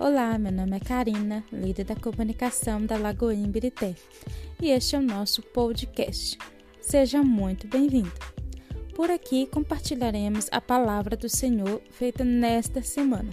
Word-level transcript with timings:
Olá, 0.00 0.38
meu 0.38 0.50
nome 0.50 0.78
é 0.78 0.80
Karina, 0.80 1.44
líder 1.52 1.84
da 1.84 1.94
comunicação 1.94 2.86
da 2.86 2.96
Lagoinha 2.96 3.46
Birité, 3.46 3.94
e 4.58 4.70
este 4.70 4.96
é 4.96 4.98
o 4.98 5.02
nosso 5.02 5.42
podcast. 5.42 6.38
Seja 6.80 7.22
muito 7.22 7.68
bem-vindo. 7.68 8.10
Por 8.94 9.10
aqui 9.10 9.46
compartilharemos 9.48 10.48
a 10.50 10.58
palavra 10.58 11.18
do 11.18 11.28
Senhor 11.28 11.82
feita 11.90 12.24
nesta 12.24 12.80
semana 12.80 13.28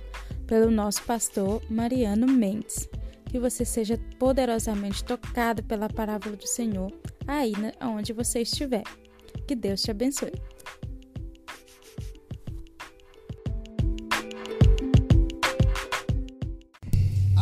pelo 0.45 0.70
nosso 0.70 1.04
pastor 1.04 1.64
Mariano 1.70 2.27
Mendes. 2.27 2.89
Que 3.29 3.39
você 3.39 3.63
seja 3.63 3.97
poderosamente 4.20 5.05
tocado 5.05 5.63
pela 5.63 5.88
palavra 5.88 6.36
do 6.36 6.45
Senhor 6.45 6.91
aí 7.25 7.54
onde 7.81 8.11
você 8.11 8.41
estiver. 8.41 8.84
Que 9.47 9.55
Deus 9.55 9.81
te 9.81 9.91
abençoe. 9.91 10.34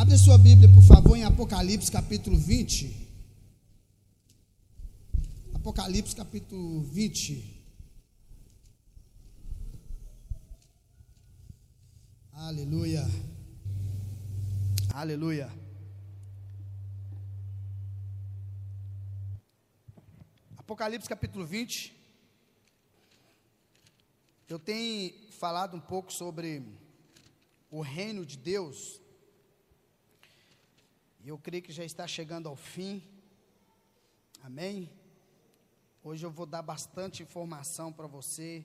Abre 0.06 0.20
sua 0.20 0.38
Bíblia, 0.38 0.72
por 0.72 0.84
favor, 0.84 1.18
em 1.18 1.24
Apocalipse 1.24 1.92
capítulo 1.92 2.38
20. 2.38 3.10
Apocalipse 5.56 6.16
capítulo 6.16 6.84
20. 6.84 7.66
Aleluia. 12.34 13.04
Aleluia. 14.94 15.52
Apocalipse 20.56 21.10
capítulo 21.10 21.48
20. 21.48 21.96
Eu 24.48 24.60
tenho 24.60 25.32
falado 25.32 25.76
um 25.76 25.82
pouco 25.82 26.14
sobre 26.14 26.64
o 27.72 27.82
reino 27.82 28.24
de 28.24 28.38
Deus 28.38 29.04
eu 31.30 31.40
creio 31.40 31.64
que 31.64 31.72
já 31.72 31.84
está 31.84 32.06
chegando 32.06 32.48
ao 32.48 32.56
fim. 32.56 33.02
Amém? 34.44 34.92
Hoje 36.04 36.24
eu 36.24 36.30
vou 36.30 36.46
dar 36.46 36.62
bastante 36.62 37.24
informação 37.24 37.92
para 37.92 38.06
você 38.06 38.64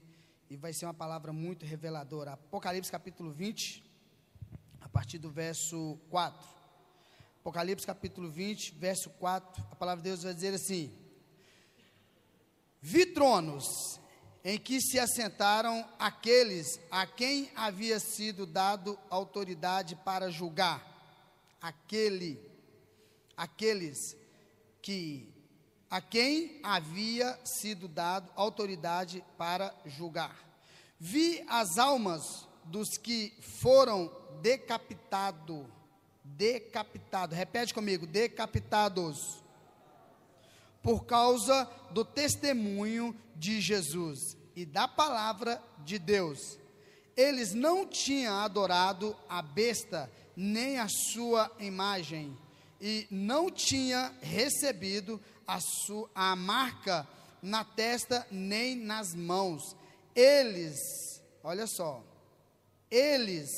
e 0.51 0.59
vai 0.59 0.75
ser 0.75 0.85
uma 0.85 0.93
palavra 0.93 1.33
muito 1.33 1.65
reveladora. 1.65 2.35
Apocalipse 2.35 2.91
capítulo 2.91 3.33
20, 3.33 3.83
a 4.79 4.89
partir 4.91 5.17
do 5.17 5.31
verso 5.31 5.99
4. 6.11 6.47
Apocalipse 7.41 7.87
capítulo 7.87 8.31
20, 8.31 8.75
verso 8.75 9.09
4. 9.09 9.65
A 9.71 9.75
palavra 9.75 10.03
de 10.03 10.11
Deus 10.11 10.23
vai 10.23 10.35
dizer 10.35 10.53
assim: 10.53 10.93
Vi 12.83 13.07
tronos 13.07 13.65
em 14.45 14.59
que 14.59 14.83
se 14.83 14.99
assentaram 14.99 15.89
aqueles 15.99 16.79
a 16.91 17.07
quem 17.07 17.51
havia 17.57 17.99
sido 17.99 18.45
dado 18.45 18.99
autoridade 19.09 19.97
para 19.97 20.31
julgar. 20.31 20.87
Aquele 21.59 22.50
aqueles 23.41 24.15
que 24.83 25.33
a 25.91 25.99
quem 25.99 26.61
havia 26.63 27.39
sido 27.43 27.89
dado 27.89 28.31
autoridade 28.37 29.25
para 29.39 29.75
julgar. 29.87 30.37
Vi 30.99 31.43
as 31.49 31.79
almas 31.79 32.47
dos 32.67 32.99
que 32.99 33.33
foram 33.63 34.13
decapitados, 34.43 35.65
decapitado, 36.23 37.35
repete 37.35 37.73
comigo, 37.73 38.07
decapitados, 38.07 39.43
por 40.83 41.07
causa 41.07 41.65
do 41.93 42.05
testemunho 42.05 43.19
de 43.35 43.59
Jesus 43.59 44.37
e 44.55 44.67
da 44.67 44.87
palavra 44.87 45.63
de 45.79 45.99
Deus. 45.99 46.59
Eles 47.17 47.55
não 47.55 47.87
tinham 47.87 48.37
adorado 48.37 49.17
a 49.27 49.41
besta, 49.41 50.13
nem 50.37 50.79
a 50.79 50.89
sua 50.89 51.51
imagem 51.59 52.37
e 52.81 53.07
não 53.11 53.51
tinha 53.51 54.13
recebido 54.23 55.21
a, 55.47 55.61
sua, 55.61 56.11
a 56.15 56.35
marca 56.35 57.07
na 57.43 57.65
testa 57.65 58.27
nem 58.31 58.75
nas 58.77 59.15
mãos. 59.15 59.77
Eles, 60.15 60.79
olha 61.43 61.67
só, 61.67 62.03
eles 62.91 63.51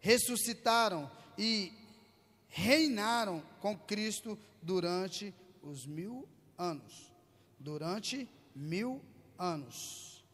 ressuscitaram 0.00 1.10
e 1.36 1.72
reinaram 2.48 3.42
com 3.60 3.76
Cristo 3.76 4.38
durante 4.62 5.34
os 5.62 5.86
mil 5.86 6.28
anos. 6.56 7.12
Durante 7.58 8.28
mil 8.54 9.02
anos. 9.38 10.24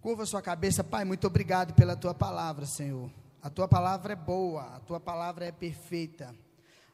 Curva 0.00 0.26
sua 0.26 0.42
cabeça, 0.42 0.84
Pai, 0.84 1.04
muito 1.04 1.26
obrigado 1.26 1.74
pela 1.74 1.96
tua 1.96 2.14
palavra, 2.14 2.66
Senhor. 2.66 3.10
A 3.42 3.50
tua 3.50 3.68
palavra 3.68 4.12
é 4.12 4.16
boa, 4.16 4.76
a 4.76 4.80
tua 4.80 5.00
palavra 5.00 5.44
é 5.44 5.52
perfeita. 5.52 6.34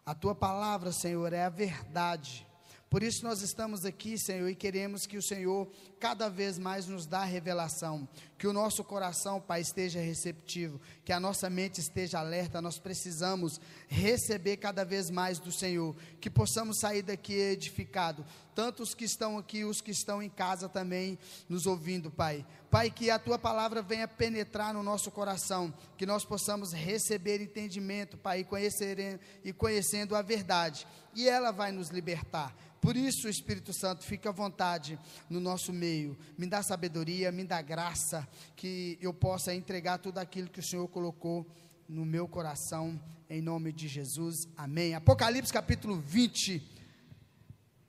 A 0.06 0.14
tua 0.14 0.34
palavra, 0.34 0.92
Senhor, 0.92 1.32
é 1.32 1.44
a 1.44 1.48
verdade. 1.48 2.46
Por 2.90 3.02
isso 3.02 3.24
nós 3.24 3.40
estamos 3.40 3.86
aqui, 3.86 4.18
Senhor, 4.18 4.48
e 4.50 4.54
queremos 4.54 5.06
que 5.06 5.16
o 5.16 5.22
Senhor 5.22 5.66
cada 5.98 6.28
vez 6.28 6.58
mais 6.58 6.86
nos 6.86 7.06
dá 7.06 7.24
revelação, 7.24 8.06
que 8.36 8.46
o 8.46 8.52
nosso 8.52 8.82
coração, 8.82 9.40
Pai, 9.40 9.60
esteja 9.60 10.00
receptivo, 10.00 10.80
que 11.04 11.12
a 11.12 11.20
nossa 11.20 11.48
mente 11.48 11.80
esteja 11.80 12.18
alerta. 12.18 12.60
Nós 12.60 12.78
precisamos 12.78 13.60
receber 13.86 14.56
cada 14.56 14.84
vez 14.84 15.10
mais 15.10 15.38
do 15.38 15.52
Senhor, 15.52 15.94
que 16.20 16.28
possamos 16.28 16.78
sair 16.80 17.02
daqui 17.02 17.34
edificado, 17.34 18.24
tanto 18.54 18.82
os 18.82 18.94
que 18.94 19.04
estão 19.04 19.38
aqui, 19.38 19.64
os 19.64 19.80
que 19.80 19.90
estão 19.90 20.22
em 20.22 20.28
casa 20.28 20.68
também 20.68 21.18
nos 21.48 21.66
ouvindo, 21.66 22.10
Pai. 22.10 22.44
Pai, 22.70 22.90
que 22.90 23.10
a 23.10 23.18
tua 23.18 23.38
palavra 23.38 23.82
venha 23.82 24.08
penetrar 24.08 24.74
no 24.74 24.82
nosso 24.82 25.10
coração, 25.10 25.72
que 25.96 26.04
nós 26.04 26.24
possamos 26.24 26.72
receber 26.72 27.40
entendimento, 27.40 28.16
Pai, 28.16 28.40
e, 28.40 28.44
conhecer, 28.44 29.20
e 29.44 29.52
conhecendo 29.52 30.16
a 30.16 30.22
verdade, 30.22 30.86
e 31.14 31.28
ela 31.28 31.52
vai 31.52 31.70
nos 31.70 31.88
libertar. 31.88 32.54
Por 32.84 32.96
isso, 32.96 33.30
Espírito 33.30 33.72
Santo, 33.72 34.04
fica 34.04 34.28
à 34.28 34.32
vontade 34.32 34.98
no 35.30 35.40
nosso 35.40 35.72
meio. 35.72 36.18
Me 36.36 36.46
dá 36.46 36.62
sabedoria, 36.62 37.32
me 37.32 37.42
dá 37.42 37.62
graça, 37.62 38.23
que 38.56 38.98
eu 39.00 39.12
possa 39.12 39.54
entregar 39.54 39.98
tudo 39.98 40.18
aquilo 40.18 40.48
que 40.48 40.60
o 40.60 40.64
Senhor 40.64 40.86
colocou 40.88 41.46
no 41.88 42.04
meu 42.04 42.26
coração, 42.26 43.00
em 43.28 43.42
nome 43.42 43.72
de 43.72 43.88
Jesus. 43.88 44.34
Amém. 44.56 44.94
Apocalipse 44.94 45.52
capítulo 45.52 45.96
20, 45.96 46.62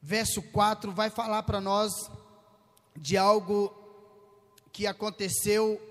verso 0.01 0.41
4, 0.41 0.91
vai 0.91 1.09
falar 1.09 1.43
para 1.43 1.61
nós 1.61 1.91
de 2.95 3.17
algo 3.17 3.73
que 4.71 4.85
aconteceu 4.85 5.81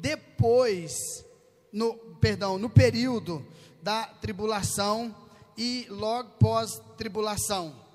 depois, 0.00 0.92
no, 1.72 1.94
perdão, 2.20 2.58
no 2.58 2.68
período 2.68 3.46
da 3.82 4.06
tribulação 4.06 5.14
e 5.56 5.86
logo 5.88 6.30
pós 6.38 6.80
tribulação. 6.96 7.85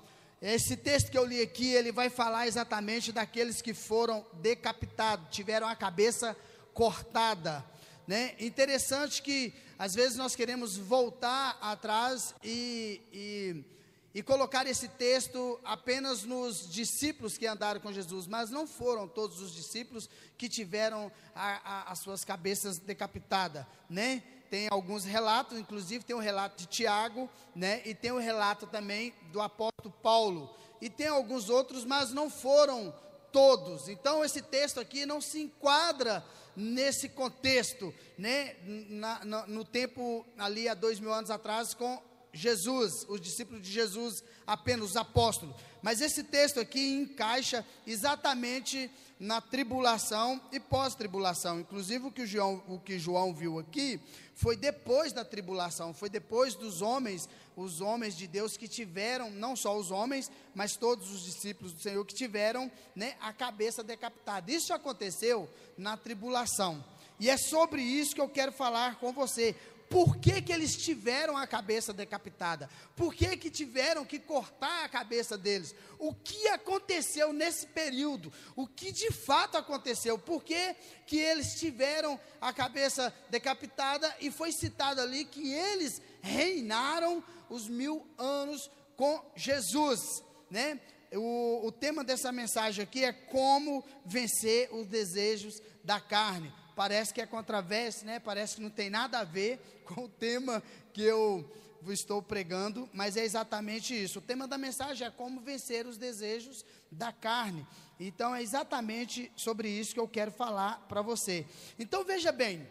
Esse 0.42 0.76
texto 0.76 1.08
que 1.08 1.16
eu 1.16 1.24
li 1.24 1.40
aqui, 1.40 1.72
ele 1.72 1.92
vai 1.92 2.10
falar 2.10 2.48
exatamente 2.48 3.12
daqueles 3.12 3.62
que 3.62 3.72
foram 3.72 4.26
decapitados, 4.40 5.28
tiveram 5.30 5.68
a 5.68 5.76
cabeça 5.76 6.36
cortada. 6.74 7.64
Né? 8.08 8.34
Interessante 8.40 9.22
que 9.22 9.54
às 9.78 9.94
vezes 9.94 10.16
nós 10.16 10.34
queremos 10.34 10.76
voltar 10.76 11.56
atrás 11.60 12.34
e, 12.42 13.00
e, 13.12 13.64
e 14.12 14.20
colocar 14.20 14.66
esse 14.66 14.88
texto 14.88 15.60
apenas 15.62 16.24
nos 16.24 16.68
discípulos 16.68 17.38
que 17.38 17.46
andaram 17.46 17.80
com 17.80 17.92
Jesus, 17.92 18.26
mas 18.26 18.50
não 18.50 18.66
foram 18.66 19.06
todos 19.06 19.40
os 19.40 19.54
discípulos 19.54 20.10
que 20.36 20.48
tiveram 20.48 21.12
a, 21.36 21.50
a, 21.64 21.92
as 21.92 22.00
suas 22.00 22.24
cabeças 22.24 22.78
decapitadas, 22.78 23.64
né? 23.88 24.24
Tem 24.52 24.68
alguns 24.70 25.06
relatos, 25.06 25.58
inclusive 25.58 26.04
tem 26.04 26.14
o 26.14 26.18
um 26.18 26.22
relato 26.22 26.58
de 26.58 26.66
Tiago, 26.66 27.26
né? 27.56 27.80
E 27.86 27.94
tem 27.94 28.12
o 28.12 28.16
um 28.16 28.20
relato 28.20 28.66
também 28.66 29.14
do 29.32 29.40
apóstolo 29.40 29.90
Paulo. 30.02 30.54
E 30.78 30.90
tem 30.90 31.06
alguns 31.06 31.48
outros, 31.48 31.86
mas 31.86 32.12
não 32.12 32.28
foram 32.28 32.94
todos. 33.32 33.88
Então 33.88 34.22
esse 34.22 34.42
texto 34.42 34.78
aqui 34.78 35.06
não 35.06 35.22
se 35.22 35.40
enquadra 35.40 36.22
nesse 36.54 37.08
contexto, 37.08 37.94
né? 38.18 38.54
Na, 38.90 39.24
na, 39.24 39.46
no 39.46 39.64
tempo 39.64 40.26
ali 40.36 40.68
há 40.68 40.74
dois 40.74 41.00
mil 41.00 41.14
anos 41.14 41.30
atrás 41.30 41.72
com 41.72 41.98
Jesus, 42.32 43.04
os 43.08 43.20
discípulos 43.20 43.62
de 43.62 43.70
Jesus, 43.70 44.24
apenas 44.46 44.90
os 44.90 44.96
apóstolos. 44.96 45.54
Mas 45.82 46.00
esse 46.00 46.24
texto 46.24 46.58
aqui 46.58 46.94
encaixa 46.94 47.64
exatamente 47.86 48.90
na 49.20 49.40
tribulação 49.40 50.40
e 50.50 50.58
pós-tribulação. 50.58 51.60
Inclusive, 51.60 52.06
o 52.06 52.10
que 52.10 52.26
João, 52.26 52.62
o 52.66 52.78
que 52.78 52.98
João 52.98 53.34
viu 53.34 53.58
aqui 53.58 54.00
foi 54.34 54.56
depois 54.56 55.12
da 55.12 55.24
tribulação, 55.24 55.92
foi 55.92 56.08
depois 56.08 56.54
dos 56.54 56.82
homens, 56.82 57.28
os 57.54 57.80
homens 57.80 58.16
de 58.16 58.26
Deus 58.26 58.56
que 58.56 58.66
tiveram, 58.66 59.30
não 59.30 59.54
só 59.54 59.76
os 59.76 59.90
homens, 59.90 60.30
mas 60.54 60.74
todos 60.74 61.10
os 61.10 61.22
discípulos 61.22 61.72
do 61.72 61.80
Senhor 61.80 62.04
que 62.04 62.14
tiveram 62.14 62.70
né, 62.96 63.14
a 63.20 63.32
cabeça 63.32 63.82
decapitada. 63.84 64.50
Isso 64.50 64.72
aconteceu 64.72 65.48
na 65.76 65.96
tribulação. 65.96 66.82
E 67.20 67.30
é 67.30 67.36
sobre 67.36 67.80
isso 67.80 68.16
que 68.16 68.20
eu 68.20 68.28
quero 68.28 68.50
falar 68.50 68.98
com 68.98 69.12
você. 69.12 69.54
Por 69.92 70.16
que, 70.16 70.40
que 70.40 70.50
eles 70.50 70.74
tiveram 70.74 71.36
a 71.36 71.46
cabeça 71.46 71.92
decapitada? 71.92 72.66
Por 72.96 73.12
que, 73.12 73.36
que 73.36 73.50
tiveram 73.50 74.06
que 74.06 74.18
cortar 74.18 74.86
a 74.86 74.88
cabeça 74.88 75.36
deles? 75.36 75.74
O 75.98 76.14
que 76.14 76.48
aconteceu 76.48 77.30
nesse 77.30 77.66
período? 77.66 78.32
O 78.56 78.66
que 78.66 78.90
de 78.90 79.10
fato 79.10 79.58
aconteceu? 79.58 80.18
Por 80.18 80.42
que, 80.42 80.74
que 81.06 81.18
eles 81.18 81.60
tiveram 81.60 82.18
a 82.40 82.54
cabeça 82.54 83.14
decapitada? 83.28 84.16
E 84.18 84.30
foi 84.30 84.50
citado 84.50 84.98
ali 84.98 85.26
que 85.26 85.52
eles 85.52 86.00
reinaram 86.22 87.22
os 87.50 87.68
mil 87.68 88.06
anos 88.16 88.70
com 88.96 89.22
Jesus, 89.36 90.24
né? 90.50 90.80
O, 91.12 91.66
o 91.66 91.70
tema 91.70 92.02
dessa 92.02 92.32
mensagem 92.32 92.82
aqui 92.82 93.04
é 93.04 93.12
como 93.12 93.84
vencer 94.06 94.70
os 94.72 94.86
desejos 94.86 95.60
da 95.84 96.00
carne 96.00 96.50
parece 96.74 97.12
que 97.12 97.20
é 97.20 97.26
controverso, 97.26 98.04
né? 98.04 98.18
Parece 98.18 98.56
que 98.56 98.62
não 98.62 98.70
tem 98.70 98.90
nada 98.90 99.18
a 99.18 99.24
ver 99.24 99.58
com 99.86 100.04
o 100.04 100.08
tema 100.08 100.62
que 100.92 101.02
eu 101.02 101.48
estou 101.90 102.22
pregando, 102.22 102.88
mas 102.92 103.16
é 103.16 103.24
exatamente 103.24 103.92
isso. 103.92 104.18
O 104.18 104.22
tema 104.22 104.46
da 104.46 104.56
mensagem 104.56 105.06
é 105.06 105.10
como 105.10 105.40
vencer 105.40 105.86
os 105.86 105.96
desejos 105.96 106.64
da 106.90 107.12
carne. 107.12 107.66
Então 107.98 108.34
é 108.34 108.42
exatamente 108.42 109.32
sobre 109.34 109.68
isso 109.68 109.94
que 109.94 110.00
eu 110.00 110.08
quero 110.08 110.30
falar 110.30 110.86
para 110.88 111.02
você. 111.02 111.46
Então 111.78 112.04
veja 112.04 112.30
bem, 112.30 112.66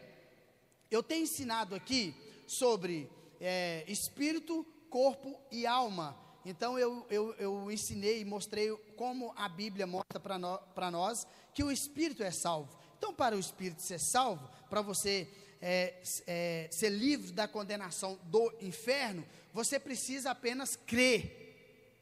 eu 0.90 1.04
tenho 1.04 1.24
ensinado 1.24 1.76
aqui 1.76 2.16
sobre 2.48 3.10
é, 3.40 3.84
espírito, 3.88 4.66
corpo 4.90 5.40
e 5.52 5.66
alma. 5.66 6.18
Então 6.46 6.78
eu, 6.78 7.06
eu, 7.10 7.34
eu 7.36 7.72
ensinei 7.72 8.22
e 8.22 8.26
mostrei 8.26 8.76
como 8.96 9.34
a 9.36 9.48
Bíblia 9.48 9.86
mostra 9.86 10.20
para 10.20 10.92
nós 10.92 11.28
que 11.54 11.64
o 11.64 11.72
espírito 11.72 12.24
é 12.24 12.32
salvo. 12.32 12.81
Então, 13.02 13.12
para 13.12 13.36
o 13.36 13.40
espírito 13.40 13.82
ser 13.82 14.00
salvo, 14.00 14.48
para 14.70 14.80
você 14.80 15.28
é, 15.60 16.04
é, 16.28 16.70
ser 16.72 16.90
livre 16.90 17.32
da 17.32 17.48
condenação 17.48 18.20
do 18.26 18.54
inferno, 18.62 19.26
você 19.52 19.80
precisa 19.80 20.30
apenas 20.30 20.76
crer. 20.76 21.98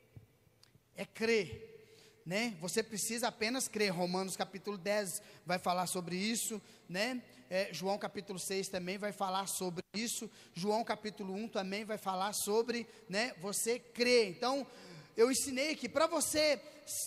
É 0.98 1.06
crer. 1.06 2.22
Né? 2.26 2.58
Você 2.60 2.84
precisa 2.84 3.30
apenas 3.30 3.70
crer. 3.70 3.94
Romanos 3.94 4.36
capítulo 4.36 4.78
10 4.78 5.22
vai 5.46 5.58
falar 5.58 5.88
sobre 5.88 6.18
isso, 6.18 6.62
né? 6.90 7.24
É, 7.50 7.74
João 7.74 7.98
capítulo 7.98 8.38
6 8.38 8.68
também 8.68 8.98
vai 8.98 9.14
falar 9.14 9.48
sobre 9.48 9.82
isso. 9.94 10.30
João 10.54 10.84
capítulo 10.84 11.34
1 11.34 11.48
também 11.48 11.86
vai 11.86 11.98
falar 11.98 12.34
sobre, 12.34 12.86
né? 13.08 13.34
Você 13.40 13.80
crer. 13.80 14.28
Então, 14.28 14.68
eu 15.16 15.32
ensinei 15.32 15.78
que 15.78 15.88
para 15.88 16.08
você 16.08 16.62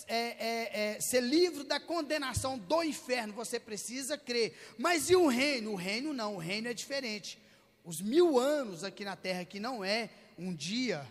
é, 0.07 0.15
é, 0.17 0.95
é, 0.95 1.01
ser 1.01 1.21
livre 1.21 1.63
da 1.63 1.79
condenação 1.79 2.57
do 2.57 2.83
inferno, 2.83 3.33
você 3.33 3.59
precisa 3.59 4.17
crer. 4.17 4.57
Mas 4.77 5.09
e 5.09 5.15
o 5.15 5.27
reino? 5.27 5.71
O 5.71 5.75
reino 5.75 6.13
não, 6.13 6.35
o 6.35 6.39
reino 6.39 6.67
é 6.67 6.73
diferente. 6.73 7.39
Os 7.83 8.01
mil 8.01 8.39
anos 8.39 8.83
aqui 8.83 9.03
na 9.03 9.15
terra, 9.15 9.45
que 9.45 9.59
não 9.59 9.83
é 9.83 10.09
um 10.37 10.53
dia, 10.53 11.05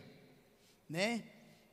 né? 0.88 1.24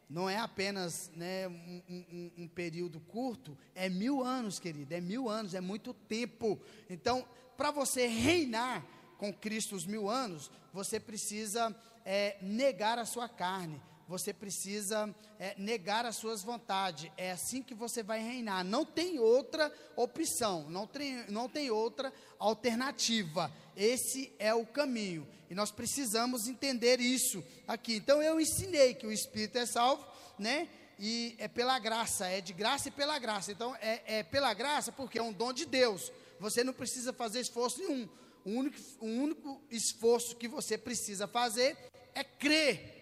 Não 0.09 0.29
é 0.29 0.37
apenas 0.37 1.11
né, 1.15 1.47
um, 1.47 1.83
um, 1.87 2.31
um 2.39 2.47
período 2.47 2.99
curto, 2.99 3.55
é 3.75 3.87
mil 3.87 4.23
anos, 4.23 4.57
querido, 4.57 4.93
é 4.93 4.99
mil 4.99 5.29
anos, 5.29 5.53
é 5.53 5.61
muito 5.61 5.93
tempo. 5.93 6.59
Então, 6.89 7.23
para 7.55 7.69
você 7.69 8.07
reinar 8.07 8.83
com 9.19 9.31
Cristo 9.31 9.75
os 9.75 9.85
mil 9.85 10.09
anos, 10.09 10.49
você 10.73 10.99
precisa 10.99 11.75
é, 12.03 12.37
negar 12.41 12.97
a 12.97 13.05
sua 13.05 13.29
carne, 13.29 13.79
você 14.09 14.33
precisa 14.33 15.13
é, 15.37 15.53
negar 15.55 16.03
as 16.03 16.15
suas 16.15 16.41
vontades. 16.41 17.11
É 17.15 17.29
assim 17.29 17.61
que 17.61 17.75
você 17.75 18.01
vai 18.01 18.19
reinar. 18.19 18.65
Não 18.65 18.83
tem 18.83 19.19
outra 19.19 19.71
opção, 19.95 20.67
não 20.67 20.87
tem, 20.87 21.23
não 21.29 21.47
tem 21.47 21.69
outra 21.69 22.11
alternativa. 22.39 23.53
Esse 23.77 24.33
é 24.39 24.51
o 24.51 24.65
caminho. 24.65 25.27
E 25.47 25.53
nós 25.53 25.69
precisamos 25.69 26.47
entender 26.47 26.99
isso 26.99 27.43
aqui. 27.67 27.97
Então 27.97 28.19
eu 28.19 28.41
ensinei 28.41 28.95
que 28.95 29.05
o 29.05 29.11
Espírito 29.11 29.59
é 29.59 29.67
salvo, 29.67 30.03
né? 30.39 30.67
E 30.97 31.35
é 31.37 31.47
pela 31.47 31.77
graça, 31.77 32.25
é 32.25 32.41
de 32.41 32.51
graça 32.51 32.87
e 32.87 32.91
pela 32.91 33.19
graça. 33.19 33.51
Então 33.51 33.75
é, 33.75 34.01
é 34.07 34.23
pela 34.23 34.51
graça 34.55 34.91
porque 34.91 35.19
é 35.19 35.23
um 35.23 35.31
dom 35.31 35.53
de 35.53 35.67
Deus. 35.67 36.11
Você 36.39 36.63
não 36.63 36.73
precisa 36.73 37.13
fazer 37.13 37.41
esforço 37.41 37.77
nenhum. 37.77 38.09
O 38.43 38.49
único, 38.49 38.77
o 39.01 39.05
único 39.05 39.61
esforço 39.69 40.35
que 40.35 40.47
você 40.47 40.79
precisa 40.79 41.27
fazer 41.27 41.77
é 42.15 42.23
crer 42.23 42.98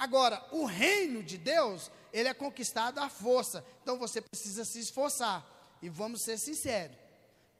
Agora, 0.00 0.42
o 0.50 0.64
reino 0.64 1.22
de 1.22 1.36
Deus, 1.36 1.90
ele 2.10 2.26
é 2.26 2.32
conquistado 2.32 2.98
à 2.98 3.10
força. 3.10 3.62
Então 3.82 3.98
você 3.98 4.18
precisa 4.22 4.64
se 4.64 4.80
esforçar. 4.80 5.46
E 5.82 5.90
vamos 5.90 6.22
ser 6.22 6.38
sinceros: 6.38 6.96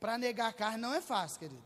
para 0.00 0.16
negar 0.16 0.48
a 0.48 0.52
carne 0.54 0.78
não 0.78 0.94
é 0.94 1.02
fácil, 1.02 1.38
querido. 1.38 1.62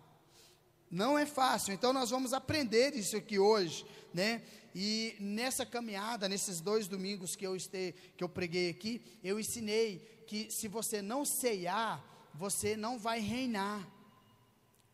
Não 0.91 1.17
é 1.17 1.27
fácil. 1.27 1.73
Então 1.73 1.93
nós 1.93 2.11
vamos 2.11 2.33
aprender 2.33 2.93
isso 2.97 3.17
aqui 3.17 3.39
hoje, 3.39 3.87
né? 4.13 4.43
E 4.75 5.15
nessa 5.21 5.65
caminhada, 5.65 6.29
nesses 6.29 6.61
dois 6.61 6.89
domingos 6.89 7.37
que 7.37 7.47
eu 7.47 7.55
este, 7.55 7.95
que 8.17 8.25
eu 8.25 8.29
preguei 8.29 8.69
aqui, 8.69 9.01
eu 9.23 9.39
ensinei 9.39 10.25
que 10.27 10.51
se 10.51 10.67
você 10.67 11.01
não 11.01 11.25
ceiar, 11.25 12.05
você 12.35 12.77
não 12.77 12.99
vai 12.99 13.21
reinar. 13.21 13.89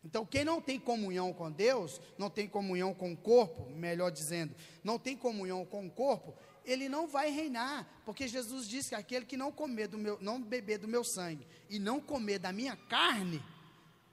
Então, 0.04 0.24
quem 0.24 0.44
não 0.44 0.60
tem 0.60 0.78
comunhão 0.78 1.32
com 1.32 1.50
Deus, 1.50 2.00
não 2.16 2.30
tem 2.30 2.48
comunhão 2.48 2.94
com 2.94 3.12
o 3.12 3.16
corpo, 3.16 3.68
melhor 3.70 4.10
dizendo, 4.10 4.54
não 4.82 4.98
tem 4.98 5.14
comunhão 5.14 5.64
com 5.66 5.86
o 5.86 5.90
corpo, 5.90 6.34
ele 6.64 6.88
não 6.88 7.06
vai 7.06 7.30
reinar, 7.30 7.86
porque 8.04 8.26
Jesus 8.26 8.66
disse 8.66 8.90
que 8.90 8.94
aquele 8.94 9.26
que 9.26 9.36
não 9.36 9.52
comer 9.52 9.88
do 9.88 9.98
meu, 9.98 10.18
não 10.20 10.40
beber 10.40 10.78
do 10.78 10.88
meu 10.88 11.04
sangue 11.04 11.46
e 11.68 11.78
não 11.78 12.00
comer 12.00 12.38
da 12.38 12.52
minha 12.52 12.76
carne, 12.76 13.42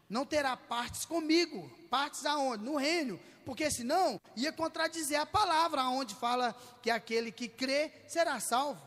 não 0.10 0.25
terá 0.25 0.56
partes 0.56 1.06
comigo, 1.06 1.69
partes 1.89 2.25
aonde? 2.25 2.63
No 2.63 2.78
reino, 2.78 3.19
porque 3.45 3.69
senão 3.69 4.19
ia 4.36 4.51
contradizer 4.51 5.19
a 5.19 5.25
palavra 5.25 5.81
aonde 5.81 6.16
fala 6.16 6.54
que 6.81 6.89
aquele 6.89 7.31
que 7.31 7.48
crê 7.48 7.92
será 8.07 8.39
salvo. 8.39 8.81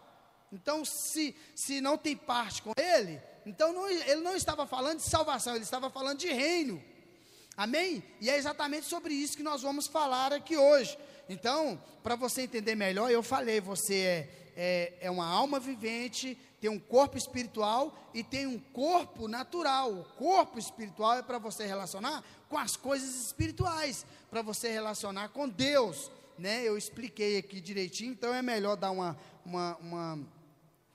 Então, 0.52 0.84
se, 0.84 1.36
se 1.54 1.80
não 1.80 1.96
tem 1.96 2.16
parte 2.16 2.60
com 2.62 2.72
ele, 2.76 3.20
então 3.46 3.72
não, 3.72 3.88
ele 3.88 4.20
não 4.20 4.34
estava 4.34 4.66
falando 4.66 4.98
de 4.98 5.08
salvação, 5.08 5.54
ele 5.54 5.64
estava 5.64 5.90
falando 5.90 6.18
de 6.18 6.28
reino. 6.28 6.82
Amém? 7.60 8.02
E 8.22 8.30
é 8.30 8.38
exatamente 8.38 8.86
sobre 8.86 9.12
isso 9.12 9.36
que 9.36 9.42
nós 9.42 9.60
vamos 9.60 9.86
falar 9.86 10.32
aqui 10.32 10.56
hoje. 10.56 10.98
Então, 11.28 11.78
para 12.02 12.16
você 12.16 12.40
entender 12.40 12.74
melhor, 12.74 13.10
eu 13.10 13.22
falei: 13.22 13.60
você 13.60 13.96
é, 13.96 14.30
é, 14.56 14.92
é 15.02 15.10
uma 15.10 15.26
alma 15.26 15.60
vivente, 15.60 16.38
tem 16.58 16.70
um 16.70 16.78
corpo 16.78 17.18
espiritual 17.18 17.94
e 18.14 18.24
tem 18.24 18.46
um 18.46 18.58
corpo 18.58 19.28
natural. 19.28 19.92
O 19.92 20.04
corpo 20.16 20.58
espiritual 20.58 21.18
é 21.18 21.22
para 21.22 21.36
você 21.36 21.66
relacionar 21.66 22.24
com 22.48 22.56
as 22.56 22.76
coisas 22.76 23.26
espirituais, 23.26 24.06
para 24.30 24.40
você 24.40 24.70
relacionar 24.70 25.28
com 25.28 25.46
Deus. 25.46 26.10
Né? 26.38 26.62
Eu 26.66 26.78
expliquei 26.78 27.36
aqui 27.36 27.60
direitinho, 27.60 28.12
então 28.12 28.32
é 28.32 28.40
melhor 28.40 28.74
dar 28.74 28.90
uma, 28.90 29.18
uma, 29.44 29.76
uma 29.76 30.18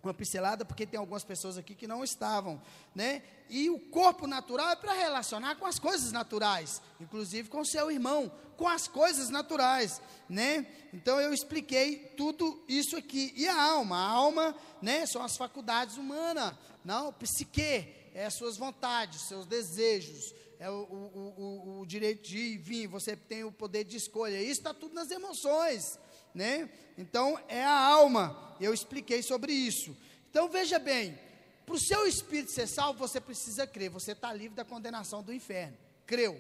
uma 0.08 0.14
pincelada, 0.14 0.66
porque 0.66 0.86
tem 0.86 1.00
algumas 1.00 1.24
pessoas 1.24 1.58
aqui 1.58 1.76
que 1.76 1.88
não 1.88 2.04
estavam, 2.04 2.62
né? 2.94 3.22
E 3.50 3.70
o 3.70 3.80
corpo 3.80 4.28
natural 4.28 4.70
é 4.70 4.76
para 4.76 4.94
relacionar 4.94 5.56
com 5.56 5.66
as 5.66 5.78
coisas 5.80 6.12
naturais, 6.12 6.82
inclusive 7.00 7.50
com 7.50 7.64
seu 7.64 7.92
irmão, 7.92 8.32
com 8.58 8.68
as 8.68 8.88
coisas 8.88 9.30
naturais, 9.30 10.02
né? 10.30 10.66
Então 10.94 11.20
eu 11.20 11.34
expliquei 11.34 11.98
tudo 12.18 12.64
isso 12.68 12.96
aqui. 12.96 13.34
E 13.36 13.48
a 13.48 13.62
alma, 13.62 13.98
a 13.98 14.10
alma, 14.10 14.56
né, 14.82 15.06
são 15.06 15.22
as 15.22 15.38
faculdades 15.38 15.98
humanas, 15.98 16.56
não, 16.84 17.12
psique, 17.14 17.94
é 18.14 18.26
as 18.26 18.36
suas 18.36 18.58
vontades, 18.58 19.28
seus 19.28 19.46
desejos, 19.46 20.34
é 20.58 20.70
o, 20.70 20.74
o, 20.74 21.34
o, 21.38 21.82
o 21.82 21.86
direito 21.86 22.28
de 22.28 22.58
vir, 22.58 22.88
você 22.88 23.16
tem 23.16 23.44
o 23.44 23.52
poder 23.52 23.84
de 23.84 23.98
escolha. 23.98 24.42
Isso 24.42 24.62
está 24.62 24.74
tudo 24.74 24.96
nas 24.96 25.12
emoções, 25.12 26.00
né? 26.36 26.70
Então 26.98 27.40
é 27.48 27.64
a 27.64 27.80
alma. 27.80 28.56
Eu 28.60 28.74
expliquei 28.74 29.24
sobre 29.24 29.54
isso. 29.54 29.98
Então 30.30 30.50
veja 30.50 30.78
bem, 30.78 31.18
para 31.66 31.76
o 31.76 31.80
seu 31.80 32.06
espírito 32.06 32.52
ser 32.52 32.68
salvo, 32.68 33.00
você 33.00 33.20
precisa 33.20 33.66
crer. 33.66 33.90
Você 33.90 34.12
está 34.12 34.32
livre 34.34 34.56
da 34.56 34.66
condenação 34.66 35.24
do 35.24 35.34
inferno. 35.34 35.76
Creu. 36.06 36.40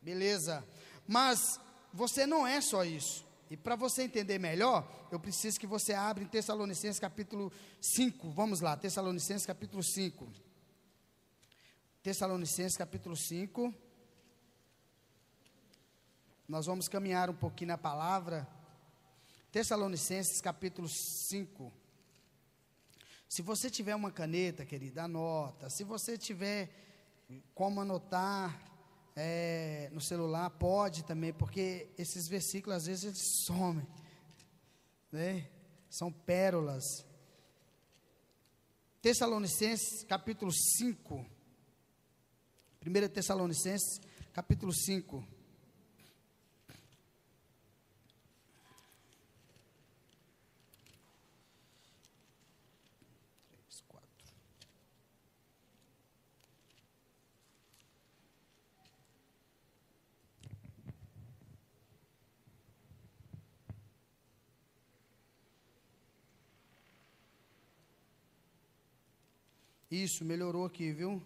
Beleza. 0.00 0.64
Mas 1.08 1.58
você 1.92 2.26
não 2.26 2.46
é 2.46 2.60
só 2.60 2.84
isso. 2.84 3.24
E 3.50 3.56
para 3.56 3.74
você 3.74 4.02
entender 4.02 4.38
melhor, 4.38 4.86
eu 5.10 5.18
preciso 5.18 5.58
que 5.58 5.66
você 5.66 5.94
abra 5.94 6.22
em 6.22 6.26
Tessalonicenses 6.26 7.00
capítulo 7.00 7.52
5. 7.80 8.30
Vamos 8.30 8.60
lá, 8.60 8.76
Tessalonicenses 8.76 9.46
capítulo 9.46 9.82
5. 9.82 10.28
Tessalonicenses 12.02 12.76
capítulo 12.76 13.16
5. 13.16 13.72
Nós 16.48 16.66
vamos 16.66 16.86
caminhar 16.86 17.30
um 17.30 17.34
pouquinho 17.34 17.68
na 17.68 17.78
palavra. 17.78 18.46
Tessalonicenses 19.56 20.38
capítulo 20.42 20.86
5. 20.86 21.72
Se 23.26 23.40
você 23.40 23.70
tiver 23.70 23.94
uma 23.94 24.12
caneta, 24.12 24.66
querida, 24.66 25.04
anota. 25.04 25.70
Se 25.70 25.82
você 25.82 26.18
tiver 26.18 26.68
como 27.54 27.80
anotar 27.80 28.54
é, 29.16 29.88
no 29.94 30.00
celular, 30.02 30.50
pode 30.50 31.06
também, 31.06 31.32
porque 31.32 31.88
esses 31.96 32.28
versículos 32.28 32.76
às 32.76 32.84
vezes 32.84 33.04
eles 33.04 33.44
somem. 33.46 33.88
Né? 35.10 35.48
São 35.88 36.12
pérolas. 36.12 36.84
Tessalonicenses 39.00 40.04
capítulo 40.04 40.52
5. 40.52 41.26
1 42.86 43.08
Tessalonicenses, 43.08 44.02
capítulo 44.34 44.74
5. 44.74 45.26
Isso, 69.90 70.24
melhorou 70.24 70.64
aqui, 70.64 70.90
viu? 70.92 71.22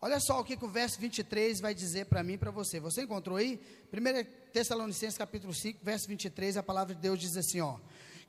Olha 0.00 0.20
só 0.20 0.38
o 0.40 0.44
que, 0.44 0.56
que 0.56 0.64
o 0.64 0.70
verso 0.70 1.00
23 1.00 1.60
vai 1.60 1.74
dizer 1.74 2.06
para 2.06 2.22
mim 2.22 2.34
e 2.34 2.38
para 2.38 2.50
você. 2.50 2.78
Você 2.78 3.02
encontrou 3.02 3.36
aí? 3.36 3.60
1 3.92 4.52
Tessalonicenses 4.52 5.18
capítulo 5.18 5.52
5, 5.52 5.80
verso 5.82 6.06
23, 6.06 6.56
a 6.56 6.62
palavra 6.62 6.94
de 6.94 7.00
Deus 7.00 7.18
diz 7.18 7.36
assim, 7.36 7.60
ó. 7.60 7.78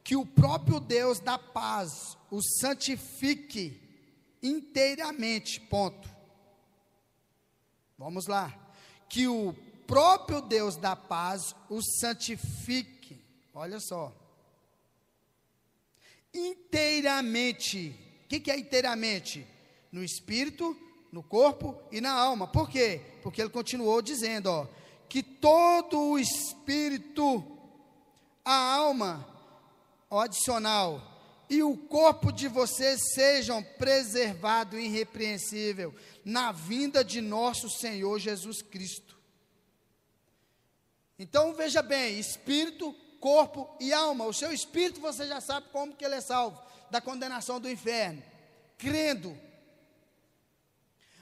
Que 0.03 0.15
o 0.15 0.25
próprio 0.25 0.79
Deus 0.79 1.19
da 1.19 1.37
paz 1.37 2.17
o 2.31 2.41
santifique 2.41 3.79
inteiramente, 4.41 5.59
ponto. 5.59 6.09
Vamos 7.97 8.27
lá. 8.27 8.57
Que 9.09 9.27
o 9.27 9.53
próprio 9.85 10.41
Deus 10.41 10.77
da 10.77 10.95
paz 10.95 11.53
o 11.69 11.81
santifique. 11.81 13.21
Olha 13.53 13.79
só 13.79 14.15
inteiramente. 16.33 17.95
O 18.25 18.27
que, 18.27 18.39
que 18.39 18.51
é 18.51 18.57
inteiramente? 18.57 19.45
No 19.91 20.03
espírito, 20.03 20.77
no 21.11 21.23
corpo 21.23 21.75
e 21.91 21.99
na 21.99 22.11
alma. 22.11 22.47
Por 22.47 22.69
quê? 22.69 23.01
Porque 23.21 23.41
ele 23.41 23.49
continuou 23.49 24.01
dizendo, 24.01 24.47
ó, 24.47 24.67
que 25.07 25.23
todo 25.23 25.99
o 25.99 26.19
espírito, 26.19 27.43
a 28.45 28.75
alma, 28.75 29.27
ó, 30.09 30.21
adicional, 30.21 31.09
e 31.49 31.63
o 31.63 31.75
corpo 31.75 32.31
de 32.31 32.47
vocês 32.47 32.99
sejam 33.15 33.63
preservado 33.63 34.79
irrepreensível 34.79 35.93
na 36.23 36.51
vinda 36.51 37.03
de 37.03 37.21
nosso 37.21 37.67
Senhor 37.69 38.19
Jesus 38.19 38.61
Cristo. 38.61 39.17
Então 41.17 41.53
veja 41.53 41.81
bem, 41.81 42.19
espírito, 42.19 42.95
corpo 43.19 43.75
e 43.79 43.93
alma. 43.93 44.25
O 44.25 44.33
seu 44.33 44.51
espírito 44.51 44.99
você 44.99 45.27
já 45.27 45.39
sabe 45.41 45.67
como 45.71 45.95
que 45.95 46.03
ele 46.03 46.15
é 46.15 46.21
salvo 46.21 46.61
da 46.89 46.99
condenação 46.99 47.59
do 47.59 47.69
inferno, 47.69 48.23
crendo. 48.77 49.37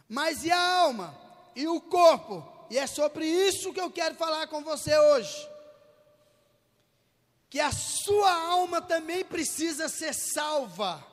Mas 0.07 0.43
e 0.43 0.51
a 0.51 0.79
alma 0.79 1.15
e 1.55 1.67
o 1.67 1.81
corpo? 1.81 2.45
E 2.69 2.77
é 2.77 2.87
sobre 2.87 3.25
isso 3.25 3.73
que 3.73 3.81
eu 3.81 3.91
quero 3.91 4.15
falar 4.15 4.47
com 4.47 4.63
você 4.63 4.97
hoje. 4.97 5.49
Que 7.49 7.59
a 7.59 7.71
sua 7.71 8.31
alma 8.31 8.81
também 8.81 9.23
precisa 9.23 9.87
ser 9.87 10.13
salva. 10.13 11.05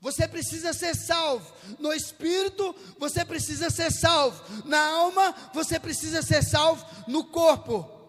Você 0.00 0.26
precisa 0.26 0.72
ser 0.72 0.96
salvo. 0.96 1.52
No 1.78 1.92
espírito, 1.92 2.74
você 2.98 3.24
precisa 3.24 3.70
ser 3.70 3.92
salvo. 3.92 4.42
Na 4.64 4.80
alma, 4.80 5.34
você 5.52 5.78
precisa 5.78 6.22
ser 6.22 6.42
salvo 6.42 6.84
no 7.06 7.24
corpo. 7.24 7.99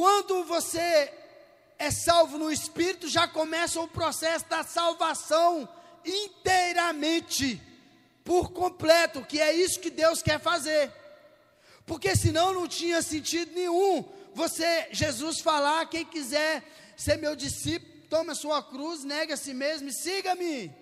Quando 0.00 0.44
você 0.44 1.12
é 1.78 1.90
salvo 1.90 2.38
no 2.38 2.50
Espírito, 2.50 3.06
já 3.06 3.28
começa 3.28 3.78
o 3.82 3.86
processo 3.86 4.46
da 4.46 4.64
salvação 4.64 5.68
inteiramente, 6.02 7.60
por 8.24 8.50
completo, 8.50 9.20
que 9.20 9.38
é 9.38 9.52
isso 9.52 9.78
que 9.78 9.90
Deus 9.90 10.22
quer 10.22 10.40
fazer. 10.40 10.90
Porque 11.84 12.16
senão 12.16 12.54
não 12.54 12.66
tinha 12.66 13.02
sentido 13.02 13.52
nenhum 13.52 14.02
você, 14.32 14.88
Jesus, 14.90 15.40
falar: 15.40 15.84
quem 15.84 16.06
quiser 16.06 16.64
ser 16.96 17.18
meu 17.18 17.36
discípulo, 17.36 17.92
tome 18.08 18.30
a 18.30 18.34
sua 18.34 18.62
cruz, 18.62 19.04
negue 19.04 19.34
a 19.34 19.36
si 19.36 19.52
mesmo 19.52 19.90
e 19.90 19.92
siga-me. 19.92 20.74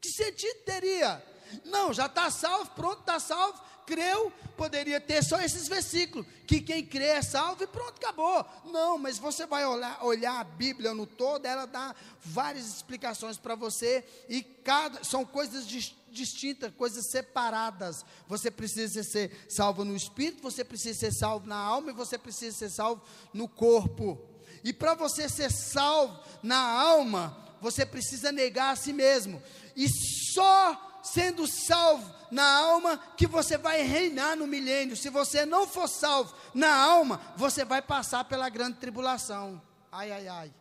Que 0.00 0.08
sentido 0.08 0.64
teria? 0.64 1.24
Não, 1.64 1.92
já 1.92 2.06
está 2.06 2.28
salvo, 2.28 2.72
pronto, 2.72 3.02
está 3.02 3.20
salvo, 3.20 3.62
creu, 3.90 4.32
poderia 4.56 5.00
ter 5.00 5.24
só 5.24 5.40
esses 5.40 5.66
versículos, 5.66 6.24
que 6.46 6.60
quem 6.60 6.86
crê 6.86 7.06
é 7.06 7.22
salvo 7.22 7.64
e 7.64 7.66
pronto, 7.66 7.94
acabou. 7.96 8.46
Não, 8.66 8.96
mas 8.96 9.18
você 9.18 9.46
vai 9.46 9.66
olhar, 9.66 10.04
olhar 10.04 10.38
a 10.38 10.44
Bíblia 10.44 10.94
no 10.94 11.06
todo, 11.06 11.44
ela 11.44 11.66
dá 11.66 11.92
várias 12.24 12.68
explicações 12.68 13.36
para 13.36 13.56
você, 13.56 14.04
e 14.28 14.44
cada, 14.44 15.02
são 15.02 15.24
coisas 15.24 15.66
distintas, 16.08 16.72
coisas 16.76 17.10
separadas. 17.10 18.04
Você 18.28 18.48
precisa 18.48 19.02
ser 19.02 19.46
salvo 19.48 19.84
no 19.84 19.96
espírito, 19.96 20.40
você 20.40 20.64
precisa 20.64 21.00
ser 21.00 21.12
salvo 21.12 21.48
na 21.48 21.56
alma 21.56 21.90
e 21.90 21.94
você 21.94 22.16
precisa 22.16 22.56
ser 22.56 22.70
salvo 22.70 23.02
no 23.34 23.48
corpo. 23.48 24.24
E 24.62 24.72
para 24.72 24.94
você 24.94 25.28
ser 25.28 25.50
salvo 25.50 26.16
na 26.44 26.58
alma, 26.58 27.36
você 27.60 27.84
precisa 27.84 28.30
negar 28.30 28.70
a 28.70 28.76
si 28.76 28.92
mesmo. 28.92 29.42
E 29.74 29.88
só 29.88 30.89
sendo 31.02 31.46
salvo 31.46 32.14
na 32.30 32.58
alma 32.58 32.98
que 33.16 33.26
você 33.26 33.58
vai 33.58 33.82
reinar 33.82 34.36
no 34.36 34.46
milênio. 34.46 34.96
Se 34.96 35.10
você 35.10 35.44
não 35.44 35.66
for 35.66 35.88
salvo 35.88 36.34
na 36.54 36.74
alma, 36.74 37.20
você 37.36 37.64
vai 37.64 37.82
passar 37.82 38.24
pela 38.24 38.48
grande 38.48 38.78
tribulação. 38.78 39.60
Ai, 39.90 40.12
ai, 40.12 40.28
ai. 40.28 40.54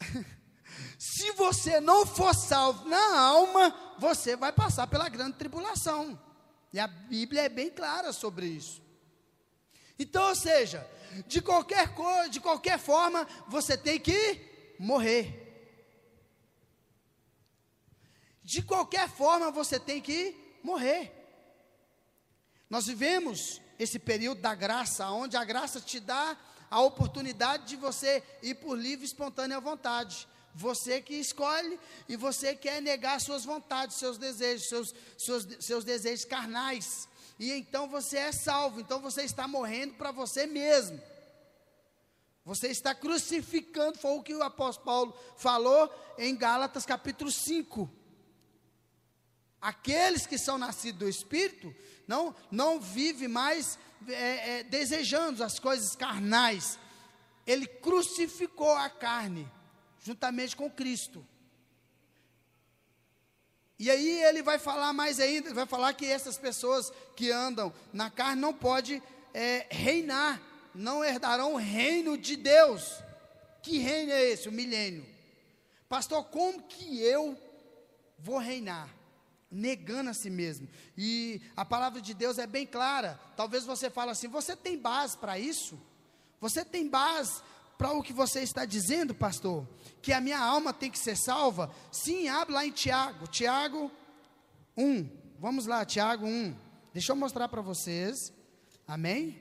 Se 0.98 1.32
você 1.32 1.80
não 1.80 2.06
for 2.06 2.34
salvo 2.34 2.88
na 2.88 3.18
alma, 3.18 3.74
você 3.98 4.36
vai 4.36 4.52
passar 4.52 4.86
pela 4.86 5.08
grande 5.08 5.36
tribulação. 5.36 6.18
E 6.72 6.78
a 6.78 6.86
Bíblia 6.86 7.42
é 7.42 7.48
bem 7.48 7.70
clara 7.70 8.12
sobre 8.12 8.46
isso. 8.46 8.80
Então, 9.98 10.28
ou 10.28 10.34
seja, 10.34 10.88
de 11.26 11.42
qualquer 11.42 11.94
coisa, 11.94 12.28
de 12.28 12.40
qualquer 12.40 12.78
forma, 12.78 13.26
você 13.46 13.76
tem 13.76 14.00
que 14.00 14.74
morrer. 14.78 15.41
De 18.52 18.60
qualquer 18.60 19.08
forma 19.08 19.50
você 19.50 19.80
tem 19.80 19.98
que 19.98 20.36
morrer. 20.62 21.10
Nós 22.68 22.84
vivemos 22.84 23.62
esse 23.78 23.98
período 23.98 24.42
da 24.42 24.54
graça, 24.54 25.08
onde 25.08 25.38
a 25.38 25.44
graça 25.44 25.80
te 25.80 25.98
dá 25.98 26.36
a 26.70 26.78
oportunidade 26.82 27.64
de 27.64 27.76
você 27.76 28.22
ir 28.42 28.56
por 28.56 28.74
livre 28.78 29.06
e 29.06 29.08
espontânea 29.08 29.58
vontade. 29.58 30.28
Você 30.54 31.00
que 31.00 31.14
escolhe 31.14 31.80
e 32.06 32.14
você 32.14 32.54
quer 32.54 32.82
negar 32.82 33.22
suas 33.22 33.42
vontades, 33.42 33.96
seus 33.96 34.18
desejos, 34.18 34.68
seus, 34.68 34.94
seus, 35.16 35.48
seus 35.58 35.82
desejos 35.82 36.26
carnais. 36.26 37.08
E 37.38 37.50
então 37.52 37.88
você 37.88 38.18
é 38.18 38.32
salvo, 38.32 38.80
então 38.80 39.00
você 39.00 39.22
está 39.22 39.48
morrendo 39.48 39.94
para 39.94 40.12
você 40.12 40.46
mesmo. 40.46 41.00
Você 42.44 42.68
está 42.68 42.94
crucificando, 42.94 43.98
foi 43.98 44.10
o 44.10 44.22
que 44.22 44.34
o 44.34 44.42
apóstolo 44.42 44.84
Paulo 44.84 45.18
falou 45.38 45.90
em 46.18 46.36
Gálatas 46.36 46.84
capítulo 46.84 47.30
5. 47.30 48.01
Aqueles 49.62 50.26
que 50.26 50.36
são 50.36 50.58
nascidos 50.58 50.98
do 50.98 51.08
Espírito 51.08 51.72
não, 52.08 52.34
não 52.50 52.80
vive 52.80 53.28
mais 53.28 53.78
é, 54.08 54.58
é, 54.58 54.62
desejando 54.64 55.44
as 55.44 55.60
coisas 55.60 55.94
carnais. 55.94 56.80
Ele 57.46 57.68
crucificou 57.68 58.72
a 58.72 58.90
carne 58.90 59.48
juntamente 60.00 60.56
com 60.56 60.68
Cristo. 60.68 61.24
E 63.78 63.88
aí 63.88 64.22
ele 64.24 64.42
vai 64.42 64.58
falar 64.58 64.92
mais 64.92 65.20
ainda, 65.20 65.54
vai 65.54 65.66
falar 65.66 65.94
que 65.94 66.06
essas 66.06 66.36
pessoas 66.36 66.92
que 67.14 67.30
andam 67.30 67.72
na 67.92 68.10
carne 68.10 68.40
não 68.40 68.52
podem 68.52 69.00
é, 69.32 69.66
reinar, 69.70 70.42
não 70.74 71.04
herdarão 71.04 71.54
o 71.54 71.56
reino 71.56 72.18
de 72.18 72.34
Deus. 72.36 72.98
Que 73.62 73.78
reino 73.78 74.10
é 74.10 74.24
esse? 74.24 74.48
O 74.48 74.52
milênio. 74.52 75.06
Pastor, 75.88 76.24
como 76.24 76.62
que 76.62 77.00
eu 77.00 77.38
vou 78.18 78.38
reinar? 78.38 79.01
Negando 79.52 80.10
a 80.10 80.14
si 80.14 80.30
mesmo. 80.30 80.66
E 80.96 81.40
a 81.54 81.64
palavra 81.64 82.00
de 82.00 82.14
Deus 82.14 82.38
é 82.38 82.46
bem 82.46 82.66
clara. 82.66 83.20
Talvez 83.36 83.64
você 83.64 83.90
fale 83.90 84.10
assim: 84.10 84.26
você 84.26 84.56
tem 84.56 84.78
base 84.78 85.16
para 85.16 85.38
isso? 85.38 85.78
Você 86.40 86.64
tem 86.64 86.88
base 86.88 87.42
para 87.78 87.92
o 87.92 88.02
que 88.02 88.12
você 88.12 88.40
está 88.40 88.64
dizendo, 88.64 89.14
pastor? 89.14 89.68
Que 90.00 90.12
a 90.12 90.20
minha 90.20 90.38
alma 90.38 90.72
tem 90.72 90.90
que 90.90 90.98
ser 90.98 91.16
salva? 91.16 91.72
Sim, 91.90 92.28
abre 92.28 92.54
lá 92.54 92.66
em 92.66 92.70
Tiago, 92.70 93.26
Tiago 93.26 93.90
1. 94.76 95.08
Vamos 95.38 95.66
lá, 95.66 95.84
Tiago 95.84 96.26
1. 96.26 96.56
Deixa 96.92 97.12
eu 97.12 97.16
mostrar 97.16 97.48
para 97.48 97.60
vocês. 97.60 98.32
Amém? 98.86 99.40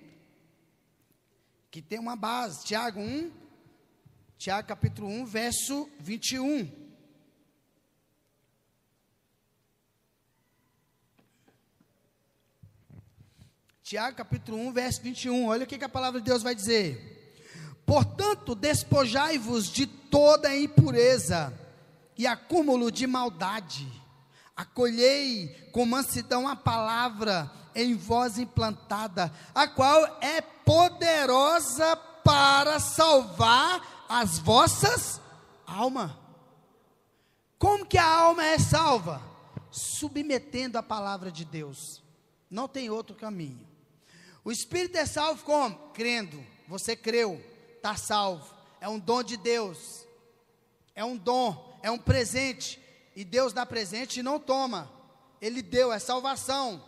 Que 1.69 1.81
tem 1.81 1.99
uma 1.99 2.15
base. 2.15 2.65
Tiago 2.65 2.99
1, 2.99 3.31
Tiago 4.37 4.67
capítulo 4.67 5.07
1, 5.07 5.25
verso 5.25 5.89
21. 5.99 6.80
Tiago 13.91 14.15
capítulo 14.15 14.57
1, 14.57 14.71
verso 14.71 15.01
21. 15.01 15.47
Olha 15.47 15.65
o 15.65 15.67
que, 15.67 15.77
que 15.77 15.83
a 15.83 15.89
palavra 15.89 16.21
de 16.21 16.25
Deus 16.25 16.41
vai 16.41 16.55
dizer. 16.55 17.43
Portanto, 17.85 18.55
despojai-vos 18.55 19.69
de 19.69 19.85
toda 19.85 20.55
impureza 20.55 21.53
e 22.17 22.25
acúmulo 22.25 22.89
de 22.89 23.05
maldade. 23.05 23.85
Acolhei 24.55 25.49
com 25.73 25.85
mansidão 25.85 26.47
a 26.47 26.55
palavra 26.55 27.51
em 27.75 27.93
voz 27.93 28.39
implantada, 28.39 29.29
a 29.53 29.67
qual 29.67 30.05
é 30.21 30.39
poderosa 30.39 31.93
para 32.23 32.79
salvar 32.79 34.05
as 34.07 34.39
vossas 34.39 35.19
almas. 35.67 36.11
Como 37.59 37.85
que 37.85 37.97
a 37.97 38.07
alma 38.07 38.45
é 38.45 38.57
salva? 38.57 39.21
Submetendo 39.69 40.77
a 40.77 40.81
palavra 40.81 41.29
de 41.29 41.43
Deus. 41.43 42.01
Não 42.49 42.69
tem 42.69 42.89
outro 42.89 43.17
caminho. 43.17 43.69
O 44.43 44.51
Espírito 44.51 44.97
é 44.97 45.05
salvo 45.05 45.43
como? 45.43 45.75
Crendo. 45.93 46.43
Você 46.67 46.95
creu, 46.95 47.43
está 47.75 47.95
salvo. 47.95 48.53
É 48.79 48.89
um 48.89 48.97
dom 48.97 49.21
de 49.21 49.37
Deus. 49.37 50.05
É 50.95 51.05
um 51.05 51.15
dom, 51.15 51.79
é 51.83 51.91
um 51.91 51.97
presente. 51.97 52.81
E 53.15 53.23
Deus 53.23 53.53
dá 53.53 53.65
presente 53.65 54.19
e 54.19 54.23
não 54.23 54.39
toma. 54.39 54.91
Ele 55.41 55.61
deu, 55.61 55.91
é 55.91 55.99
salvação. 55.99 56.83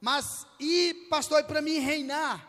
Mas, 0.00 0.46
e 0.58 1.06
pastor, 1.10 1.44
para 1.44 1.60
mim 1.60 1.78
reinar, 1.78 2.48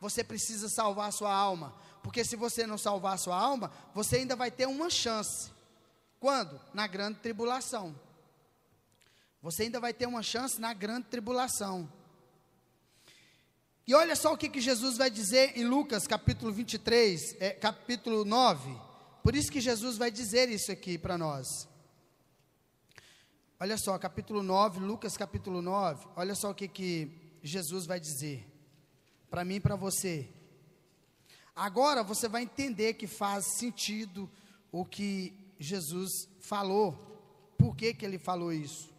você 0.00 0.24
precisa 0.24 0.68
salvar 0.68 1.08
a 1.08 1.12
sua 1.12 1.34
alma. 1.34 1.74
Porque 2.02 2.24
se 2.24 2.34
você 2.34 2.66
não 2.66 2.76
salvar 2.76 3.14
a 3.14 3.18
sua 3.18 3.36
alma, 3.36 3.72
você 3.94 4.16
ainda 4.16 4.34
vai 4.34 4.50
ter 4.50 4.66
uma 4.66 4.90
chance. 4.90 5.50
Quando? 6.18 6.60
Na 6.74 6.86
grande 6.86 7.20
tribulação. 7.20 7.94
Você 9.40 9.64
ainda 9.64 9.80
vai 9.80 9.92
ter 9.92 10.06
uma 10.06 10.22
chance 10.22 10.60
na 10.60 10.72
grande 10.72 11.06
tribulação. 11.06 11.90
E 13.86 13.94
olha 13.94 14.14
só 14.14 14.32
o 14.32 14.36
que, 14.36 14.48
que 14.48 14.60
Jesus 14.60 14.96
vai 14.96 15.10
dizer 15.10 15.58
em 15.58 15.64
Lucas 15.64 16.06
capítulo 16.06 16.52
23, 16.52 17.36
é, 17.40 17.50
capítulo 17.50 18.24
9. 18.24 18.72
Por 19.24 19.34
isso 19.34 19.50
que 19.50 19.60
Jesus 19.60 19.96
vai 19.96 20.08
dizer 20.08 20.48
isso 20.48 20.70
aqui 20.70 20.96
para 20.96 21.18
nós. 21.18 21.68
Olha 23.58 23.76
só, 23.76 23.98
capítulo 23.98 24.40
9, 24.42 24.78
Lucas 24.80 25.16
capítulo 25.16 25.60
9. 25.60 26.06
Olha 26.14 26.34
só 26.34 26.50
o 26.50 26.54
que, 26.54 26.68
que 26.68 27.38
Jesus 27.42 27.84
vai 27.84 27.98
dizer 27.98 28.46
para 29.28 29.44
mim 29.44 29.56
e 29.56 29.60
para 29.60 29.74
você. 29.74 30.28
Agora 31.54 32.04
você 32.04 32.28
vai 32.28 32.42
entender 32.42 32.94
que 32.94 33.08
faz 33.08 33.58
sentido 33.58 34.30
o 34.70 34.84
que 34.84 35.54
Jesus 35.58 36.28
falou. 36.40 36.92
Por 37.58 37.76
que, 37.76 37.94
que 37.94 38.04
ele 38.04 38.18
falou 38.18 38.52
isso? 38.52 38.92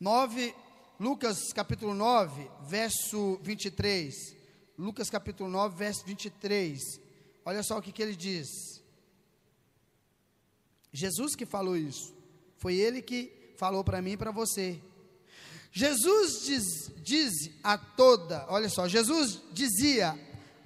9, 0.00 0.54
Lucas 1.02 1.52
capítulo 1.52 1.94
9, 1.94 2.48
verso 2.68 3.36
23. 3.42 4.14
Lucas 4.78 5.10
capítulo 5.10 5.50
9, 5.50 5.76
verso 5.76 6.04
23. 6.06 6.78
Olha 7.44 7.60
só 7.64 7.76
o 7.76 7.82
que, 7.82 7.90
que 7.90 8.00
ele 8.00 8.14
diz. 8.14 8.46
Jesus 10.92 11.34
que 11.34 11.44
falou 11.44 11.76
isso. 11.76 12.14
Foi 12.56 12.76
ele 12.76 13.02
que 13.02 13.32
falou 13.56 13.82
para 13.82 14.00
mim 14.00 14.12
e 14.12 14.16
para 14.16 14.30
você. 14.30 14.80
Jesus 15.72 16.44
diz, 16.44 16.92
diz 16.98 17.50
a 17.64 17.76
toda, 17.76 18.46
olha 18.48 18.68
só, 18.68 18.86
Jesus 18.86 19.42
dizia 19.52 20.16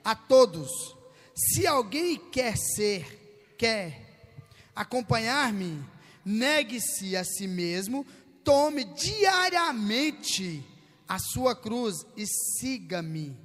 a 0.04 0.14
todos: 0.14 0.94
se 1.34 1.66
alguém 1.66 2.18
quer 2.18 2.58
ser, 2.58 3.54
quer 3.56 4.36
acompanhar-me, 4.74 5.82
negue-se 6.22 7.16
a 7.16 7.24
si 7.24 7.48
mesmo, 7.48 8.04
tome 8.46 8.84
diariamente 8.84 10.64
a 11.08 11.18
sua 11.18 11.56
cruz 11.56 12.06
e 12.16 12.24
siga-me. 12.24 13.36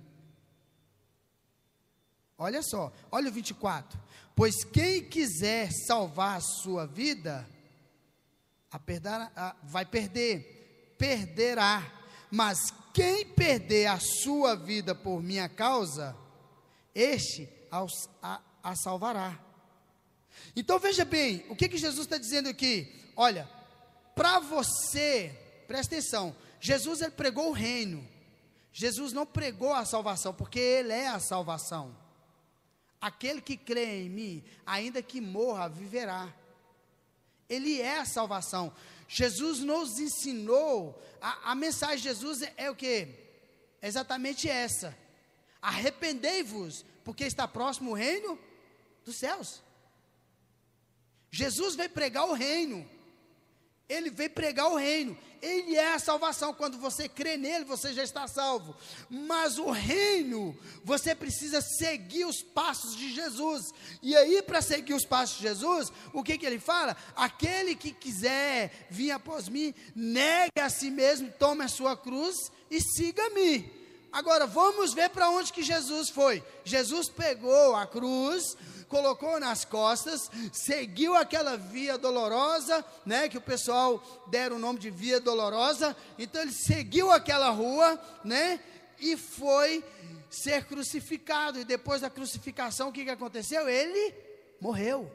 Olha 2.38 2.62
só, 2.62 2.94
olha 3.12 3.30
o 3.30 3.32
24. 3.32 4.00
Pois 4.36 4.64
quem 4.64 5.04
quiser 5.04 5.72
salvar 5.88 6.38
a 6.38 6.42
sua 6.42 6.86
vida, 6.86 7.50
a 8.72 8.78
perder, 8.78 9.10
a, 9.36 9.56
vai 9.64 9.86
perder, 9.86 10.96
perderá. 11.00 11.84
Mas 12.30 12.60
quem 12.94 13.26
perder 13.26 13.88
a 13.88 14.00
sua 14.00 14.56
vida 14.56 14.94
por 14.94 15.22
minha 15.22 15.50
causa, 15.50 16.16
este 16.94 17.50
a, 17.72 18.40
a 18.64 18.76
salvará. 18.76 19.38
Então 20.56 20.78
veja 20.80 21.04
bem, 21.04 21.44
o 21.50 21.56
que, 21.56 21.68
que 21.68 21.78
Jesus 21.78 22.06
está 22.06 22.18
dizendo 22.18 22.50
aqui? 22.50 23.12
Olha, 23.16 23.50
para 24.16 24.40
você, 24.40 25.38
presta 25.68 25.96
atenção, 25.96 26.36
Jesus 26.60 27.02
ele 27.02 27.12
pregou 27.12 27.50
o 27.50 27.54
reino. 27.54 28.08
Jesus 28.74 29.12
não 29.12 29.26
pregou 29.26 29.74
a 29.74 29.86
salvação, 29.86 30.34
porque 30.34 30.60
ele 30.60 30.94
é 30.94 31.08
a 31.08 31.20
salvação. 31.20 31.96
Aquele 33.00 33.42
que 33.42 33.58
crê 33.58 34.04
em 34.04 34.10
mim, 34.10 34.44
ainda 34.66 35.02
que 35.02 35.20
morra, 35.20 35.68
viverá. 35.68 36.34
Ele 37.50 37.82
é 37.82 38.00
a 38.00 38.06
salvação. 38.06 38.74
Jesus 39.08 39.60
nos 39.60 40.00
ensinou, 40.00 41.02
a, 41.20 41.52
a 41.52 41.56
mensagem 41.56 41.98
de 41.98 42.04
Jesus 42.04 42.42
é, 42.42 42.54
é 42.56 42.72
o 42.72 42.76
que? 42.76 43.10
É 43.82 43.88
exatamente 43.88 44.48
essa. 44.48 44.98
Arrependei-vos, 45.62 46.86
porque 47.04 47.26
está 47.26 47.48
próximo 47.48 47.92
o 47.92 47.96
reino 47.96 48.40
dos 49.04 49.18
céus. 49.18 49.62
Jesus 51.30 51.76
veio 51.76 51.90
pregar 51.90 52.26
o 52.26 52.34
reino. 52.34 52.88
Ele 53.92 54.10
veio 54.10 54.30
pregar 54.30 54.72
o 54.72 54.78
reino. 54.78 55.18
Ele 55.42 55.76
é 55.76 55.94
a 55.94 56.00
salvação. 56.00 56.54
Quando 56.54 56.78
você 56.78 57.10
crê 57.10 57.36
nele, 57.36 57.66
você 57.66 57.94
já 57.94 58.04
está 58.04 58.26
salvo. 58.26 58.74
Mas 59.10 59.58
o 59.58 59.70
reino, 59.70 60.58
você 60.82 61.14
precisa 61.14 61.60
seguir 61.60 62.24
os 62.24 62.42
passos 62.42 62.96
de 62.96 63.14
Jesus. 63.14 63.74
E 64.02 64.16
aí, 64.16 64.42
para 64.42 64.62
seguir 64.62 64.94
os 64.94 65.04
passos 65.04 65.38
de 65.38 65.44
Jesus, 65.44 65.92
o 66.14 66.24
que, 66.24 66.38
que 66.38 66.46
ele 66.46 66.60
fala? 66.60 66.96
Aquele 67.16 67.76
que 67.76 67.92
quiser 67.92 68.88
vir 68.90 69.12
após 69.12 69.50
mim, 69.50 69.74
negue 69.94 70.62
a 70.62 70.70
si 70.70 70.90
mesmo, 70.90 71.30
tome 71.38 71.66
a 71.66 71.68
sua 71.68 71.98
cruz 71.98 72.50
e 72.70 72.80
siga-me. 72.80 73.70
Agora, 74.10 74.46
vamos 74.46 74.94
ver 74.94 75.10
para 75.10 75.30
onde 75.30 75.52
que 75.52 75.64
Jesus 75.64 76.10
foi. 76.10 76.42
Jesus 76.64 77.10
pegou 77.10 77.76
a 77.76 77.86
cruz, 77.86 78.56
colocou 78.92 79.40
nas 79.40 79.64
costas, 79.64 80.30
seguiu 80.52 81.16
aquela 81.16 81.56
via 81.56 81.98
dolorosa, 81.98 82.86
né, 83.06 83.30
que 83.30 83.38
o 83.38 83.42
pessoal 83.42 84.04
deram 84.28 84.58
o 84.58 84.60
nome 84.60 84.80
de 84.80 84.90
via 84.90 85.18
dolorosa. 85.18 85.96
Então 86.20 86.42
ele 86.42 86.52
seguiu 86.52 87.10
aquela 87.10 87.50
rua, 87.50 88.00
né, 88.24 88.60
e 89.00 89.16
foi 89.16 89.82
ser 90.30 90.66
crucificado. 90.66 91.58
E 91.58 91.64
depois 91.64 92.02
da 92.02 92.10
crucificação, 92.10 92.90
o 92.90 92.92
que, 92.92 93.06
que 93.06 93.10
aconteceu? 93.10 93.68
Ele 93.70 94.14
morreu. 94.60 95.10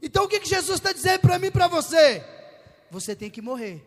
Então 0.00 0.24
o 0.24 0.28
que, 0.28 0.40
que 0.40 0.48
Jesus 0.48 0.78
está 0.78 0.90
dizendo 0.90 1.20
para 1.20 1.38
mim 1.38 1.48
e 1.48 1.50
para 1.50 1.68
você? 1.68 2.24
Você 2.90 3.14
tem 3.14 3.30
que 3.30 3.42
morrer. 3.42 3.84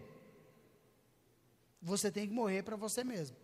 Você 1.82 2.12
tem 2.12 2.28
que 2.28 2.34
morrer 2.34 2.62
para 2.62 2.76
você 2.76 3.04
mesmo. 3.04 3.36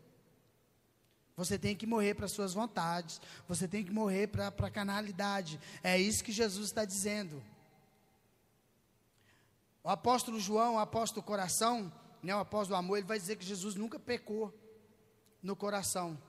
Você 1.39 1.58
tem 1.58 1.73
que 1.73 1.88
morrer 1.88 2.15
para 2.15 2.28
suas 2.28 2.54
vontades. 2.54 3.21
Você 3.47 3.65
tem 3.65 3.82
que 3.82 3.93
morrer 3.93 4.28
para 4.28 4.49
a 4.49 4.69
canalidade. 4.69 5.58
É 5.82 5.97
isso 5.97 6.21
que 6.21 6.34
Jesus 6.34 6.65
está 6.65 6.84
dizendo. 6.84 7.41
O 9.82 9.89
apóstolo 9.89 10.38
João, 10.38 10.75
o 10.75 10.80
apóstolo 10.80 11.23
coração, 11.23 11.89
né, 12.21 12.36
o 12.36 12.39
apóstolo 12.39 12.78
amor, 12.78 12.97
ele 12.97 13.08
vai 13.08 13.17
dizer 13.17 13.38
que 13.38 13.45
Jesus 13.45 13.75
nunca 13.75 13.97
pecou 13.97 14.54
no 15.41 15.56
coração. 15.56 16.21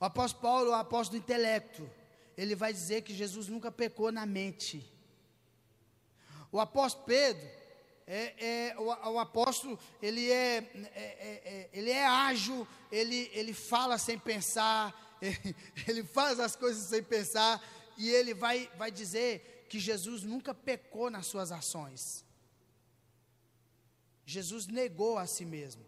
O 0.00 0.06
apóstolo 0.06 0.40
Paulo, 0.40 0.70
o 0.70 0.74
apóstolo 0.74 1.20
do 1.20 1.22
intelecto, 1.22 1.86
ele 2.34 2.54
vai 2.54 2.72
dizer 2.72 3.02
que 3.02 3.12
Jesus 3.12 3.46
nunca 3.46 3.70
pecou 3.70 4.10
na 4.10 4.24
mente. 4.24 4.90
O 6.50 6.58
apóstolo 6.58 7.04
Pedro, 7.04 7.46
é, 8.10 8.70
é, 8.70 8.78
o, 8.78 8.86
o, 8.86 9.18
apóstolo, 9.18 9.78
ele 10.00 10.32
é, 10.32 10.56
é, 10.56 10.90
é, 10.94 11.42
é, 11.44 11.70
ele 11.74 11.90
é 11.90 12.06
ágil, 12.06 12.66
ele, 12.90 13.30
ele 13.34 13.52
fala 13.52 13.98
sem 13.98 14.18
pensar, 14.18 15.18
ele, 15.20 15.54
ele 15.86 16.02
faz 16.02 16.40
as 16.40 16.56
coisas 16.56 16.88
sem 16.88 17.02
pensar, 17.02 17.62
e 17.98 18.08
ele 18.08 18.32
vai, 18.32 18.70
vai 18.78 18.90
dizer 18.90 19.66
que 19.68 19.78
Jesus 19.78 20.22
nunca 20.22 20.54
pecou 20.54 21.10
nas 21.10 21.26
suas 21.26 21.52
ações. 21.52 22.24
Jesus 24.24 24.66
negou 24.66 25.18
a 25.18 25.26
si 25.26 25.44
mesmo. 25.44 25.87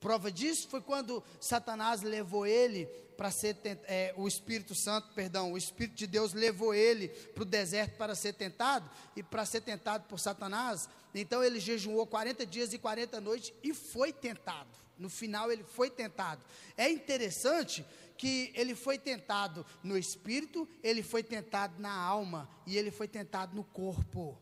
Prova 0.00 0.30
disso 0.30 0.68
foi 0.68 0.80
quando 0.80 1.22
Satanás 1.40 2.02
levou 2.02 2.46
ele 2.46 2.86
para 3.16 3.30
ser 3.30 3.56
é, 3.62 4.12
o 4.16 4.26
Espírito 4.26 4.74
Santo, 4.74 5.08
perdão, 5.14 5.52
o 5.52 5.58
Espírito 5.58 5.96
de 5.96 6.06
Deus 6.06 6.32
levou 6.32 6.74
ele 6.74 7.08
para 7.08 7.42
o 7.42 7.46
deserto 7.46 7.96
para 7.96 8.14
ser 8.14 8.34
tentado 8.34 8.90
e 9.16 9.22
para 9.22 9.46
ser 9.46 9.60
tentado 9.60 10.04
por 10.08 10.18
Satanás. 10.18 10.88
Então 11.14 11.42
ele 11.42 11.60
jejuou 11.60 12.06
40 12.06 12.44
dias 12.44 12.72
e 12.72 12.78
40 12.78 13.20
noites 13.20 13.52
e 13.62 13.72
foi 13.72 14.12
tentado. 14.12 14.68
No 14.98 15.08
final 15.08 15.50
ele 15.50 15.64
foi 15.64 15.90
tentado. 15.90 16.44
É 16.76 16.88
interessante 16.90 17.84
que 18.16 18.52
ele 18.54 18.74
foi 18.74 18.98
tentado 18.98 19.66
no 19.82 19.98
espírito, 19.98 20.68
ele 20.82 21.02
foi 21.02 21.22
tentado 21.22 21.80
na 21.80 21.92
alma 21.92 22.48
e 22.66 22.76
ele 22.76 22.90
foi 22.90 23.08
tentado 23.08 23.54
no 23.56 23.64
corpo. 23.64 24.38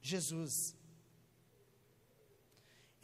Jesus. 0.00 0.74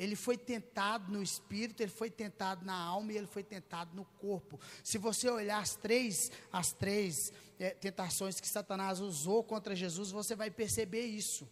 Ele 0.01 0.17
foi 0.17 0.39
tentado 0.39 1.13
no 1.13 1.23
espírito, 1.23 1.83
ele 1.83 1.91
foi 1.91 2.11
tentado 2.11 2.65
na 2.65 2.75
alma 2.75 3.13
e 3.13 3.19
ele 3.19 3.27
foi 3.27 3.43
tentado 3.43 3.95
no 3.95 4.07
corpo. 4.19 4.59
Se 4.83 4.97
você 4.97 5.29
olhar 5.29 5.61
as 5.61 5.77
três, 5.77 6.33
as 6.51 6.73
três 6.73 7.31
é, 7.59 7.69
tentações 7.69 8.41
que 8.41 8.49
Satanás 8.49 8.99
usou 8.99 9.45
contra 9.45 9.77
Jesus, 9.77 10.11
você 10.11 10.35
vai 10.35 10.51
perceber 10.51 11.05
isso. 11.05 11.47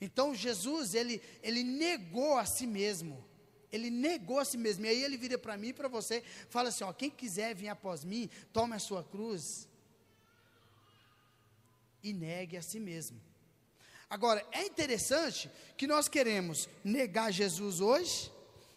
Então 0.00 0.34
Jesus, 0.34 0.94
ele, 0.94 1.20
ele 1.42 1.62
negou 1.62 2.38
a 2.38 2.46
si 2.46 2.66
mesmo. 2.66 3.22
Ele 3.70 3.90
negou 3.90 4.38
a 4.38 4.44
si 4.46 4.56
mesmo. 4.56 4.86
E 4.86 4.88
aí 4.88 5.04
ele 5.04 5.18
vira 5.18 5.36
para 5.36 5.58
mim 5.58 5.68
e 5.68 5.74
para 5.74 5.86
você, 5.86 6.24
fala 6.48 6.70
assim: 6.70 6.84
ó, 6.84 6.94
quem 6.94 7.10
quiser 7.10 7.54
vir 7.54 7.68
após 7.68 8.06
mim, 8.06 8.30
tome 8.54 8.74
a 8.74 8.78
sua 8.78 9.04
cruz 9.04 9.68
e 12.02 12.14
negue 12.14 12.56
a 12.56 12.62
si 12.62 12.80
mesmo. 12.80 13.20
Agora, 14.12 14.46
é 14.52 14.66
interessante 14.66 15.50
que 15.74 15.86
nós 15.86 16.06
queremos 16.06 16.68
negar 16.84 17.32
Jesus 17.32 17.80
hoje, 17.80 18.30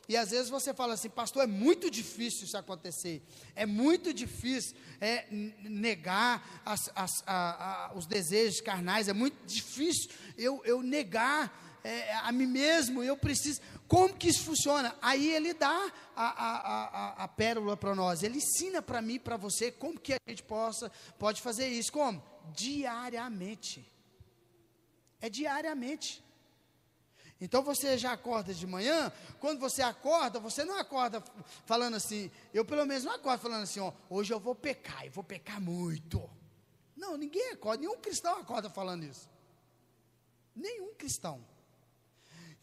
e 0.07 0.15
às 0.15 0.29
vezes 0.29 0.49
você 0.49 0.73
fala 0.73 0.93
assim, 0.93 1.09
pastor, 1.09 1.43
é 1.43 1.45
muito 1.45 1.91
difícil 1.91 2.45
isso 2.45 2.57
acontecer, 2.57 3.21
é 3.53 3.65
muito 3.65 4.13
difícil 4.13 4.77
é, 5.01 5.25
negar 5.29 6.61
as, 6.65 6.89
as, 6.95 7.21
a, 7.27 7.87
a, 7.89 7.93
os 7.95 8.05
desejos 8.05 8.61
carnais, 8.61 9.09
é 9.09 9.13
muito 9.13 9.35
difícil 9.45 10.09
eu, 10.37 10.61
eu 10.63 10.81
negar 10.81 11.81
é, 11.83 12.13
a 12.15 12.31
mim 12.31 12.47
mesmo, 12.47 13.03
eu 13.03 13.17
preciso. 13.17 13.59
Como 13.89 14.15
que 14.15 14.29
isso 14.29 14.43
funciona? 14.45 14.95
Aí 15.01 15.29
ele 15.29 15.53
dá 15.53 15.91
a, 16.15 16.27
a, 16.27 16.85
a, 16.85 17.23
a 17.25 17.27
pérola 17.27 17.75
para 17.75 17.93
nós, 17.93 18.23
ele 18.23 18.37
ensina 18.37 18.81
para 18.81 19.01
mim, 19.01 19.19
para 19.19 19.35
você, 19.35 19.69
como 19.69 19.99
que 19.99 20.13
a 20.13 20.19
gente 20.29 20.43
possa, 20.43 20.89
pode 21.19 21.41
fazer 21.41 21.67
isso. 21.67 21.91
Como? 21.91 22.23
Diariamente. 22.55 23.94
É 25.25 25.29
diariamente. 25.29 26.23
Então 27.41 27.63
você 27.63 27.97
já 27.97 28.11
acorda 28.11 28.53
de 28.53 28.67
manhã, 28.67 29.11
quando 29.39 29.59
você 29.59 29.81
acorda, 29.81 30.39
você 30.39 30.63
não 30.63 30.77
acorda 30.77 31.19
falando 31.65 31.95
assim, 31.95 32.29
eu 32.53 32.63
pelo 32.63 32.85
menos 32.85 33.03
não 33.03 33.11
acordo 33.13 33.41
falando 33.41 33.63
assim, 33.63 33.79
ó, 33.79 33.91
hoje 34.07 34.31
eu 34.31 34.39
vou 34.39 34.53
pecar, 34.53 35.03
e 35.03 35.09
vou 35.09 35.23
pecar 35.23 35.59
muito. 35.59 36.29
Não, 36.95 37.17
ninguém 37.17 37.49
acorda, 37.53 37.81
nenhum 37.81 37.97
cristão 37.97 38.39
acorda 38.39 38.69
falando 38.69 39.03
isso. 39.03 39.27
Nenhum 40.55 40.93
cristão. 40.93 41.43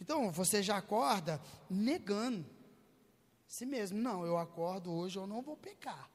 Então 0.00 0.30
você 0.30 0.62
já 0.62 0.76
acorda 0.76 1.40
negando 1.68 2.46
si 3.44 3.66
mesmo. 3.66 3.98
Não, 3.98 4.24
eu 4.24 4.38
acordo 4.38 4.92
hoje, 4.92 5.18
eu 5.18 5.26
não 5.26 5.42
vou 5.42 5.56
pecar. 5.56 6.08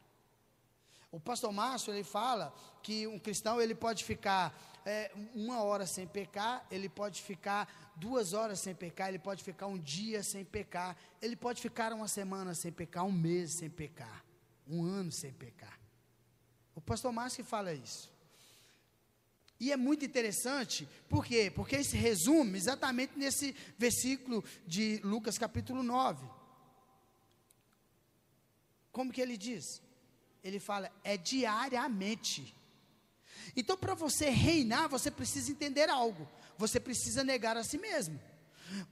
O 1.12 1.20
pastor 1.20 1.52
Márcio, 1.52 1.94
ele 1.94 2.06
fala 2.06 2.54
que 2.82 3.06
um 3.06 3.20
cristão, 3.20 3.62
ele 3.62 3.76
pode 3.76 4.06
ficar 4.06 4.58
é, 4.88 5.12
uma 5.36 5.62
hora 5.62 5.86
sem 5.86 6.08
pecar, 6.08 6.66
ele 6.72 6.88
pode 6.88 7.22
ficar 7.22 7.92
duas 7.98 8.32
horas 8.32 8.62
sem 8.62 8.74
pecar, 8.74 9.10
ele 9.10 9.20
pode 9.20 9.44
ficar 9.44 9.68
um 9.68 9.78
dia 9.78 10.24
sem 10.24 10.46
pecar, 10.46 10.96
ele 11.22 11.36
pode 11.36 11.62
ficar 11.62 11.92
uma 11.92 12.08
semana 12.08 12.56
sem 12.56 12.72
pecar, 12.72 13.04
um 13.04 13.12
mês 13.12 13.58
sem 13.58 13.70
pecar, 13.70 14.24
um 14.66 14.86
ano 14.86 15.12
sem 15.12 15.34
pecar. 15.34 15.78
O 16.74 16.80
pastor 16.80 17.12
Márcio 17.12 17.44
fala 17.44 17.74
isso. 17.74 18.10
E 19.60 19.74
é 19.74 19.76
muito 19.76 20.06
interessante, 20.06 20.88
por 21.10 21.26
quê? 21.26 21.52
Porque 21.54 21.76
esse 21.76 21.98
resume 21.98 22.58
exatamente 22.58 23.18
nesse 23.18 23.54
versículo 23.78 24.42
de 24.66 25.02
Lucas 25.04 25.38
capítulo 25.38 25.84
9. 25.84 26.26
Como 28.92 29.12
que 29.12 29.20
ele 29.20 29.36
diz? 29.36 29.82
Ele 30.42 30.60
fala, 30.60 30.90
é 31.04 31.18
diariamente. 31.18 32.56
Então, 33.58 33.76
para 33.76 33.96
você 33.96 34.30
reinar, 34.30 34.88
você 34.88 35.10
precisa 35.10 35.52
entender 35.52 35.90
algo. 35.90 36.30
Você 36.60 36.80
precisa 36.80 37.24
negar 37.24 37.58
a 37.58 37.64
si 37.64 37.80
mesmo. 37.80 38.22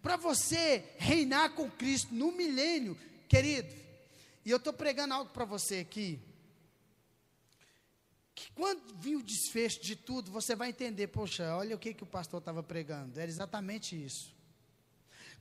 Para 0.02 0.18
você 0.18 0.84
reinar 0.98 1.54
com 1.54 1.70
Cristo 1.70 2.12
no 2.12 2.32
milênio, 2.32 2.98
querido, 3.30 3.72
e 4.44 4.50
eu 4.50 4.58
estou 4.58 4.74
pregando 4.74 5.14
algo 5.14 5.32
para 5.32 5.46
você 5.46 5.78
aqui. 5.78 6.20
Que 8.34 8.52
quando 8.54 8.82
vir 8.98 9.18
o 9.18 9.24
desfecho 9.24 9.82
de 9.84 9.96
tudo, 9.96 10.32
você 10.32 10.56
vai 10.56 10.70
entender, 10.70 11.08
poxa, 11.08 11.56
olha 11.56 11.76
o 11.76 11.80
que, 11.80 11.94
que 11.94 12.04
o 12.04 12.08
pastor 12.08 12.40
estava 12.40 12.64
pregando. 12.64 13.20
Era 13.20 13.30
exatamente 13.30 13.96
isso. 13.96 14.34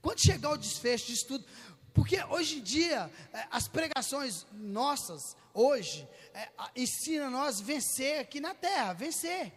Quando 0.02 0.20
chegar 0.20 0.50
o 0.50 0.56
desfecho 0.58 1.06
disso 1.06 1.26
tudo, 1.26 1.46
porque 1.94 2.22
hoje 2.24 2.58
em 2.58 2.62
dia, 2.62 3.08
é, 3.32 3.46
as 3.52 3.68
pregações 3.68 4.44
nossas, 4.52 5.36
hoje, 5.54 6.06
é, 6.34 6.50
ensinam 6.74 7.30
nós 7.30 7.60
vencer 7.60 8.18
aqui 8.18 8.40
na 8.40 8.52
terra, 8.52 8.92
vencer. 8.92 9.52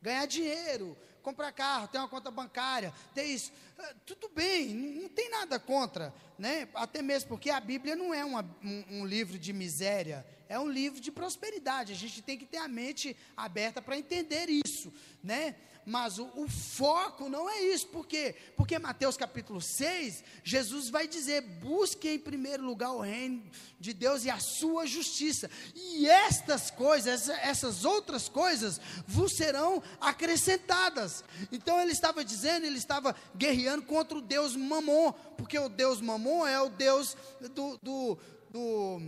Ganhar 0.00 0.26
dinheiro, 0.26 0.96
comprar 1.22 1.52
carro, 1.52 1.88
ter 1.88 1.98
uma 1.98 2.08
conta 2.08 2.30
bancária, 2.30 2.94
ter 3.12 3.24
isso. 3.24 3.52
É, 3.76 3.94
tudo 4.06 4.28
bem, 4.28 4.72
não 4.72 5.08
tem 5.08 5.28
nada 5.28 5.58
contra, 5.58 6.14
né? 6.38 6.68
Até 6.72 7.02
mesmo 7.02 7.28
porque 7.28 7.50
a 7.50 7.58
Bíblia 7.58 7.96
não 7.96 8.14
é 8.14 8.24
uma, 8.24 8.42
um, 8.62 9.00
um 9.00 9.04
livro 9.04 9.36
de 9.36 9.52
miséria, 9.52 10.24
é 10.48 10.58
um 10.58 10.68
livro 10.68 11.00
de 11.00 11.10
prosperidade. 11.10 11.92
A 11.92 11.96
gente 11.96 12.22
tem 12.22 12.38
que 12.38 12.46
ter 12.46 12.58
a 12.58 12.68
mente 12.68 13.16
aberta 13.36 13.82
para 13.82 13.98
entender 13.98 14.48
isso, 14.48 14.92
né? 15.22 15.56
Mas 15.84 16.18
o, 16.18 16.30
o, 16.36 16.48
foco 16.48 17.28
não 17.28 17.48
é 17.48 17.60
isso, 17.62 17.86
por 17.88 18.06
quê? 18.06 18.34
Porque 18.56 18.78
Mateus 18.78 19.16
capítulo 19.16 19.60
6, 19.60 20.22
Jesus 20.44 20.88
vai 20.88 21.08
dizer: 21.08 21.40
busque 21.40 22.08
em 22.08 22.18
primeiro 22.18 22.64
lugar 22.64 22.92
o 22.92 23.00
reino 23.00 23.42
de 23.78 23.92
Deus 23.92 24.24
e 24.24 24.30
a 24.30 24.38
sua 24.38 24.86
justiça, 24.86 25.50
e 25.74 26.06
estas 26.06 26.70
coisas, 26.70 27.28
essas 27.28 27.84
outras 27.84 28.28
coisas, 28.28 28.80
vos 29.06 29.32
serão 29.32 29.82
acrescentadas. 30.00 31.24
Então 31.50 31.80
ele 31.80 31.92
estava 31.92 32.24
dizendo, 32.24 32.66
ele 32.66 32.78
estava 32.78 33.14
guerreando 33.34 33.82
contra 33.82 34.18
o 34.18 34.22
Deus 34.22 34.54
Mamon, 34.54 35.12
porque 35.36 35.58
o 35.58 35.68
Deus 35.68 36.00
Mamon 36.00 36.46
é 36.46 36.60
o 36.60 36.68
Deus 36.68 37.16
do, 37.54 37.78
do, 37.82 38.18
do 38.50 39.00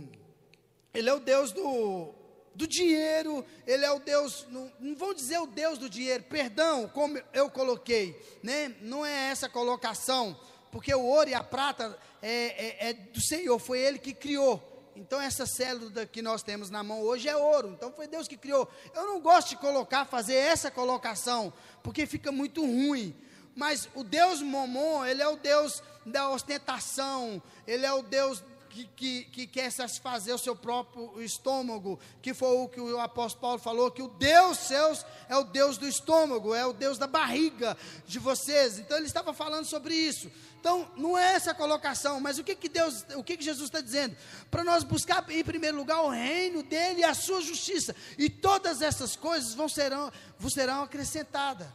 ele 0.93 1.09
é 1.09 1.13
o 1.13 1.19
Deus 1.19 1.51
do 1.51 2.13
do 2.55 2.67
dinheiro, 2.67 3.45
ele 3.65 3.83
é 3.83 3.91
o 3.91 3.99
Deus, 3.99 4.45
não, 4.49 4.71
não 4.79 4.95
vou 4.95 5.13
dizer 5.13 5.39
o 5.39 5.47
Deus 5.47 5.77
do 5.77 5.89
dinheiro, 5.89 6.23
perdão, 6.23 6.87
como 6.87 7.19
eu 7.33 7.49
coloquei, 7.49 8.19
né? 8.43 8.75
não 8.81 9.05
é 9.05 9.29
essa 9.29 9.49
colocação, 9.49 10.39
porque 10.71 10.93
o 10.93 11.03
ouro 11.03 11.29
e 11.29 11.33
a 11.33 11.43
prata 11.43 11.97
é, 12.21 12.87
é, 12.87 12.89
é 12.89 12.93
do 12.93 13.21
Senhor, 13.21 13.57
foi 13.59 13.79
Ele 13.79 13.99
que 13.99 14.13
criou. 14.13 14.71
Então, 14.95 15.19
essa 15.19 15.45
célula 15.45 16.05
que 16.05 16.21
nós 16.21 16.43
temos 16.43 16.69
na 16.69 16.83
mão 16.83 17.01
hoje 17.01 17.27
é 17.27 17.35
ouro, 17.35 17.69
então 17.69 17.91
foi 17.91 18.07
Deus 18.07 18.27
que 18.27 18.37
criou. 18.37 18.69
Eu 18.93 19.07
não 19.07 19.19
gosto 19.19 19.49
de 19.49 19.57
colocar, 19.57 20.05
fazer 20.05 20.35
essa 20.35 20.69
colocação, 20.69 21.51
porque 21.81 22.05
fica 22.05 22.31
muito 22.31 22.61
ruim. 22.61 23.15
Mas 23.55 23.87
o 23.95 24.03
Deus 24.03 24.41
Momon, 24.41 25.05
ele 25.05 25.21
é 25.21 25.27
o 25.27 25.35
Deus 25.35 25.81
da 26.05 26.29
ostentação, 26.29 27.41
ele 27.67 27.85
é 27.85 27.93
o 27.93 28.03
Deus 28.03 28.43
que, 28.73 28.85
que, 28.95 29.23
que, 29.25 29.47
quer 29.47 29.71
satisfazer 29.71 30.33
o 30.33 30.37
seu 30.39 30.55
próprio 30.55 31.21
estômago, 31.21 31.99
que 32.21 32.33
foi 32.33 32.57
o 32.57 32.67
que 32.67 32.81
o 32.81 32.99
apóstolo 32.99 33.41
Paulo 33.41 33.59
falou, 33.59 33.91
que 33.91 34.01
o 34.01 34.07
Deus 34.07 34.57
seus 34.57 35.05
é 35.29 35.37
o 35.37 35.43
Deus 35.43 35.77
do 35.77 35.87
estômago, 35.87 36.55
é 36.55 36.65
o 36.65 36.73
Deus 36.73 36.97
da 36.97 37.05
barriga 37.05 37.77
de 38.07 38.17
vocês. 38.17 38.79
Então 38.79 38.97
ele 38.97 39.05
estava 39.05 39.33
falando 39.33 39.65
sobre 39.65 39.93
isso. 39.93 40.31
Então, 40.59 40.89
não 40.97 41.17
é 41.17 41.33
essa 41.33 41.51
a 41.51 41.53
colocação, 41.53 42.19
mas 42.19 42.39
o 42.39 42.43
que, 42.43 42.55
que 42.55 42.69
Deus, 42.69 43.05
o 43.15 43.23
que, 43.23 43.37
que 43.37 43.43
Jesus 43.43 43.65
está 43.67 43.81
dizendo? 43.81 44.15
Para 44.49 44.63
nós 44.63 44.83
buscar 44.83 45.29
em 45.29 45.43
primeiro 45.43 45.77
lugar 45.77 46.01
o 46.01 46.09
reino 46.09 46.63
dele 46.63 47.01
e 47.01 47.03
a 47.03 47.13
sua 47.13 47.41
justiça, 47.41 47.93
e 48.17 48.29
todas 48.29 48.81
essas 48.81 49.15
coisas 49.15 49.53
vão 49.53 49.67
serão, 49.67 50.11
vos 50.39 50.53
serão 50.53 50.83
acrescentadas. 50.83 51.67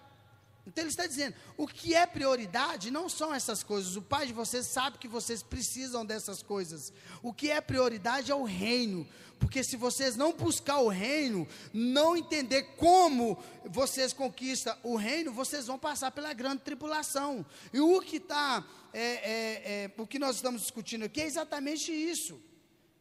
Então 0.68 0.82
ele 0.82 0.90
está 0.90 1.06
dizendo: 1.06 1.34
o 1.56 1.66
que 1.66 1.94
é 1.94 2.06
prioridade 2.06 2.90
não 2.90 3.08
são 3.08 3.34
essas 3.34 3.62
coisas. 3.62 3.96
O 3.96 4.02
pai 4.02 4.26
de 4.26 4.34
vocês 4.34 4.66
sabe 4.66 4.98
que 4.98 5.08
vocês 5.08 5.42
precisam 5.42 6.04
dessas 6.04 6.42
coisas. 6.42 6.92
O 7.22 7.32
que 7.32 7.50
é 7.50 7.60
prioridade 7.60 8.30
é 8.30 8.34
o 8.34 8.44
reino. 8.44 9.08
Porque 9.38 9.64
se 9.64 9.76
vocês 9.76 10.16
não 10.16 10.32
buscar 10.32 10.80
o 10.80 10.88
reino, 10.88 11.46
não 11.72 12.16
entender 12.16 12.74
como 12.76 13.42
vocês 13.64 14.12
conquistam 14.12 14.76
o 14.82 14.96
reino, 14.96 15.32
vocês 15.32 15.66
vão 15.66 15.78
passar 15.78 16.10
pela 16.10 16.32
grande 16.32 16.62
tribulação. 16.62 17.46
E 17.72 17.80
o 17.80 18.00
que 18.00 18.16
está, 18.16 18.66
é, 18.92 19.00
é, 19.00 19.84
é, 19.84 19.92
o 19.96 20.06
que 20.06 20.18
nós 20.18 20.36
estamos 20.36 20.62
discutindo 20.62 21.04
aqui 21.04 21.20
é 21.20 21.26
exatamente 21.26 21.92
isso. 21.92 22.42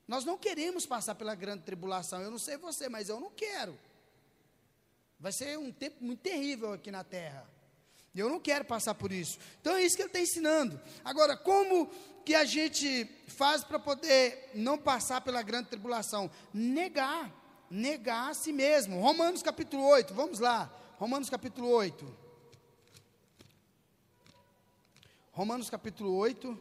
Nós 0.07 0.23
não 0.23 0.37
queremos 0.37 0.85
passar 0.85 1.15
pela 1.15 1.35
grande 1.35 1.63
tribulação. 1.63 2.21
Eu 2.21 2.31
não 2.31 2.37
sei 2.37 2.55
você, 2.55 2.87
mas 2.87 3.09
eu 3.09 3.19
não 3.19 3.31
quero. 3.31 3.77
Vai 5.19 5.31
ser 5.31 5.57
um 5.57 5.71
tempo 5.71 6.03
muito 6.03 6.19
terrível 6.19 6.71
aqui 6.71 6.91
na 6.91 7.03
terra. 7.03 7.56
Eu 8.19 8.29
não 8.29 8.39
quero 8.39 8.65
passar 8.65 8.95
por 8.95 9.11
isso. 9.11 9.37
Então 9.61 9.75
é 9.75 9.83
isso 9.83 9.95
que 9.95 10.01
ele 10.01 10.09
está 10.09 10.19
ensinando. 10.19 10.79
Agora, 11.03 11.37
como 11.37 11.89
que 12.25 12.33
a 12.33 12.45
gente 12.45 13.05
faz 13.27 13.63
para 13.63 13.79
poder 13.79 14.51
não 14.53 14.77
passar 14.77 15.21
pela 15.21 15.41
grande 15.41 15.69
tribulação? 15.69 16.29
Negar. 16.53 17.31
Negar 17.69 18.31
a 18.31 18.33
si 18.33 18.51
mesmo. 18.51 18.99
Romanos 18.99 19.43
capítulo 19.43 19.83
8, 19.83 20.13
vamos 20.13 20.39
lá. 20.39 20.71
Romanos 20.97 21.29
capítulo 21.29 21.69
8. 21.69 22.17
Romanos 25.31 25.69
capítulo 25.69 26.15
8. 26.15 26.57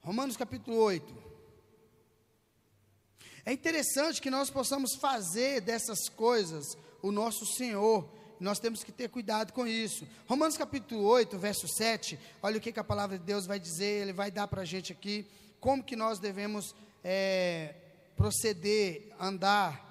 Romanos 0.00 0.36
capítulo 0.36 0.76
8. 0.78 1.26
É 3.44 3.52
interessante 3.52 4.20
que 4.20 4.30
nós 4.30 4.50
possamos 4.50 4.96
fazer 4.96 5.60
dessas 5.60 6.08
coisas 6.08 6.76
o 7.00 7.12
nosso 7.12 7.46
Senhor 7.46 8.15
Nós 8.38 8.58
temos 8.58 8.84
que 8.84 8.92
ter 8.92 9.08
cuidado 9.08 9.52
com 9.52 9.66
isso. 9.66 10.06
Romanos 10.26 10.56
capítulo 10.56 11.04
8, 11.04 11.38
verso 11.38 11.66
7, 11.66 12.18
olha 12.42 12.58
o 12.58 12.60
que, 12.60 12.72
que 12.72 12.80
a 12.80 12.84
palavra 12.84 13.18
de 13.18 13.24
Deus 13.24 13.46
vai 13.46 13.58
dizer, 13.58 14.02
ele 14.02 14.12
vai 14.12 14.30
dar 14.30 14.46
para 14.46 14.62
a 14.62 14.64
gente 14.64 14.92
aqui, 14.92 15.26
como 15.58 15.82
que 15.82 15.96
nós 15.96 16.18
devemos 16.18 16.74
é, 17.02 17.74
proceder, 18.14 19.10
andar. 19.18 19.84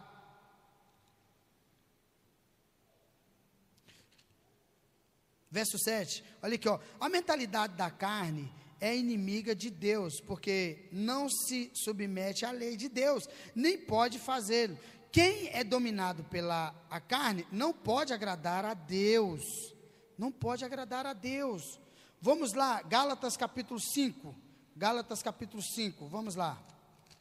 Verso 5.49 5.77
7, 5.79 6.23
olha 6.43 6.55
aqui, 6.55 6.67
ó, 6.67 6.79
a 6.99 7.09
mentalidade 7.09 7.75
da 7.75 7.89
carne 7.89 8.51
é 8.79 8.95
inimiga 8.95 9.55
de 9.55 9.69
Deus, 9.69 10.19
porque 10.21 10.89
não 10.91 11.29
se 11.29 11.71
submete 11.73 12.45
à 12.45 12.51
lei 12.51 12.75
de 12.75 12.89
Deus, 12.89 13.27
nem 13.55 13.77
pode 13.77 14.19
fazê-lo. 14.19 14.77
Quem 15.15 15.47
é 15.53 15.63
dominado 15.63 16.25
pela 16.25 16.75
a 16.89 16.99
carne 16.99 17.47
não 17.49 17.71
pode 17.71 18.11
agradar 18.11 18.65
a 18.65 18.73
Deus. 18.73 19.73
Não 20.17 20.29
pode 20.29 20.65
agradar 20.65 21.05
a 21.05 21.13
Deus. 21.13 21.79
Vamos 22.19 22.51
lá, 22.51 22.81
Gálatas 22.81 23.37
capítulo 23.37 23.79
5. 23.79 24.35
Gálatas 24.75 25.23
capítulo 25.23 25.63
5, 25.63 26.05
vamos 26.09 26.35
lá. 26.35 26.61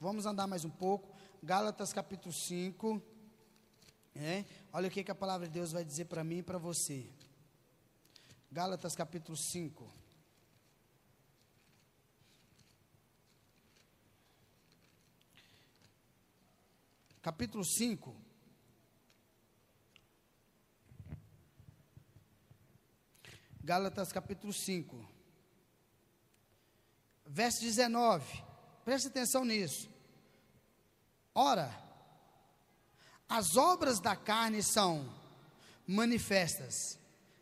Vamos 0.01 0.27
andar 0.27 0.49
mais 0.49 0.65
um 0.65 0.71
pouco. 0.71 1.15
Gálatas 1.41 1.93
capítulo 1.93 2.35
5. 2.35 3.01
É, 4.17 4.45
olha 4.73 4.89
o 4.89 4.91
que, 4.91 5.05
que 5.05 5.13
a 5.13 5.15
palavra 5.15 5.47
de 5.47 5.53
Deus 5.53 5.71
vai 5.71 5.85
dizer 5.85 6.07
para 6.07 6.25
mim 6.25 6.39
e 6.39 6.43
para 6.43 6.59
você. 6.59 7.09
Gálatas 8.51 8.97
capítulo 8.97 9.37
5. 9.37 10.04
Capítulo 17.25 17.65
5. 17.65 18.15
Gálatas 23.63 24.13
capítulo 24.13 24.53
5. 24.53 24.95
Verso 27.25 27.63
19. 27.63 28.45
Preste 28.85 29.09
atenção 29.09 29.43
nisso. 29.43 29.89
Ora, 31.35 31.75
as 33.27 33.57
obras 33.57 34.01
da 34.01 34.15
carne 34.15 34.63
são 34.63 35.11
manifestas: 35.87 36.99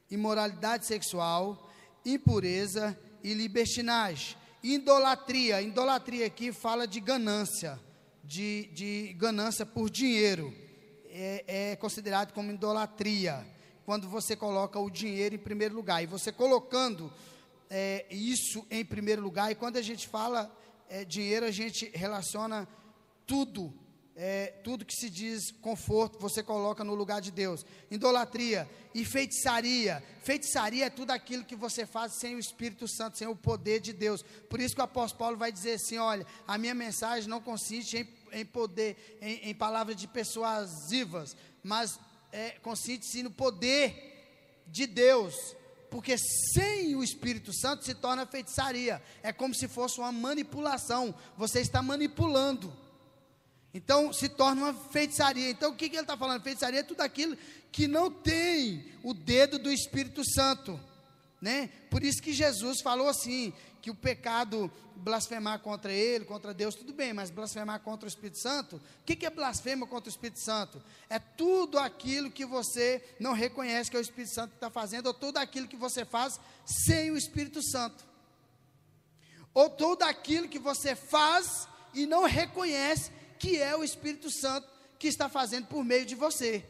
imoralidade 0.08 0.86
sexual, 0.86 1.68
impureza 2.06 2.96
e 3.20 3.34
libertinagem, 3.34 4.38
idolatria. 4.62 5.60
Idolatria 5.60 6.26
aqui 6.26 6.52
fala 6.52 6.86
de 6.86 7.00
ganância 7.00 7.80
de, 8.22 8.68
de 8.72 9.12
ganância 9.14 9.66
por 9.66 9.90
dinheiro 9.90 10.54
é, 11.10 11.72
é 11.72 11.76
considerado 11.76 12.32
como 12.32 12.50
idolatria. 12.50 13.46
Quando 13.84 14.08
você 14.08 14.36
coloca 14.36 14.78
o 14.78 14.88
dinheiro 14.88 15.34
em 15.34 15.38
primeiro 15.38 15.74
lugar. 15.74 16.02
E 16.02 16.06
você 16.06 16.30
colocando 16.30 17.12
é, 17.68 18.06
isso 18.10 18.66
em 18.70 18.84
primeiro 18.84 19.22
lugar, 19.22 19.50
e 19.50 19.54
quando 19.54 19.76
a 19.76 19.82
gente 19.82 20.06
fala 20.06 20.54
é, 20.88 21.04
dinheiro, 21.04 21.46
a 21.46 21.50
gente 21.50 21.90
relaciona 21.94 22.68
tudo 23.26 23.72
é, 24.24 24.54
tudo 24.62 24.84
que 24.84 24.94
se 24.94 25.10
diz 25.10 25.50
conforto, 25.50 26.16
você 26.20 26.44
coloca 26.44 26.84
no 26.84 26.94
lugar 26.94 27.20
de 27.20 27.32
Deus. 27.32 27.66
Idolatria 27.90 28.70
e 28.94 29.04
feitiçaria. 29.04 30.00
Feitiçaria 30.22 30.86
é 30.86 30.90
tudo 30.90 31.10
aquilo 31.10 31.44
que 31.44 31.56
você 31.56 31.84
faz 31.84 32.12
sem 32.20 32.36
o 32.36 32.38
Espírito 32.38 32.86
Santo, 32.86 33.18
sem 33.18 33.26
o 33.26 33.34
poder 33.34 33.80
de 33.80 33.92
Deus. 33.92 34.22
Por 34.48 34.60
isso 34.60 34.76
que 34.76 34.80
o 34.80 34.84
apóstolo 34.84 35.18
Paulo 35.18 35.36
vai 35.36 35.50
dizer 35.50 35.72
assim: 35.72 35.98
olha, 35.98 36.24
a 36.46 36.56
minha 36.56 36.72
mensagem 36.72 37.28
não 37.28 37.40
consiste 37.40 37.96
em, 37.96 38.40
em 38.40 38.44
poder, 38.44 39.18
em, 39.20 39.50
em, 39.50 39.54
palavras 39.56 39.96
de 39.96 40.06
persuasivas, 40.06 41.36
mas 41.60 41.98
é, 42.30 42.50
consiste 42.62 43.24
no 43.24 43.30
poder 43.32 44.62
de 44.68 44.86
Deus. 44.86 45.34
Porque 45.90 46.16
sem 46.54 46.94
o 46.94 47.02
Espírito 47.02 47.52
Santo 47.52 47.84
se 47.84 47.92
torna 47.92 48.24
feitiçaria. 48.24 49.02
É 49.20 49.32
como 49.32 49.52
se 49.52 49.66
fosse 49.66 49.98
uma 49.98 50.12
manipulação. 50.12 51.12
Você 51.36 51.58
está 51.58 51.82
manipulando. 51.82 52.72
Então 53.74 54.12
se 54.12 54.28
torna 54.28 54.62
uma 54.62 54.74
feitiçaria. 54.74 55.50
Então 55.50 55.72
o 55.72 55.76
que, 55.76 55.88
que 55.88 55.96
ele 55.96 56.02
está 56.02 56.16
falando? 56.16 56.42
Feitiçaria 56.42 56.80
é 56.80 56.84
tudo 56.84 57.00
aquilo 57.00 57.36
que 57.70 57.88
não 57.88 58.10
tem 58.10 58.84
o 59.02 59.14
dedo 59.14 59.58
do 59.58 59.72
Espírito 59.72 60.22
Santo. 60.24 60.78
Né? 61.40 61.70
Por 61.90 62.04
isso 62.04 62.22
que 62.22 62.32
Jesus 62.32 62.80
falou 62.82 63.08
assim: 63.08 63.52
que 63.82 63.90
o 63.90 63.94
pecado, 63.96 64.70
blasfemar 64.94 65.58
contra 65.58 65.92
ele, 65.92 66.24
contra 66.24 66.54
Deus, 66.54 66.76
tudo 66.76 66.92
bem, 66.92 67.12
mas 67.12 67.30
blasfemar 67.30 67.80
contra 67.80 68.06
o 68.06 68.08
Espírito 68.08 68.38
Santo, 68.38 68.76
o 68.76 69.04
que, 69.04 69.16
que 69.16 69.26
é 69.26 69.30
blasfema 69.30 69.88
contra 69.88 70.08
o 70.08 70.12
Espírito 70.12 70.38
Santo? 70.38 70.80
É 71.10 71.18
tudo 71.18 71.80
aquilo 71.80 72.30
que 72.30 72.46
você 72.46 73.02
não 73.18 73.32
reconhece 73.32 73.90
que 73.90 73.96
é 73.96 73.98
o 73.98 74.02
Espírito 74.02 74.34
Santo 74.34 74.50
que 74.50 74.56
está 74.56 74.70
fazendo, 74.70 75.06
ou 75.06 75.14
tudo 75.14 75.38
aquilo 75.38 75.66
que 75.66 75.76
você 75.76 76.04
faz 76.04 76.38
sem 76.64 77.10
o 77.10 77.16
Espírito 77.16 77.60
Santo, 77.60 78.04
ou 79.52 79.68
tudo 79.68 80.04
aquilo 80.04 80.48
que 80.48 80.60
você 80.60 80.94
faz 80.94 81.66
e 81.92 82.06
não 82.06 82.24
reconhece 82.24 83.10
que 83.42 83.60
é 83.60 83.74
o 83.76 83.82
Espírito 83.82 84.30
Santo 84.30 84.68
que 85.00 85.08
está 85.08 85.28
fazendo 85.28 85.66
por 85.66 85.84
meio 85.84 86.06
de 86.06 86.14
você. 86.14 86.64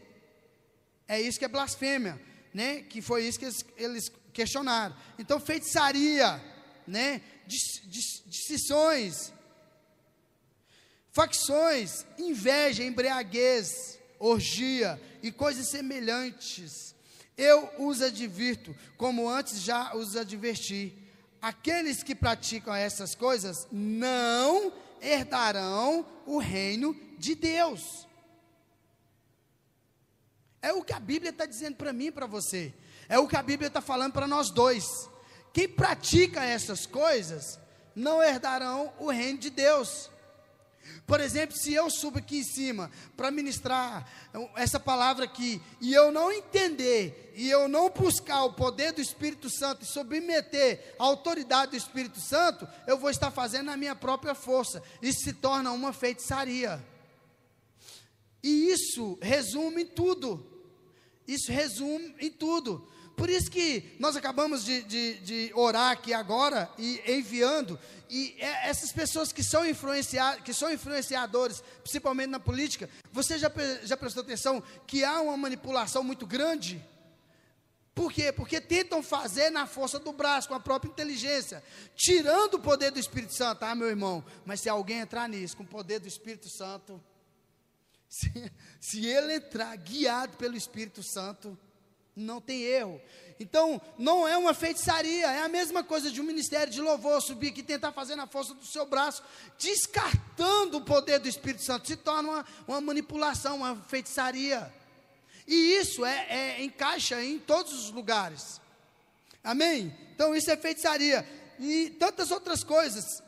É 1.06 1.20
isso 1.20 1.38
que 1.38 1.44
é 1.44 1.48
blasfêmia, 1.48 2.18
né? 2.54 2.80
Que 2.80 3.02
foi 3.02 3.26
isso 3.26 3.38
que 3.38 3.44
eles, 3.76 4.10
questionaram. 4.32 4.96
Então, 5.18 5.38
feitiçaria, 5.38 6.42
né? 6.86 7.20
Decisões, 8.24 9.34
facções, 11.10 12.06
inveja, 12.18 12.82
embriaguez, 12.82 13.98
orgia 14.18 14.98
e 15.22 15.30
coisas 15.30 15.68
semelhantes. 15.68 16.94
Eu 17.36 17.70
os 17.78 18.00
advirto, 18.00 18.74
como 18.96 19.28
antes 19.28 19.60
já 19.60 19.94
os 19.94 20.16
adverti. 20.16 20.96
Aqueles 21.42 22.02
que 22.02 22.14
praticam 22.14 22.74
essas 22.74 23.14
coisas 23.14 23.68
não 23.70 24.72
herdarão 25.02 26.06
o 26.24 26.38
reino 26.38 26.94
de 27.18 27.34
Deus. 27.34 28.06
É 30.62 30.72
o 30.72 30.84
que 30.84 30.92
a 30.92 31.00
Bíblia 31.00 31.30
está 31.30 31.44
dizendo 31.44 31.74
para 31.74 31.92
mim 31.92 32.06
e 32.06 32.12
para 32.12 32.26
você. 32.26 32.72
É 33.08 33.18
o 33.18 33.26
que 33.26 33.36
a 33.36 33.42
Bíblia 33.42 33.66
está 33.66 33.80
falando 33.80 34.12
para 34.12 34.28
nós 34.28 34.48
dois. 34.48 35.10
Quem 35.52 35.68
pratica 35.68 36.44
essas 36.44 36.86
coisas 36.86 37.58
não 37.94 38.22
herdarão 38.22 38.92
o 39.00 39.10
reino 39.10 39.40
de 39.40 39.50
Deus. 39.50 40.11
Por 41.06 41.20
exemplo, 41.20 41.56
se 41.56 41.72
eu 41.72 41.90
subo 41.90 42.18
aqui 42.18 42.38
em 42.38 42.44
cima 42.44 42.90
para 43.16 43.30
ministrar 43.30 44.08
essa 44.56 44.78
palavra 44.78 45.24
aqui 45.24 45.60
e 45.80 45.92
eu 45.92 46.12
não 46.12 46.32
entender 46.32 47.32
e 47.36 47.48
eu 47.50 47.68
não 47.68 47.90
buscar 47.90 48.44
o 48.44 48.52
poder 48.52 48.92
do 48.92 49.00
Espírito 49.00 49.50
Santo 49.50 49.82
e 49.82 49.86
submeter 49.86 50.94
a 50.98 51.04
autoridade 51.04 51.72
do 51.72 51.76
Espírito 51.76 52.20
Santo, 52.20 52.66
eu 52.86 52.98
vou 52.98 53.10
estar 53.10 53.30
fazendo 53.30 53.70
a 53.70 53.76
minha 53.76 53.94
própria 53.94 54.34
força. 54.34 54.82
Isso 55.00 55.24
se 55.24 55.32
torna 55.32 55.72
uma 55.72 55.92
feitiçaria. 55.92 56.82
E 58.42 58.70
isso 58.70 59.18
resume 59.20 59.82
em 59.82 59.86
tudo. 59.86 60.44
Isso 61.26 61.52
resume 61.52 62.14
em 62.20 62.30
tudo. 62.30 62.86
Por 63.22 63.30
isso 63.30 63.52
que 63.52 63.94
nós 64.00 64.16
acabamos 64.16 64.64
de, 64.64 64.82
de, 64.82 65.14
de 65.20 65.52
orar 65.54 65.92
aqui 65.92 66.12
agora 66.12 66.68
e 66.76 67.00
enviando, 67.06 67.78
e 68.10 68.34
é, 68.36 68.68
essas 68.68 68.90
pessoas 68.90 69.32
que 69.32 69.44
são, 69.44 69.64
influencia, 69.64 70.40
que 70.44 70.52
são 70.52 70.68
influenciadores, 70.72 71.62
principalmente 71.84 72.30
na 72.30 72.40
política, 72.40 72.90
você 73.12 73.38
já, 73.38 73.48
já 73.84 73.96
prestou 73.96 74.24
atenção 74.24 74.60
que 74.88 75.04
há 75.04 75.20
uma 75.20 75.36
manipulação 75.36 76.02
muito 76.02 76.26
grande? 76.26 76.84
Por 77.94 78.12
quê? 78.12 78.32
Porque 78.32 78.60
tentam 78.60 79.04
fazer 79.04 79.50
na 79.50 79.68
força 79.68 80.00
do 80.00 80.12
braço, 80.12 80.48
com 80.48 80.56
a 80.56 80.60
própria 80.60 80.90
inteligência, 80.90 81.62
tirando 81.94 82.54
o 82.54 82.60
poder 82.60 82.90
do 82.90 82.98
Espírito 82.98 83.36
Santo. 83.36 83.62
Ah, 83.62 83.76
meu 83.76 83.86
irmão, 83.86 84.24
mas 84.44 84.62
se 84.62 84.68
alguém 84.68 84.98
entrar 84.98 85.28
nisso, 85.28 85.56
com 85.56 85.62
o 85.62 85.68
poder 85.68 86.00
do 86.00 86.08
Espírito 86.08 86.48
Santo, 86.48 87.00
se, 88.10 88.52
se 88.80 89.06
ele 89.06 89.34
entrar 89.34 89.76
guiado 89.76 90.36
pelo 90.36 90.56
Espírito 90.56 91.04
Santo, 91.04 91.56
não 92.14 92.40
tem 92.40 92.62
erro. 92.62 93.00
Então, 93.40 93.80
não 93.98 94.26
é 94.28 94.36
uma 94.36 94.54
feitiçaria, 94.54 95.26
é 95.26 95.42
a 95.42 95.48
mesma 95.48 95.82
coisa 95.82 96.10
de 96.10 96.20
um 96.20 96.24
ministério 96.24 96.72
de 96.72 96.80
louvor 96.80 97.20
subir 97.20 97.48
aqui 97.48 97.60
e 97.60 97.64
tentar 97.64 97.92
fazer 97.92 98.14
na 98.14 98.26
força 98.26 98.54
do 98.54 98.64
seu 98.64 98.86
braço, 98.86 99.22
descartando 99.58 100.78
o 100.78 100.84
poder 100.84 101.18
do 101.18 101.28
Espírito 101.28 101.64
Santo, 101.64 101.88
se 101.88 101.96
torna 101.96 102.28
uma, 102.28 102.46
uma 102.68 102.80
manipulação, 102.80 103.56
uma 103.56 103.76
feitiçaria. 103.76 104.72
E 105.46 105.54
isso 105.74 106.04
é, 106.04 106.26
é, 106.28 106.62
encaixa 106.62 107.22
em 107.22 107.38
todos 107.38 107.72
os 107.72 107.90
lugares. 107.90 108.60
Amém? 109.42 109.96
Então, 110.14 110.36
isso 110.36 110.50
é 110.50 110.56
feitiçaria. 110.56 111.26
E 111.58 111.90
tantas 111.98 112.30
outras 112.30 112.62
coisas. 112.62 113.22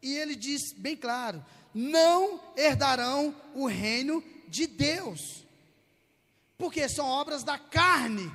E 0.00 0.14
ele 0.16 0.36
diz 0.36 0.72
bem 0.72 0.96
claro: 0.96 1.44
não 1.74 2.40
herdarão 2.56 3.34
o 3.54 3.66
reino 3.66 4.22
de 4.46 4.68
Deus 4.68 5.45
porque 6.58 6.88
são 6.88 7.06
obras 7.06 7.42
da 7.42 7.58
carne. 7.58 8.32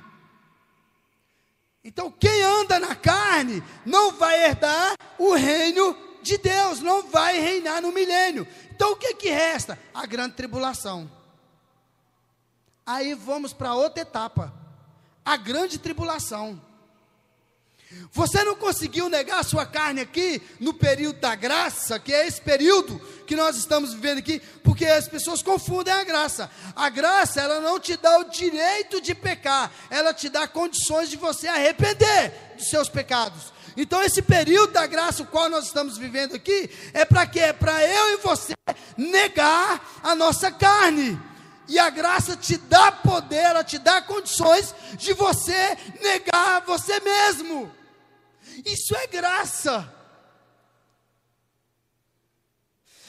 Então, 1.84 2.10
quem 2.10 2.42
anda 2.42 2.78
na 2.78 2.94
carne 2.94 3.62
não 3.84 4.12
vai 4.12 4.44
herdar 4.44 4.94
o 5.18 5.34
reino 5.34 5.96
de 6.22 6.38
Deus, 6.38 6.80
não 6.80 7.08
vai 7.08 7.40
reinar 7.40 7.82
no 7.82 7.90
milênio. 7.90 8.46
Então, 8.70 8.92
o 8.92 8.96
que 8.96 9.14
que 9.14 9.30
resta? 9.30 9.78
A 9.92 10.06
grande 10.06 10.34
tribulação. 10.34 11.10
Aí 12.86 13.14
vamos 13.14 13.52
para 13.52 13.74
outra 13.74 14.02
etapa, 14.02 14.52
a 15.24 15.36
grande 15.36 15.78
tribulação. 15.78 16.60
Você 18.14 18.44
não 18.44 18.54
conseguiu 18.54 19.08
negar 19.08 19.40
a 19.40 19.42
sua 19.42 19.64
carne 19.64 20.02
aqui 20.02 20.42
no 20.60 20.74
período 20.74 21.18
da 21.18 21.34
graça, 21.34 21.98
que 21.98 22.12
é 22.12 22.26
esse 22.26 22.40
período 22.40 23.00
que 23.26 23.34
nós 23.34 23.56
estamos 23.56 23.94
vivendo 23.94 24.18
aqui, 24.18 24.40
porque 24.62 24.84
as 24.84 25.08
pessoas 25.08 25.42
confundem 25.42 25.94
a 25.94 26.04
graça. 26.04 26.50
A 26.76 26.90
graça, 26.90 27.40
ela 27.40 27.60
não 27.60 27.80
te 27.80 27.96
dá 27.96 28.18
o 28.18 28.24
direito 28.24 29.00
de 29.00 29.14
pecar, 29.14 29.72
ela 29.88 30.12
te 30.12 30.28
dá 30.28 30.46
condições 30.46 31.08
de 31.08 31.16
você 31.16 31.48
arrepender 31.48 32.34
dos 32.58 32.68
seus 32.68 32.88
pecados. 32.88 33.52
Então, 33.76 34.02
esse 34.02 34.20
período 34.20 34.74
da 34.74 34.86
graça, 34.86 35.22
o 35.22 35.26
qual 35.26 35.48
nós 35.48 35.64
estamos 35.64 35.96
vivendo 35.96 36.34
aqui, 36.34 36.68
é 36.92 37.06
para 37.06 37.26
quê? 37.26 37.40
É 37.40 37.52
para 37.54 37.82
eu 37.82 38.14
e 38.14 38.16
você 38.18 38.52
negar 38.96 40.00
a 40.02 40.14
nossa 40.14 40.50
carne. 40.50 41.18
E 41.66 41.78
a 41.78 41.88
graça 41.88 42.36
te 42.36 42.58
dá 42.58 42.92
poder, 42.92 43.36
ela 43.36 43.64
te 43.64 43.78
dá 43.78 44.02
condições 44.02 44.74
de 44.98 45.14
você 45.14 45.78
negar 46.02 46.60
você 46.66 47.00
mesmo. 47.00 47.72
Isso 48.64 48.94
é 48.96 49.06
graça. 49.06 49.92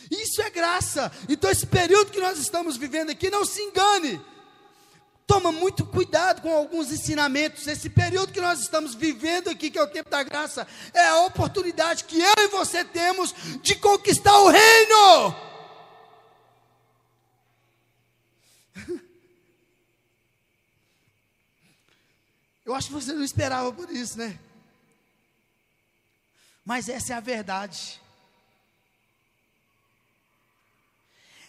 Isso 0.09 0.41
é 0.41 0.49
graça. 0.49 1.11
Então, 1.27 1.49
esse 1.49 1.65
período 1.65 2.11
que 2.11 2.19
nós 2.19 2.37
estamos 2.37 2.77
vivendo 2.77 3.09
aqui, 3.09 3.29
não 3.29 3.45
se 3.45 3.61
engane. 3.61 4.21
Toma 5.25 5.51
muito 5.51 5.85
cuidado 5.85 6.41
com 6.41 6.53
alguns 6.53 6.91
ensinamentos. 6.91 7.65
Esse 7.67 7.89
período 7.89 8.33
que 8.33 8.41
nós 8.41 8.59
estamos 8.59 8.93
vivendo 8.93 9.49
aqui, 9.49 9.71
que 9.71 9.77
é 9.79 9.83
o 9.83 9.87
tempo 9.87 10.09
da 10.09 10.21
graça, 10.21 10.67
é 10.93 11.07
a 11.07 11.21
oportunidade 11.21 12.03
que 12.03 12.19
eu 12.19 12.33
e 12.39 12.47
você 12.47 12.83
temos 12.83 13.33
de 13.61 13.75
conquistar 13.75 14.37
o 14.39 14.49
reino. 14.49 15.35
Eu 22.65 22.73
acho 22.73 22.87
que 22.87 22.93
você 22.93 23.11
não 23.11 23.25
esperava 23.25 23.73
por 23.73 23.89
isso, 23.89 24.17
né? 24.17 24.39
Mas 26.65 26.87
essa 26.87 27.13
é 27.13 27.15
a 27.15 27.19
verdade. 27.19 28.01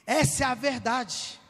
Essa 0.07 0.45
é 0.45 0.47
a 0.47 0.55
verdade. 0.55 1.41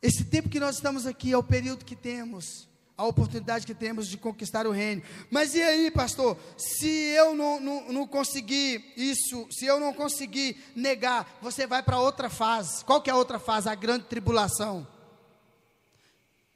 Esse 0.00 0.24
tempo 0.24 0.48
que 0.48 0.60
nós 0.60 0.76
estamos 0.76 1.06
aqui 1.06 1.32
é 1.32 1.36
o 1.36 1.42
período 1.42 1.84
que 1.84 1.96
temos, 1.96 2.68
a 2.96 3.04
oportunidade 3.04 3.66
que 3.66 3.74
temos 3.74 4.06
de 4.06 4.16
conquistar 4.16 4.66
o 4.66 4.70
reino. 4.70 5.02
Mas 5.30 5.54
e 5.54 5.62
aí, 5.62 5.90
pastor? 5.90 6.38
Se 6.56 6.88
eu 6.88 7.34
não, 7.34 7.58
não, 7.58 7.92
não 7.92 8.06
conseguir 8.06 8.92
isso, 8.96 9.48
se 9.50 9.66
eu 9.66 9.80
não 9.80 9.92
conseguir 9.92 10.56
negar, 10.76 11.38
você 11.42 11.66
vai 11.66 11.82
para 11.82 11.98
outra 11.98 12.30
fase. 12.30 12.84
Qual 12.84 13.02
que 13.02 13.10
é 13.10 13.12
a 13.12 13.16
outra 13.16 13.40
fase? 13.40 13.68
A 13.68 13.74
grande 13.74 14.04
tribulação. 14.04 14.86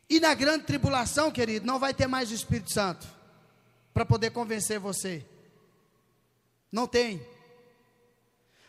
E 0.09 0.21
na 0.21 0.35
grande 0.35 0.65
tribulação, 0.65 1.31
querido, 1.31 1.67
não 1.67 1.79
vai 1.79 1.93
ter 1.93 2.07
mais 2.07 2.31
o 2.31 2.35
Espírito 2.35 2.73
Santo 2.73 3.20
para 4.01 4.07
poder 4.07 4.31
convencer 4.31 4.79
você. 4.79 5.23
Não 6.73 6.87
tem. 6.87 7.21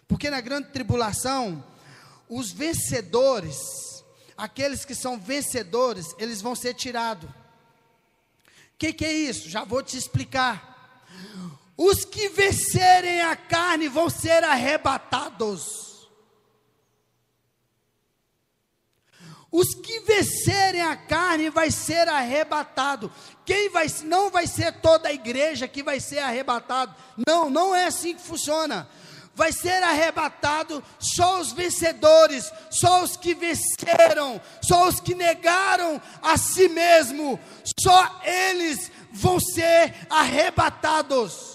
Porque 0.05 0.29
na 0.29 0.41
grande 0.41 0.71
tribulação, 0.71 1.63
os 2.27 2.51
vencedores, 2.51 3.57
aqueles 4.35 4.83
que 4.83 4.93
são 4.93 5.17
vencedores, 5.17 6.13
eles 6.19 6.41
vão 6.41 6.53
ser 6.53 6.73
tirados. 6.73 7.29
O 7.29 7.33
que, 8.77 8.91
que 8.91 9.05
é 9.05 9.13
isso? 9.13 9.49
Já 9.49 9.63
vou 9.63 9.81
te 9.81 9.95
explicar. 9.95 11.01
Os 11.77 12.03
que 12.03 12.27
vencerem 12.27 13.21
a 13.21 13.33
carne 13.33 13.87
vão 13.87 14.09
ser 14.09 14.43
arrebatados. 14.43 15.90
Os 19.51 19.75
que 19.75 19.99
vencerem 20.01 20.81
a 20.81 20.95
carne 20.95 21.49
vai 21.49 21.69
ser 21.69 22.07
arrebatado. 22.07 23.11
Quem 23.45 23.69
vai 23.69 23.87
não 24.05 24.29
vai 24.29 24.47
ser 24.47 24.71
toda 24.79 25.09
a 25.09 25.13
igreja 25.13 25.67
que 25.67 25.83
vai 25.83 25.99
ser 25.99 26.19
arrebatado. 26.19 26.95
Não, 27.27 27.49
não 27.49 27.75
é 27.75 27.85
assim 27.85 28.15
que 28.15 28.21
funciona. 28.21 28.87
Vai 29.35 29.51
ser 29.51 29.83
arrebatado 29.83 30.81
só 30.99 31.41
os 31.41 31.51
vencedores, 31.51 32.51
só 32.69 33.03
os 33.03 33.17
que 33.17 33.33
venceram, 33.33 34.39
só 34.61 34.87
os 34.87 34.99
que 35.01 35.15
negaram 35.15 36.01
a 36.21 36.37
si 36.37 36.69
mesmo, 36.69 37.39
só 37.81 38.21
eles 38.23 38.91
vão 39.11 39.39
ser 39.39 39.95
arrebatados 40.09 41.50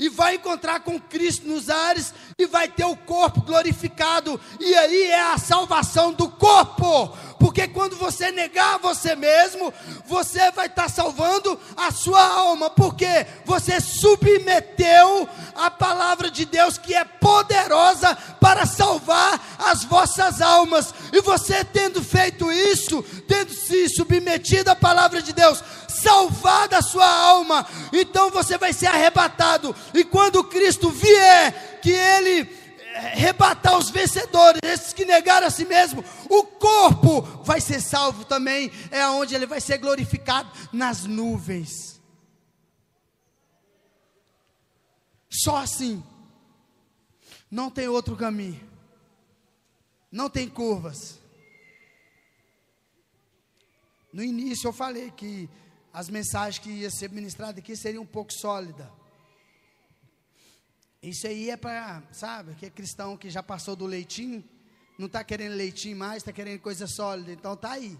e 0.00 0.08
vai 0.08 0.36
encontrar 0.36 0.80
com 0.80 0.98
Cristo 0.98 1.46
nos 1.46 1.68
ares 1.68 2.14
e 2.38 2.46
vai 2.46 2.66
ter 2.66 2.86
o 2.86 2.96
corpo 2.96 3.42
glorificado, 3.42 4.40
e 4.58 4.74
aí 4.74 5.02
é 5.10 5.20
a 5.20 5.36
salvação 5.36 6.10
do 6.10 6.26
corpo, 6.26 7.14
porque 7.40 7.66
quando 7.66 7.96
você 7.96 8.30
negar 8.30 8.78
você 8.78 9.16
mesmo, 9.16 9.72
você 10.04 10.50
vai 10.50 10.66
estar 10.66 10.90
salvando 10.90 11.58
a 11.74 11.90
sua 11.90 12.22
alma, 12.22 12.68
porque 12.68 13.26
você 13.46 13.80
submeteu 13.80 15.26
a 15.54 15.70
palavra 15.70 16.30
de 16.30 16.44
Deus 16.44 16.76
que 16.76 16.94
é 16.94 17.02
poderosa 17.02 18.14
para 18.38 18.66
salvar 18.66 19.56
as 19.58 19.84
vossas 19.84 20.42
almas, 20.42 20.92
e 21.14 21.22
você 21.22 21.64
tendo 21.64 22.04
feito 22.04 22.52
isso, 22.52 23.02
tendo 23.26 23.54
se 23.54 23.88
submetido 23.88 24.70
à 24.70 24.76
palavra 24.76 25.22
de 25.22 25.32
Deus, 25.32 25.64
salvada 25.88 26.76
a 26.76 26.82
sua 26.82 27.08
alma, 27.08 27.66
então 27.90 28.30
você 28.30 28.58
vai 28.58 28.74
ser 28.74 28.88
arrebatado. 28.88 29.74
E 29.94 30.04
quando 30.04 30.44
Cristo 30.44 30.90
vier, 30.90 31.80
que 31.80 31.90
Ele 31.90 32.59
eh, 33.00 33.14
rebatar 33.14 33.78
os 33.78 33.90
vencedores, 33.90 34.60
esses 34.62 34.92
que 34.92 35.04
negaram 35.04 35.46
a 35.46 35.50
si 35.50 35.64
mesmo, 35.64 36.04
o 36.28 36.44
corpo 36.44 37.22
vai 37.42 37.60
ser 37.60 37.80
salvo 37.80 38.24
também, 38.24 38.70
é 38.90 39.06
onde 39.08 39.34
ele 39.34 39.46
vai 39.46 39.60
ser 39.60 39.78
glorificado 39.78 40.50
nas 40.72 41.04
nuvens. 41.04 42.00
Só 45.30 45.56
assim, 45.56 46.02
não 47.50 47.70
tem 47.70 47.88
outro 47.88 48.16
caminho, 48.16 48.60
não 50.12 50.28
tem 50.28 50.48
curvas. 50.48 51.18
No 54.12 54.22
início 54.22 54.68
eu 54.68 54.72
falei 54.72 55.10
que 55.12 55.48
as 55.92 56.08
mensagens 56.08 56.58
que 56.58 56.70
ia 56.70 56.90
ser 56.90 57.10
ministradas 57.10 57.58
aqui 57.58 57.76
seriam 57.76 58.02
um 58.02 58.06
pouco 58.06 58.32
sólidas. 58.32 58.99
Isso 61.02 61.26
aí 61.26 61.50
é 61.50 61.56
para, 61.56 62.02
sabe, 62.12 62.54
que 62.54 62.66
é 62.66 62.70
cristão 62.70 63.16
que 63.16 63.30
já 63.30 63.42
passou 63.42 63.74
do 63.74 63.86
leitinho, 63.86 64.44
não 64.98 65.06
está 65.06 65.24
querendo 65.24 65.54
leitinho 65.54 65.96
mais, 65.96 66.18
está 66.18 66.32
querendo 66.32 66.60
coisa 66.60 66.86
sólida, 66.86 67.32
então 67.32 67.54
está 67.54 67.72
aí. 67.72 67.98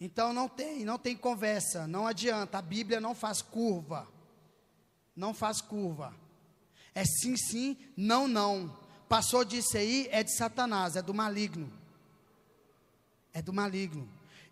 Então 0.00 0.32
não 0.32 0.48
tem, 0.48 0.84
não 0.84 0.96
tem 0.96 1.16
conversa, 1.16 1.86
não 1.88 2.06
adianta, 2.06 2.58
a 2.58 2.62
Bíblia 2.62 3.00
não 3.00 3.14
faz 3.14 3.42
curva. 3.42 4.06
Não 5.16 5.34
faz 5.34 5.60
curva. 5.60 6.14
É 6.94 7.04
sim, 7.04 7.36
sim, 7.36 7.76
não, 7.96 8.28
não. 8.28 8.76
Passou 9.08 9.44
disso 9.44 9.76
aí, 9.76 10.08
é 10.12 10.22
de 10.22 10.36
Satanás, 10.36 10.94
é 10.94 11.02
do 11.02 11.12
maligno. 11.12 11.72
É 13.32 13.42
do 13.42 13.52
maligno. 13.52 14.08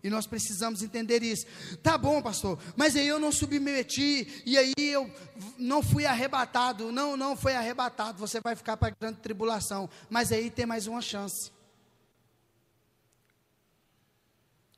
E 0.07 0.09
nós 0.09 0.25
precisamos 0.25 0.81
entender 0.81 1.21
isso. 1.21 1.45
Tá 1.83 1.97
bom, 1.97 2.21
pastor, 2.21 2.57
mas 2.77 2.95
aí 2.95 3.05
eu 3.05 3.19
não 3.19 3.29
submeti, 3.29 4.41
e 4.45 4.57
aí 4.57 4.73
eu 4.77 5.11
não 5.57 5.83
fui 5.83 6.05
arrebatado. 6.05 6.93
Não, 6.93 7.17
não 7.17 7.35
foi 7.35 7.55
arrebatado. 7.55 8.17
Você 8.17 8.39
vai 8.39 8.55
ficar 8.55 8.77
para 8.77 8.87
a 8.87 8.95
grande 8.97 9.19
tribulação. 9.19 9.89
Mas 10.09 10.31
aí 10.31 10.49
tem 10.49 10.65
mais 10.65 10.87
uma 10.87 11.01
chance. 11.01 11.51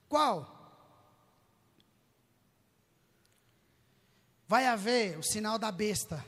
Qual? 0.08 0.58
Vai 4.48 4.66
haver 4.66 5.20
o 5.20 5.24
sinal 5.24 5.60
da 5.60 5.72
besta, 5.72 6.26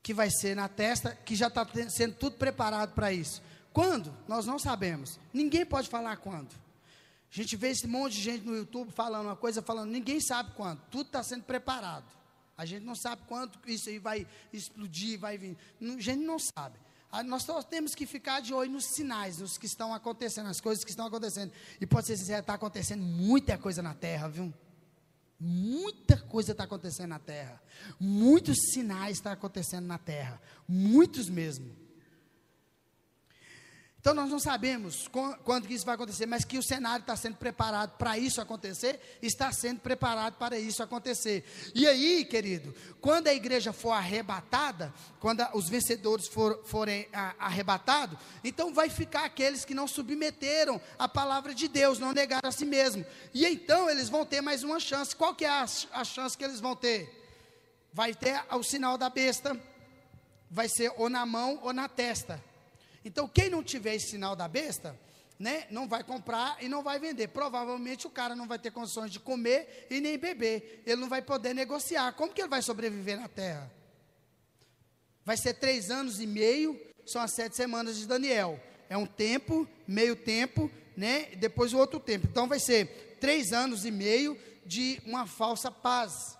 que 0.00 0.14
vai 0.14 0.30
ser 0.30 0.54
na 0.54 0.68
testa, 0.68 1.16
que 1.16 1.34
já 1.34 1.48
está 1.48 1.66
sendo 1.90 2.14
tudo 2.14 2.36
preparado 2.36 2.94
para 2.94 3.12
isso. 3.12 3.42
Quando? 3.72 4.16
Nós 4.28 4.46
não 4.46 4.60
sabemos. 4.60 5.18
Ninguém 5.34 5.66
pode 5.66 5.88
falar 5.88 6.18
quando. 6.18 6.61
A 7.32 7.34
gente 7.34 7.56
vê 7.56 7.68
esse 7.68 7.86
monte 7.86 8.12
de 8.12 8.20
gente 8.20 8.44
no 8.44 8.54
YouTube 8.54 8.92
falando 8.92 9.24
uma 9.24 9.36
coisa, 9.36 9.62
falando, 9.62 9.90
ninguém 9.90 10.20
sabe 10.20 10.52
quando, 10.54 10.82
tudo 10.90 11.06
está 11.06 11.22
sendo 11.22 11.44
preparado. 11.44 12.04
A 12.58 12.66
gente 12.66 12.84
não 12.84 12.94
sabe 12.94 13.22
quanto 13.26 13.58
isso 13.66 13.88
aí 13.88 13.98
vai 13.98 14.26
explodir, 14.52 15.18
vai 15.18 15.38
vir. 15.38 15.56
A 15.80 15.98
gente 15.98 16.20
não 16.20 16.38
sabe. 16.38 16.78
Nós 17.24 17.44
só 17.44 17.62
temos 17.62 17.94
que 17.94 18.04
ficar 18.04 18.40
de 18.40 18.52
olho 18.52 18.72
nos 18.72 18.84
sinais, 18.94 19.38
nos 19.38 19.56
que 19.56 19.64
estão 19.64 19.94
acontecendo, 19.94 20.48
as 20.48 20.60
coisas 20.60 20.84
que 20.84 20.90
estão 20.90 21.06
acontecendo. 21.06 21.50
E 21.80 21.86
pode 21.86 22.06
ser 22.06 22.18
sincero, 22.18 22.40
está 22.40 22.54
acontecendo 22.54 23.02
muita 23.02 23.56
coisa 23.56 23.80
na 23.80 23.94
terra, 23.94 24.28
viu? 24.28 24.52
Muita 25.40 26.18
coisa 26.18 26.52
está 26.52 26.64
acontecendo 26.64 27.08
na 27.08 27.18
terra. 27.18 27.60
Muitos 27.98 28.58
sinais 28.72 29.16
estão 29.16 29.32
acontecendo 29.32 29.86
na 29.86 29.98
terra. 29.98 30.40
Muitos 30.68 31.30
mesmo. 31.30 31.81
Então 34.02 34.14
nós 34.14 34.28
não 34.28 34.40
sabemos 34.40 35.08
quando 35.44 35.68
que 35.68 35.74
isso 35.74 35.86
vai 35.86 35.94
acontecer, 35.94 36.26
mas 36.26 36.44
que 36.44 36.58
o 36.58 36.62
cenário 36.62 37.02
está 37.02 37.14
sendo 37.14 37.36
preparado 37.36 37.96
para 37.96 38.18
isso 38.18 38.40
acontecer, 38.40 38.98
está 39.22 39.52
sendo 39.52 39.78
preparado 39.78 40.34
para 40.34 40.58
isso 40.58 40.82
acontecer. 40.82 41.44
E 41.72 41.86
aí, 41.86 42.24
querido, 42.24 42.74
quando 43.00 43.28
a 43.28 43.32
igreja 43.32 43.72
for 43.72 43.92
arrebatada, 43.92 44.92
quando 45.20 45.46
os 45.54 45.68
vencedores 45.68 46.26
for, 46.26 46.64
forem 46.64 47.08
arrebatados, 47.38 48.18
então 48.42 48.74
vai 48.74 48.90
ficar 48.90 49.24
aqueles 49.24 49.64
que 49.64 49.72
não 49.72 49.86
submeteram 49.86 50.80
a 50.98 51.06
palavra 51.06 51.54
de 51.54 51.68
Deus, 51.68 52.00
não 52.00 52.10
negaram 52.10 52.48
a 52.48 52.52
si 52.52 52.64
mesmo. 52.64 53.06
E 53.32 53.46
então 53.46 53.88
eles 53.88 54.08
vão 54.08 54.26
ter 54.26 54.40
mais 54.40 54.64
uma 54.64 54.80
chance. 54.80 55.14
Qual 55.14 55.32
que 55.32 55.44
é 55.44 55.48
a, 55.48 55.64
a 55.92 56.02
chance 56.02 56.36
que 56.36 56.42
eles 56.42 56.58
vão 56.58 56.74
ter? 56.74 57.08
Vai 57.92 58.16
ter 58.16 58.42
o 58.50 58.64
sinal 58.64 58.98
da 58.98 59.08
besta, 59.08 59.56
vai 60.50 60.68
ser 60.68 60.92
ou 60.96 61.08
na 61.08 61.24
mão 61.24 61.60
ou 61.62 61.72
na 61.72 61.88
testa. 61.88 62.42
Então, 63.04 63.28
quem 63.28 63.50
não 63.50 63.62
tiver 63.62 63.94
esse 63.94 64.10
sinal 64.10 64.36
da 64.36 64.46
besta, 64.46 64.98
né, 65.38 65.66
não 65.70 65.88
vai 65.88 66.04
comprar 66.04 66.56
e 66.62 66.68
não 66.68 66.82
vai 66.82 66.98
vender. 66.98 67.28
Provavelmente 67.28 68.06
o 68.06 68.10
cara 68.10 68.36
não 68.36 68.46
vai 68.46 68.58
ter 68.58 68.70
condições 68.70 69.10
de 69.10 69.18
comer 69.18 69.86
e 69.90 70.00
nem 70.00 70.16
beber. 70.16 70.82
Ele 70.86 71.00
não 71.00 71.08
vai 71.08 71.20
poder 71.20 71.52
negociar. 71.54 72.12
Como 72.12 72.32
que 72.32 72.40
ele 72.40 72.48
vai 72.48 72.62
sobreviver 72.62 73.18
na 73.18 73.28
terra? 73.28 73.70
Vai 75.24 75.36
ser 75.36 75.54
três 75.54 75.90
anos 75.90 76.20
e 76.20 76.26
meio, 76.26 76.80
são 77.06 77.20
as 77.20 77.32
sete 77.32 77.56
semanas 77.56 77.96
de 77.96 78.06
Daniel. 78.06 78.60
É 78.88 78.96
um 78.96 79.06
tempo, 79.06 79.66
meio 79.86 80.14
tempo, 80.14 80.70
né? 80.96 81.26
Depois 81.36 81.72
o 81.72 81.78
outro 81.78 81.98
tempo. 81.98 82.26
Então 82.30 82.46
vai 82.46 82.60
ser 82.60 83.16
três 83.20 83.52
anos 83.52 83.84
e 83.84 83.90
meio 83.90 84.38
de 84.64 85.00
uma 85.06 85.26
falsa 85.26 85.70
paz. 85.70 86.36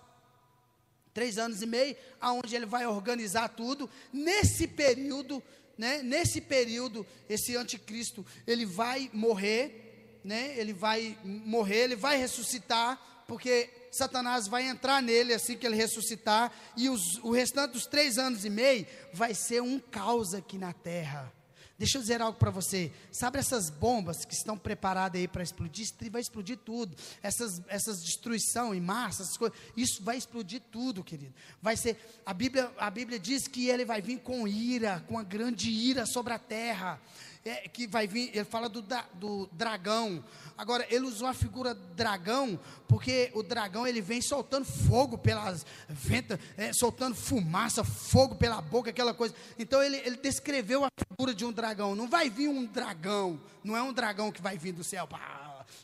Três 1.13 1.37
anos 1.37 1.61
e 1.61 1.65
meio, 1.65 1.95
aonde 2.19 2.55
ele 2.55 2.65
vai 2.65 2.85
organizar 2.87 3.49
tudo. 3.49 3.89
Nesse 4.11 4.67
período, 4.67 5.43
né, 5.77 6.01
nesse 6.03 6.41
período, 6.41 7.05
esse 7.27 7.55
anticristo, 7.55 8.25
ele 8.45 8.65
vai 8.65 9.09
morrer, 9.13 10.19
né, 10.23 10.53
ele 10.57 10.73
vai 10.73 11.17
morrer, 11.23 11.83
ele 11.83 11.95
vai 11.95 12.17
ressuscitar, 12.17 13.23
porque 13.27 13.69
Satanás 13.91 14.47
vai 14.47 14.67
entrar 14.67 15.01
nele 15.01 15.33
assim 15.33 15.57
que 15.57 15.65
ele 15.65 15.75
ressuscitar, 15.75 16.51
e 16.77 16.89
os, 16.89 17.17
o 17.23 17.31
restante 17.31 17.73
dos 17.73 17.85
três 17.85 18.17
anos 18.17 18.45
e 18.45 18.49
meio 18.49 18.85
vai 19.13 19.33
ser 19.33 19.61
um 19.61 19.79
caos 19.79 20.33
aqui 20.33 20.57
na 20.57 20.73
terra. 20.73 21.31
Deixa 21.77 21.97
eu 21.97 22.01
dizer 22.01 22.21
algo 22.21 22.37
para 22.37 22.51
você. 22.51 22.91
Sabe 23.11 23.39
essas 23.39 23.69
bombas 23.69 24.23
que 24.25 24.33
estão 24.33 24.57
preparadas 24.57 25.19
aí 25.19 25.27
para 25.27 25.41
explodir? 25.41 25.87
Vai 26.11 26.21
explodir 26.21 26.57
tudo. 26.57 26.95
Essas, 27.21 27.61
essas 27.67 28.03
destruição 28.03 28.75
em 28.75 28.79
massa, 28.79 29.23
essas 29.23 29.37
coisas, 29.37 29.57
isso 29.75 30.03
vai 30.03 30.17
explodir 30.17 30.61
tudo, 30.71 31.03
querido. 31.03 31.33
Vai 31.61 31.75
ser. 31.75 31.97
A 32.25 32.33
Bíblia, 32.33 32.71
a 32.77 32.91
Bíblia 32.91 33.19
diz 33.19 33.47
que 33.47 33.69
ele 33.69 33.85
vai 33.85 34.01
vir 34.01 34.19
com 34.19 34.47
ira, 34.47 35.03
com 35.07 35.15
uma 35.15 35.23
grande 35.23 35.69
ira 35.69 36.05
sobre 36.05 36.33
a 36.33 36.39
terra 36.39 37.01
é, 37.45 37.67
que 37.67 37.85
vai 37.87 38.07
vir, 38.07 38.29
ele 38.33 38.45
fala 38.45 38.69
do, 38.69 38.81
do 39.15 39.49
dragão. 39.51 40.23
Agora, 40.57 40.85
ele 40.89 41.05
usou 41.05 41.27
a 41.27 41.33
figura 41.33 41.73
dragão, 41.73 42.59
porque 42.87 43.31
o 43.33 43.43
dragão 43.43 43.85
ele 43.85 44.01
vem 44.01 44.21
soltando 44.21 44.65
fogo 44.65 45.17
pelas 45.17 45.65
ventas, 45.89 46.39
é, 46.57 46.71
soltando 46.73 47.15
fumaça, 47.15 47.83
fogo 47.83 48.35
pela 48.35 48.61
boca, 48.61 48.89
aquela 48.89 49.13
coisa. 49.13 49.35
Então, 49.59 49.81
ele, 49.83 49.97
ele 49.97 50.17
descreveu 50.17 50.85
a 50.85 50.89
figura 50.97 51.33
de 51.33 51.43
um 51.43 51.51
dragão. 51.51 51.95
Não 51.95 52.07
vai 52.07 52.29
vir 52.29 52.47
um 52.47 52.65
dragão, 52.65 53.39
não 53.63 53.75
é 53.75 53.83
um 53.83 53.91
dragão 53.91 54.31
que 54.31 54.41
vai 54.41 54.57
vir 54.57 54.71
do 54.71 54.83
céu, 54.83 55.07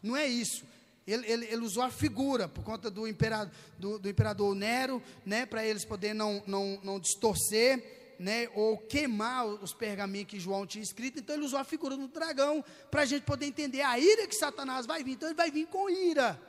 não 0.02 0.16
é 0.16 0.28
isso. 0.28 0.64
Ele, 1.06 1.26
ele, 1.26 1.46
ele, 1.48 1.66
usou 1.66 1.82
a 1.82 1.90
figura 1.90 2.48
por 2.48 2.64
conta 2.64 2.92
do 2.92 3.08
imperador, 3.08 3.52
do, 3.80 3.98
do 3.98 4.08
imperador 4.08 4.54
Nero, 4.54 5.02
né, 5.26 5.44
para 5.44 5.66
eles 5.66 5.84
poderem 5.84 6.16
não, 6.16 6.44
não, 6.46 6.80
não 6.84 7.00
distorcer 7.00 7.99
né, 8.20 8.50
ou 8.54 8.78
queimar 8.78 9.46
os 9.46 9.74
pergaminhos 9.74 10.28
que 10.28 10.40
João 10.40 10.68
tinha 10.68 10.84
escrito, 10.84 11.20
então 11.20 11.36
ele 11.36 11.46
usou 11.46 11.58
a 11.58 11.64
figura 11.64 11.96
do 11.96 12.08
dragão 12.10 12.64
para 12.92 13.04
a 13.04 13.06
gente 13.06 13.24
poder 13.24 13.46
entender 13.46 13.82
a 13.82 13.98
ira 13.98 14.28
que 14.28 14.36
Satanás 14.36 14.86
vai 14.86 15.04
vir. 15.04 15.14
Então 15.14 15.30
ele 15.30 15.36
vai 15.36 15.50
vir 15.50 15.66
com 15.68 15.90
ira. 15.90 16.40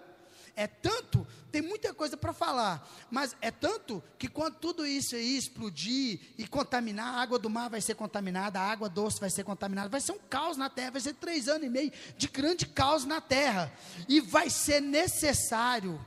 É 0.57 0.66
tanto, 0.66 1.27
tem 1.53 1.62
muita 1.62 1.95
coisa 1.95 2.16
para 2.16 2.33
falar, 2.33 2.87
mas 3.09 3.37
é 3.41 3.53
tanto 3.53 4.03
que 4.18 4.29
quando 4.29 4.57
tudo 4.57 4.85
isso 4.85 5.14
aí 5.14 5.37
explodir 5.37 6.21
e 6.37 6.47
contaminar, 6.47 7.14
a 7.14 7.23
água 7.23 7.39
do 7.39 7.49
mar 7.49 7.71
vai 7.71 7.81
ser 7.81 7.95
contaminada, 7.95 8.61
a 8.61 8.68
água 8.68 8.89
doce 8.89 9.21
vai 9.21 9.31
ser 9.31 9.45
contaminada, 9.45 9.89
vai 9.89 10.01
ser 10.01 10.12
um 10.12 10.18
caos 10.18 10.57
na 10.57 10.68
terra, 10.68 10.91
vai 10.91 11.01
ser 11.01 11.14
três 11.14 11.49
anos 11.49 11.66
e 11.66 11.71
meio 11.71 11.93
de 12.16 12.27
grande 12.27 12.66
caos 12.66 13.05
na 13.05 13.21
terra, 13.21 13.73
e 14.09 14.21
vai 14.21 14.51
ser 14.51 14.81
necessário 14.81 16.05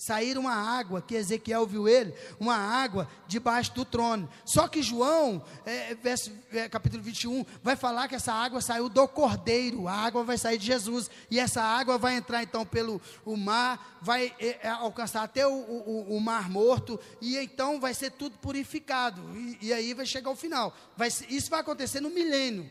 sair 0.00 0.38
uma 0.38 0.54
água, 0.54 1.02
que 1.02 1.14
Ezequiel 1.14 1.66
viu 1.66 1.86
ele, 1.86 2.14
uma 2.40 2.56
água 2.56 3.06
debaixo 3.26 3.74
do 3.74 3.84
trono. 3.84 4.30
Só 4.46 4.66
que 4.66 4.82
João, 4.82 5.44
é, 5.66 5.94
verso, 5.94 6.32
é, 6.54 6.70
capítulo 6.70 7.02
21, 7.02 7.44
vai 7.62 7.76
falar 7.76 8.08
que 8.08 8.14
essa 8.14 8.32
água 8.32 8.62
saiu 8.62 8.88
do 8.88 9.06
cordeiro, 9.06 9.86
a 9.86 9.92
água 9.92 10.24
vai 10.24 10.38
sair 10.38 10.56
de 10.56 10.64
Jesus, 10.64 11.10
e 11.30 11.38
essa 11.38 11.62
água 11.62 11.98
vai 11.98 12.16
entrar 12.16 12.42
então 12.42 12.64
pelo 12.64 12.98
o 13.26 13.36
mar, 13.36 13.98
vai 14.00 14.34
é, 14.40 14.60
é 14.62 14.68
alcançar 14.70 15.22
até 15.22 15.46
o, 15.46 15.52
o, 15.52 16.16
o, 16.16 16.18
mar 16.18 16.48
morto, 16.48 16.98
e 17.20 17.36
então 17.36 17.78
vai 17.78 17.92
ser 17.92 18.10
tudo 18.12 18.38
purificado, 18.38 19.20
e, 19.36 19.58
e 19.66 19.70
aí 19.70 19.92
vai 19.92 20.06
chegar 20.06 20.30
ao 20.30 20.36
final. 20.36 20.74
Vai, 20.96 21.08
isso 21.08 21.50
vai 21.50 21.60
acontecer 21.60 22.00
no 22.00 22.08
milênio, 22.08 22.70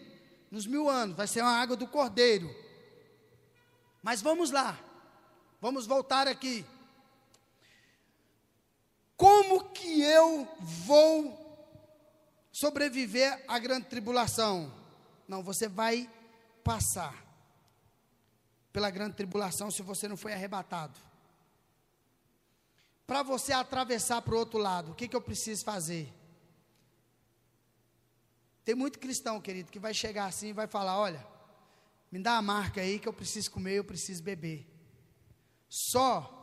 nos 0.50 0.66
mil 0.66 0.90
anos, 0.90 1.16
vai 1.16 1.28
ser 1.28 1.44
uma 1.44 1.62
água 1.62 1.76
do 1.76 1.86
cordeiro. 1.86 2.50
Mas 4.02 4.20
vamos 4.20 4.50
lá, 4.50 4.80
vamos 5.62 5.86
voltar 5.86 6.28
aqui. 6.28 6.66
Como 9.20 9.72
que 9.72 10.02
eu 10.02 10.48
vou 10.86 11.38
sobreviver 12.54 13.44
à 13.50 13.60
grande 13.60 13.88
tribulação? 13.88 14.74
Não, 15.28 15.44
você 15.44 15.68
vai 15.68 16.10
passar 16.64 17.14
pela 18.72 18.90
grande 18.90 19.18
tribulação 19.18 19.70
se 19.70 19.82
você 19.82 20.08
não 20.08 20.16
foi 20.16 20.32
arrebatado. 20.32 20.98
Para 23.06 23.22
você 23.22 23.52
atravessar 23.52 24.22
para 24.22 24.36
o 24.36 24.38
outro 24.38 24.58
lado, 24.58 24.94
o 24.94 24.96
que, 24.96 25.10
que 25.10 25.16
eu 25.18 25.22
preciso 25.22 25.66
fazer? 25.66 26.14
Tem 28.64 28.74
muito 28.74 29.00
cristão, 29.00 29.42
querido, 29.42 29.70
que 29.70 29.80
vai 29.80 29.94
chegar 29.94 30.28
assim 30.28 30.48
e 30.48 30.54
vai 30.54 30.66
falar: 30.66 30.98
olha, 30.98 31.28
me 32.10 32.20
dá 32.20 32.38
a 32.38 32.42
marca 32.42 32.80
aí 32.80 32.98
que 32.98 33.08
eu 33.10 33.14
preciso 33.14 33.52
comer, 33.52 33.74
eu 33.74 33.84
preciso 33.84 34.24
beber. 34.24 34.66
Só 35.68 36.39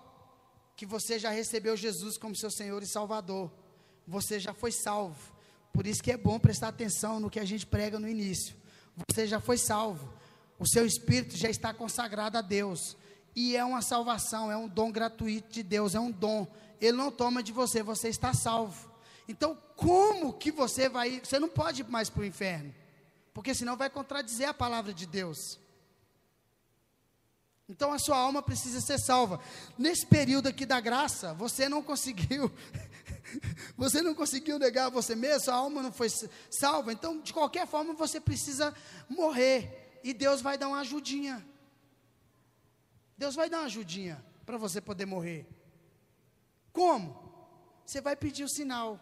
que 0.76 0.84
você 0.84 1.18
já 1.18 1.30
recebeu 1.30 1.76
Jesus 1.76 2.18
como 2.18 2.36
seu 2.36 2.50
Senhor 2.50 2.82
e 2.82 2.86
Salvador. 2.86 3.50
Você 4.06 4.38
já 4.38 4.52
foi 4.52 4.70
salvo. 4.70 5.34
Por 5.72 5.86
isso 5.86 6.02
que 6.02 6.12
é 6.12 6.16
bom 6.16 6.38
prestar 6.38 6.68
atenção 6.68 7.18
no 7.18 7.30
que 7.30 7.40
a 7.40 7.44
gente 7.44 7.66
prega 7.66 7.98
no 7.98 8.08
início. 8.08 8.54
Você 9.08 9.26
já 9.26 9.40
foi 9.40 9.56
salvo. 9.56 10.12
O 10.58 10.68
seu 10.68 10.86
espírito 10.86 11.36
já 11.36 11.48
está 11.48 11.72
consagrado 11.72 12.36
a 12.36 12.42
Deus. 12.42 12.96
E 13.34 13.56
é 13.56 13.64
uma 13.64 13.82
salvação, 13.82 14.50
é 14.50 14.56
um 14.56 14.68
dom 14.68 14.90
gratuito 14.92 15.52
de 15.52 15.62
Deus, 15.62 15.94
é 15.94 16.00
um 16.00 16.10
dom. 16.10 16.46
Ele 16.80 16.96
não 16.96 17.10
toma 17.10 17.42
de 17.42 17.52
você, 17.52 17.82
você 17.82 18.08
está 18.08 18.32
salvo. 18.32 18.90
Então, 19.28 19.58
como 19.76 20.32
que 20.32 20.50
você 20.50 20.88
vai? 20.88 21.20
Você 21.20 21.38
não 21.38 21.48
pode 21.48 21.82
ir 21.82 21.88
mais 21.88 22.08
para 22.08 22.22
o 22.22 22.24
inferno, 22.24 22.74
porque 23.34 23.54
senão 23.54 23.76
vai 23.76 23.90
contradizer 23.90 24.48
a 24.48 24.54
palavra 24.54 24.94
de 24.94 25.04
Deus. 25.06 25.58
Então 27.68 27.92
a 27.92 27.98
sua 27.98 28.16
alma 28.16 28.42
precisa 28.42 28.80
ser 28.80 28.98
salva. 28.98 29.40
Nesse 29.76 30.06
período 30.06 30.46
aqui 30.46 30.64
da 30.64 30.80
graça, 30.80 31.34
você 31.34 31.68
não 31.68 31.82
conseguiu, 31.82 32.50
você 33.76 34.02
não 34.02 34.14
conseguiu 34.14 34.58
negar 34.58 34.88
você 34.88 35.16
mesmo, 35.16 35.40
sua 35.40 35.54
alma 35.54 35.82
não 35.82 35.92
foi 35.92 36.08
salva. 36.50 36.92
Então, 36.92 37.20
de 37.20 37.32
qualquer 37.32 37.66
forma, 37.66 37.92
você 37.94 38.20
precisa 38.20 38.74
morrer. 39.08 40.00
E 40.04 40.14
Deus 40.14 40.40
vai 40.40 40.56
dar 40.56 40.68
uma 40.68 40.80
ajudinha. 40.80 41.44
Deus 43.18 43.34
vai 43.34 43.50
dar 43.50 43.58
uma 43.58 43.66
ajudinha 43.66 44.24
para 44.44 44.56
você 44.56 44.80
poder 44.80 45.06
morrer. 45.06 45.44
Como? 46.72 47.26
Você 47.84 48.00
vai 48.00 48.14
pedir 48.14 48.44
o 48.44 48.48
sinal. 48.48 49.00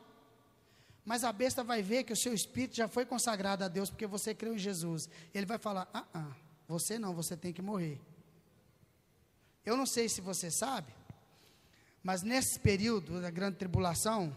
Mas 1.05 1.23
a 1.23 1.31
besta 1.33 1.63
vai 1.63 1.83
ver 1.83 2.05
que 2.05 2.15
o 2.15 2.17
seu 2.17 2.33
espírito 2.33 2.77
já 2.77 2.89
foi 2.89 3.05
consagrado 3.05 3.63
a 3.63 3.69
Deus 3.69 3.91
porque 3.91 4.07
você 4.07 4.35
creu 4.35 4.55
em 4.55 4.59
Jesus. 4.59 5.11
Ele 5.35 5.45
vai 5.45 5.59
falar: 5.59 5.87
ah, 5.93 6.07
ah, 6.15 6.33
você 6.67 6.99
não, 6.99 7.13
você 7.13 7.37
tem 7.37 7.53
que 7.53 7.61
morrer. 7.61 8.01
Eu 9.65 9.77
não 9.77 9.87
sei 9.87 10.09
se 10.09 10.21
você 10.21 10.51
sabe, 10.51 10.93
mas 12.03 12.23
nesse 12.23 12.59
período 12.59 13.21
da 13.21 13.31
grande 13.31 13.57
tribulação, 13.57 14.37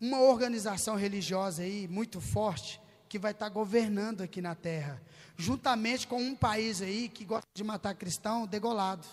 uma 0.00 0.20
organização 0.20 0.96
religiosa 0.96 1.62
aí 1.62 1.86
muito 1.86 2.20
forte 2.20 2.80
que 3.08 3.18
vai 3.18 3.30
estar 3.30 3.48
governando 3.48 4.22
aqui 4.22 4.42
na 4.42 4.56
terra, 4.56 5.00
juntamente 5.36 6.06
com 6.06 6.20
um 6.20 6.34
país 6.34 6.82
aí 6.82 7.08
que 7.08 7.24
gosta 7.24 7.46
de 7.54 7.62
matar 7.62 7.94
cristão 7.94 8.44
degolado. 8.44 9.06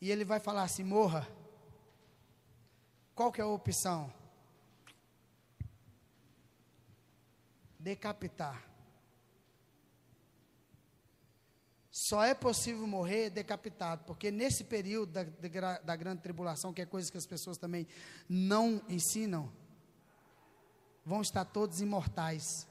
E 0.00 0.10
ele 0.10 0.24
vai 0.24 0.40
falar 0.40 0.62
assim: 0.62 0.84
morra. 0.84 1.28
Qual 3.14 3.30
que 3.30 3.40
é 3.40 3.44
a 3.44 3.48
opção? 3.48 4.10
Decapitar. 7.80 8.70
só 11.90 12.22
é 12.24 12.34
possível 12.34 12.86
morrer 12.86 13.30
decapitado, 13.30 14.04
porque 14.04 14.30
nesse 14.30 14.64
período 14.64 15.12
da, 15.12 15.78
da, 15.78 15.96
grande 15.96 16.22
tribulação, 16.22 16.72
que 16.72 16.80
é 16.80 16.86
coisa 16.86 17.10
que 17.10 17.18
as 17.18 17.26
pessoas 17.26 17.58
também 17.58 17.86
não 18.28 18.80
ensinam, 18.88 19.52
vão 21.04 21.20
estar 21.20 21.44
todos 21.44 21.80
imortais. 21.80 22.66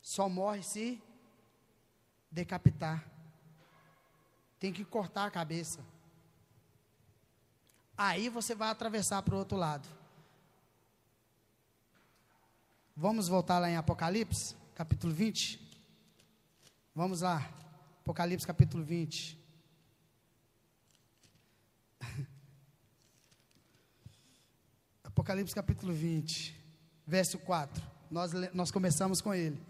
Só 0.00 0.28
morre 0.28 0.62
se 0.62 1.02
decapitar. 2.30 3.08
Tem 4.58 4.72
que 4.72 4.84
cortar 4.84 5.26
a 5.26 5.30
cabeça. 5.30 5.84
Aí 7.96 8.28
você 8.28 8.54
vai 8.54 8.70
atravessar 8.70 9.22
para 9.22 9.34
o 9.34 9.38
outro 9.38 9.56
lado. 9.56 9.88
Vamos 13.00 13.28
voltar 13.28 13.60
lá 13.60 13.70
em 13.70 13.76
Apocalipse, 13.76 14.56
capítulo 14.74 15.14
20. 15.14 15.60
Vamos 16.92 17.20
lá. 17.20 17.48
Apocalipse, 18.00 18.44
capítulo 18.44 18.82
20. 18.82 19.38
Apocalipse, 25.04 25.54
capítulo 25.54 25.94
20, 25.94 26.60
verso 27.06 27.38
4. 27.38 27.80
Nós, 28.10 28.32
nós 28.52 28.72
começamos 28.72 29.20
com 29.20 29.32
ele. 29.32 29.62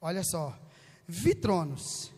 Olha 0.00 0.24
só. 0.24 0.58
Vi 1.06 1.36
tronos 1.36 2.12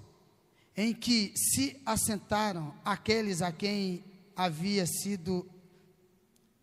em 0.74 0.94
que 0.94 1.34
se 1.36 1.78
assentaram 1.84 2.74
aqueles 2.82 3.42
a 3.42 3.52
quem 3.52 4.02
havia 4.34 4.86
sido 4.86 5.46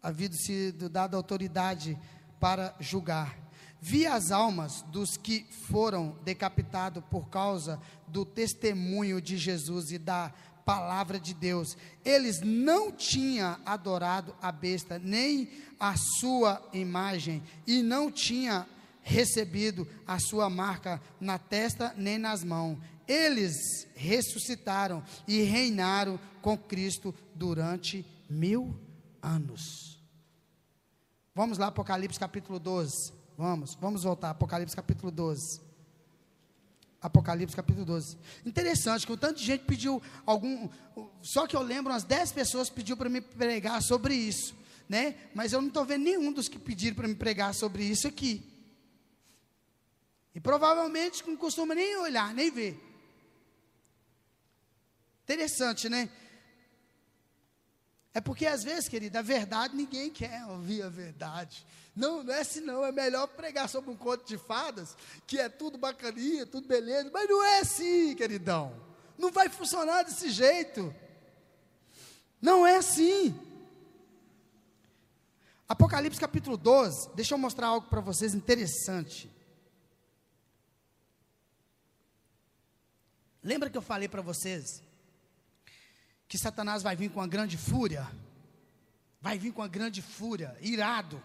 havia 0.02 0.32
sido 0.34 0.90
dada 0.90 1.16
autoridade 1.16 1.96
para 2.40 2.76
julgar 2.80 3.48
Vi 3.82 4.06
as 4.06 4.32
almas 4.32 4.82
dos 4.84 5.16
que 5.16 5.46
foram 5.70 6.18
decapitados 6.24 7.04
por 7.10 7.30
causa 7.30 7.80
do 8.08 8.26
testemunho 8.26 9.22
de 9.22 9.38
Jesus 9.38 9.92
e 9.92 9.98
da 9.98 10.34
palavra 10.66 11.20
de 11.20 11.34
Deus. 11.34 11.78
Eles 12.04 12.42
não 12.42 12.92
tinham 12.92 13.58
adorado 13.66 14.36
a 14.42 14.52
besta, 14.52 15.00
nem 15.00 15.50
a 15.80 15.96
sua 16.20 16.62
imagem, 16.74 17.42
e 17.66 17.82
não 17.82 18.12
tinham 18.12 18.66
recebido 19.02 19.88
a 20.06 20.20
sua 20.20 20.50
marca 20.50 21.02
na 21.20 21.40
testa 21.40 21.94
nem 21.98 22.18
nas 22.18 22.44
mãos. 22.44 22.78
Eles 23.08 23.88
ressuscitaram 23.96 25.04
e 25.28 25.42
reinaram 25.42 26.20
com 26.42 26.56
Cristo 26.58 27.16
durante 27.34 28.06
mil 28.30 28.80
anos. 29.22 30.00
Vamos 31.34 31.58
lá, 31.58 31.68
Apocalipse 31.68 32.20
capítulo 32.20 32.60
12. 32.60 33.19
Vamos, 33.40 33.74
vamos 33.76 34.04
voltar. 34.04 34.32
Apocalipse 34.32 34.76
capítulo 34.76 35.10
12. 35.10 35.62
Apocalipse 37.02 37.56
capítulo 37.56 37.86
12. 37.86 38.18
Interessante 38.46 39.08
que 39.08 39.14
o 39.14 39.16
tanto 39.16 39.40
de 39.40 39.46
gente 39.46 39.64
pediu 39.64 40.02
algum. 40.26 40.68
Só 41.22 41.48
que 41.48 41.56
eu 41.56 41.62
lembro, 41.62 41.94
umas 41.94 42.04
10 42.04 42.34
pessoas 42.34 42.70
pediu 42.70 42.98
para 42.98 43.08
me 43.08 43.22
pregar 43.22 43.82
sobre 43.82 44.14
isso. 44.14 44.54
Né? 44.90 45.16
Mas 45.34 45.54
eu 45.54 45.62
não 45.62 45.70
estou 45.70 45.86
vendo 45.86 46.04
nenhum 46.04 46.34
dos 46.34 46.50
que 46.50 46.60
pediram 46.60 46.98
para 46.98 47.08
me 47.08 47.16
pregar 47.16 47.54
sobre 47.54 47.82
isso 47.82 48.10
aqui. 48.10 48.44
E 50.36 50.42
provavelmente 50.42 51.26
não 51.26 51.38
costuma 51.38 51.74
nem 51.74 51.96
olhar, 51.96 52.34
nem 52.34 52.52
ver. 52.52 52.78
Interessante, 55.24 55.88
né? 55.88 56.10
É 58.14 58.20
porque 58.20 58.46
às 58.46 58.64
vezes, 58.64 58.90
querida, 58.90 59.20
a 59.20 59.24
verdade 59.24 59.76
ninguém 59.76 60.10
quer 60.10 60.46
ouvir 60.46 60.82
a 60.82 60.90
verdade. 60.90 61.66
Não, 61.96 62.24
não 62.24 62.34
é 62.34 62.42
assim 62.42 62.62
não, 62.62 62.84
é 62.84 62.92
melhor 62.92 63.28
pregar 63.28 63.70
sobre 63.70 63.92
um 63.92 63.96
conto 63.96 64.26
de 64.26 64.38
fadas, 64.38 64.96
que 65.28 65.38
é 65.38 65.50
tudo 65.50 65.78
bacaninha, 65.78 66.46
tudo 66.46 66.68
beleza, 66.68 67.10
mas 67.14 67.30
não 67.30 67.44
é 67.44 67.60
assim, 67.60 68.16
queridão. 68.16 68.74
Não 69.18 69.32
vai 69.32 69.50
funcionar 69.50 70.04
desse 70.04 70.30
jeito. 70.32 70.94
Não 72.42 72.66
é 72.66 72.78
assim. 72.78 73.38
Apocalipse 75.68 76.20
capítulo 76.20 76.58
12, 76.58 77.10
deixa 77.14 77.36
eu 77.36 77.38
mostrar 77.38 77.68
algo 77.68 77.88
para 77.90 78.02
vocês 78.02 78.34
interessante. 78.34 79.30
Lembra 83.44 83.70
que 83.70 83.78
eu 83.78 83.82
falei 83.82 84.08
para 84.08 84.22
vocês 84.22 84.82
que 86.30 86.38
Satanás 86.38 86.84
vai 86.84 86.96
vir 86.96 87.10
com 87.10 87.20
uma 87.20 87.28
grande 87.28 87.58
fúria, 87.58 88.08
vai 89.20 89.40
vir 89.40 89.52
com 89.52 89.64
uma 89.64 89.68
grande 89.68 90.00
fúria, 90.00 90.56
irado, 90.62 91.22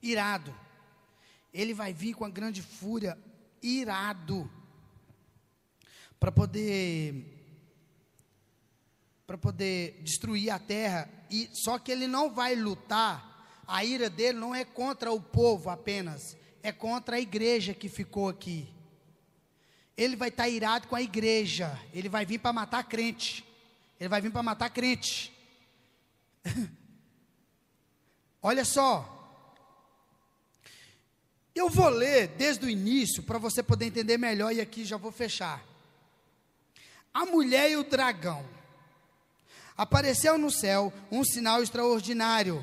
irado. 0.00 0.54
Ele 1.52 1.74
vai 1.74 1.92
vir 1.92 2.14
com 2.14 2.22
uma 2.22 2.30
grande 2.30 2.62
fúria, 2.62 3.18
irado, 3.60 4.48
para 6.20 6.30
poder 6.30 7.32
para 9.26 9.36
poder 9.36 10.00
destruir 10.04 10.50
a 10.50 10.58
terra 10.60 11.10
e 11.28 11.50
só 11.52 11.80
que 11.80 11.90
ele 11.90 12.06
não 12.06 12.32
vai 12.32 12.54
lutar. 12.54 13.34
A 13.66 13.84
ira 13.84 14.08
dele 14.08 14.38
não 14.38 14.54
é 14.54 14.64
contra 14.64 15.10
o 15.10 15.20
povo 15.20 15.68
apenas, 15.68 16.36
é 16.62 16.70
contra 16.70 17.16
a 17.16 17.20
igreja 17.20 17.74
que 17.74 17.88
ficou 17.88 18.28
aqui 18.28 18.72
ele 19.96 20.14
vai 20.14 20.28
estar 20.28 20.48
irado 20.48 20.88
com 20.88 20.94
a 20.94 21.00
igreja. 21.00 21.80
Ele 21.92 22.08
vai 22.08 22.26
vir 22.26 22.38
para 22.38 22.52
matar 22.52 22.84
crente. 22.84 23.44
Ele 23.98 24.08
vai 24.08 24.20
vir 24.20 24.30
para 24.30 24.42
matar 24.42 24.68
crente. 24.68 25.32
Olha 28.42 28.64
só. 28.64 29.14
Eu 31.54 31.70
vou 31.70 31.88
ler 31.88 32.28
desde 32.28 32.66
o 32.66 32.68
início 32.68 33.22
para 33.22 33.38
você 33.38 33.62
poder 33.62 33.86
entender 33.86 34.18
melhor 34.18 34.52
e 34.52 34.60
aqui 34.60 34.84
já 34.84 34.98
vou 34.98 35.10
fechar. 35.10 35.64
A 37.14 37.24
mulher 37.24 37.70
e 37.70 37.76
o 37.76 37.84
dragão. 37.84 38.44
Apareceu 39.74 40.36
no 40.36 40.50
céu 40.50 40.92
um 41.10 41.24
sinal 41.24 41.62
extraordinário. 41.62 42.62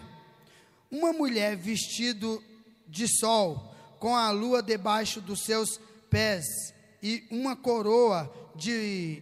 Uma 0.92 1.12
mulher 1.12 1.58
vestido 1.58 2.44
de 2.88 3.08
sol, 3.08 3.76
com 4.00 4.16
a 4.16 4.30
lua 4.30 4.62
debaixo 4.62 5.20
dos 5.20 5.44
seus 5.44 5.80
pés 6.08 6.74
e 7.04 7.26
uma 7.30 7.54
coroa 7.54 8.34
de, 8.56 9.22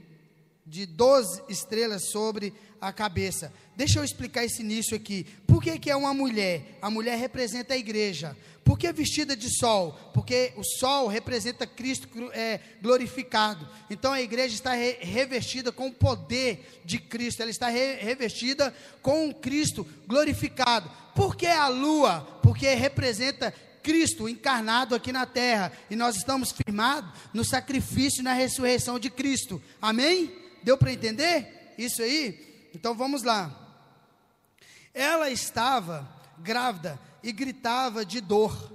de 0.65 0.85
12 0.85 1.41
estrelas 1.49 2.11
sobre 2.11 2.53
a 2.79 2.93
cabeça. 2.93 3.51
Deixa 3.75 3.99
eu 3.99 4.03
explicar 4.03 4.45
esse 4.45 4.61
início 4.61 4.95
aqui. 4.95 5.25
Por 5.47 5.61
que, 5.61 5.79
que 5.79 5.89
é 5.89 5.95
uma 5.95 6.13
mulher? 6.13 6.77
A 6.81 6.89
mulher 6.91 7.17
representa 7.17 7.73
a 7.73 7.77
igreja. 7.77 8.37
Por 8.63 8.77
que 8.77 8.91
vestida 8.93 9.35
de 9.35 9.49
sol? 9.59 9.97
Porque 10.13 10.53
o 10.55 10.63
sol 10.63 11.07
representa 11.07 11.65
Cristo 11.65 12.07
é, 12.33 12.59
glorificado. 12.81 13.67
Então 13.89 14.13
a 14.13 14.21
igreja 14.21 14.53
está 14.53 14.73
re, 14.73 14.97
revestida 15.01 15.71
com 15.71 15.87
o 15.87 15.93
poder 15.93 16.81
de 16.85 16.99
Cristo, 16.99 17.41
ela 17.41 17.49
está 17.49 17.67
re, 17.69 17.95
revestida 17.95 18.73
com 19.01 19.33
Cristo 19.33 19.85
glorificado. 20.07 20.89
Por 21.15 21.35
que 21.35 21.47
a 21.47 21.67
lua? 21.67 22.21
Porque 22.43 22.73
representa 22.75 23.53
Cristo 23.81 24.29
encarnado 24.29 24.95
aqui 24.95 25.11
na 25.11 25.25
terra 25.25 25.71
e 25.89 25.95
nós 25.95 26.15
estamos 26.15 26.51
firmados 26.51 27.11
no 27.33 27.43
sacrifício 27.43 28.21
e 28.21 28.23
na 28.23 28.33
ressurreição 28.33 28.99
de 28.99 29.09
Cristo. 29.09 29.61
Amém? 29.81 30.31
Deu 30.63 30.77
para 30.77 30.93
entender 30.93 31.73
isso 31.77 32.01
aí? 32.01 32.69
Então 32.73 32.95
vamos 32.95 33.23
lá. 33.23 33.57
Ela 34.93 35.29
estava 35.29 36.07
grávida 36.37 36.99
e 37.23 37.31
gritava 37.31 38.05
de 38.05 38.19
dor, 38.19 38.71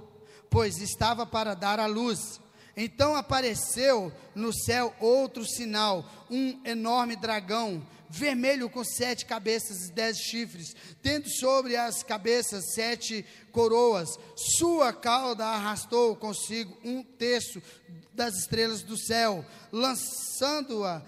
pois 0.49 0.77
estava 0.77 1.25
para 1.25 1.53
dar 1.53 1.79
à 1.79 1.85
luz. 1.85 2.39
Então 2.75 3.15
apareceu 3.15 4.11
no 4.35 4.53
céu 4.53 4.93
outro 4.99 5.45
sinal, 5.45 6.05
um 6.29 6.59
enorme 6.63 7.15
dragão 7.15 7.85
vermelho 8.09 8.69
com 8.69 8.83
sete 8.83 9.25
cabeças 9.25 9.87
e 9.87 9.91
dez 9.91 10.17
chifres, 10.17 10.75
tendo 11.01 11.29
sobre 11.29 11.75
as 11.75 12.03
cabeças 12.03 12.73
sete 12.73 13.25
coroas. 13.51 14.09
Sua 14.35 14.93
cauda 14.93 15.45
arrastou 15.45 16.15
consigo 16.15 16.77
um 16.83 17.03
terço 17.03 17.61
das 18.13 18.35
estrelas 18.35 18.81
do 18.81 18.97
céu, 18.97 19.45
lançando-a, 19.71 21.01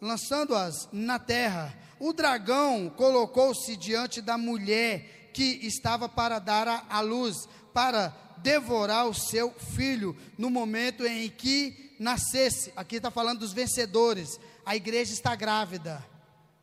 lançando-as 0.00 0.88
na 0.92 1.18
terra. 1.18 1.76
O 1.98 2.12
dragão 2.12 2.90
colocou-se 2.96 3.76
diante 3.76 4.20
da 4.20 4.36
mulher 4.36 5.30
que 5.32 5.60
estava 5.62 6.08
para 6.08 6.38
dar 6.38 6.86
à 6.88 7.00
luz, 7.00 7.48
para 7.72 8.08
devorar 8.38 9.06
o 9.06 9.14
seu 9.14 9.52
filho 9.52 10.16
no 10.36 10.50
momento 10.50 11.06
em 11.06 11.28
que 11.28 11.94
nascesse. 11.98 12.72
Aqui 12.74 12.96
está 12.96 13.10
falando 13.10 13.40
dos 13.40 13.52
vencedores. 13.52 14.40
A 14.64 14.74
igreja 14.74 15.12
está 15.12 15.34
grávida 15.34 16.09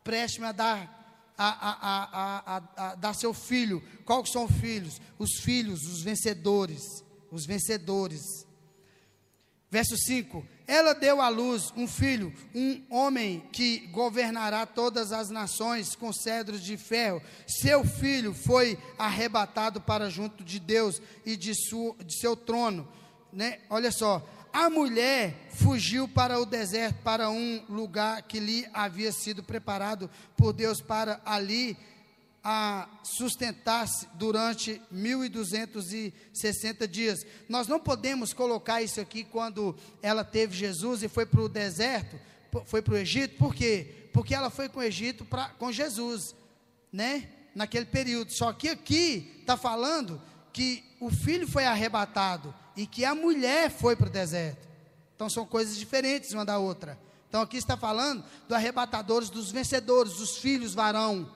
preste-me 0.08 0.48
a 0.48 0.54
dar, 0.54 1.34
a, 1.38 1.48
a, 1.48 2.56
a, 2.56 2.64
a, 2.78 2.96
dar 2.96 3.14
seu 3.14 3.34
filho. 3.34 3.84
Quais 4.06 4.32
são 4.32 4.46
os 4.46 4.56
filhos? 4.56 5.02
Os 5.20 5.32
filhos, 5.42 5.82
os 5.82 6.02
vencedores. 6.02 6.82
Os 7.30 7.46
vencedores. 7.46 8.22
Verso 9.70 9.98
5: 9.98 10.48
Ela 10.66 10.94
deu 10.94 11.20
à 11.20 11.28
luz 11.28 11.74
um 11.76 11.86
filho, 11.86 12.34
um 12.56 12.86
homem 12.90 13.42
que 13.52 13.80
governará 13.88 14.66
todas 14.66 15.12
as 15.12 15.30
nações 15.30 15.94
com 15.94 16.14
cedros 16.14 16.64
de 16.64 16.78
ferro. 16.78 17.22
Seu 17.46 17.84
filho 17.84 18.34
foi 18.34 18.80
arrebatado 18.98 19.82
para 19.82 20.10
junto 20.10 20.42
de 20.42 20.58
Deus 20.58 21.02
e 21.26 21.36
de, 21.36 21.54
su, 21.54 21.98
de 22.06 22.18
seu 22.18 22.34
trono. 22.34 22.88
Né? 23.34 23.60
Olha 23.70 23.92
só, 23.92 24.26
a 24.58 24.72
mulher 24.72 25.50
fugiu 25.52 26.08
para 26.08 26.40
o 26.40 26.46
deserto, 26.46 27.04
para 27.04 27.30
um 27.30 27.64
lugar 27.70 28.24
que 28.24 28.40
lhe 28.40 28.68
havia 28.74 29.12
sido 29.12 29.44
preparado 29.44 30.10
por 30.36 30.52
Deus 30.52 30.82
para 30.82 31.22
ali 31.24 31.78
a 32.44 32.90
sustentar-se 33.04 34.08
durante 34.16 34.82
1260 34.90 36.88
dias. 36.88 37.24
Nós 37.48 37.68
não 37.68 37.80
podemos 37.80 38.34
colocar 38.34 38.82
isso 38.82 39.00
aqui 39.00 39.24
quando 39.24 39.76
ela 40.02 40.24
teve 40.24 40.58
Jesus 40.58 41.04
e 41.04 41.08
foi 41.08 41.28
para 41.28 41.42
o 41.42 41.50
deserto, 41.50 42.20
foi 42.66 42.82
para 42.82 42.96
o 42.96 42.98
Egito, 42.98 43.38
por 43.38 43.54
quê? 43.54 44.10
Porque 44.12 44.34
ela 44.34 44.50
foi 44.50 44.68
com 44.68 44.80
o 44.80 44.84
Egito 44.84 45.24
pra, 45.24 45.50
com 45.50 45.72
Jesus, 45.72 46.36
né? 46.92 47.30
Naquele 47.54 47.86
período. 47.86 48.32
Só 48.32 48.52
que 48.54 48.70
aqui 48.70 49.38
está 49.40 49.56
falando 49.56 50.20
que 50.52 50.84
o 51.00 51.12
filho 51.12 51.48
foi 51.48 51.66
arrebatado 51.66 52.52
e 52.78 52.88
que 52.88 53.04
a 53.04 53.14
mulher 53.14 53.70
foi 53.70 53.96
para 53.96 54.08
o 54.08 54.12
deserto. 54.12 54.66
Então 55.16 55.30
são 55.30 55.46
coisas 55.46 55.76
diferentes 55.76 56.32
uma 56.32 56.46
da 56.46 56.58
outra. 56.58 56.98
Então 57.28 57.42
aqui 57.42 57.58
está 57.58 57.76
falando 57.76 58.24
dos 58.48 58.56
arrebatadores, 58.56 59.30
dos 59.30 59.52
vencedores, 59.52 60.14
dos 60.14 60.38
filhos 60.38 60.74
varão 60.74 61.30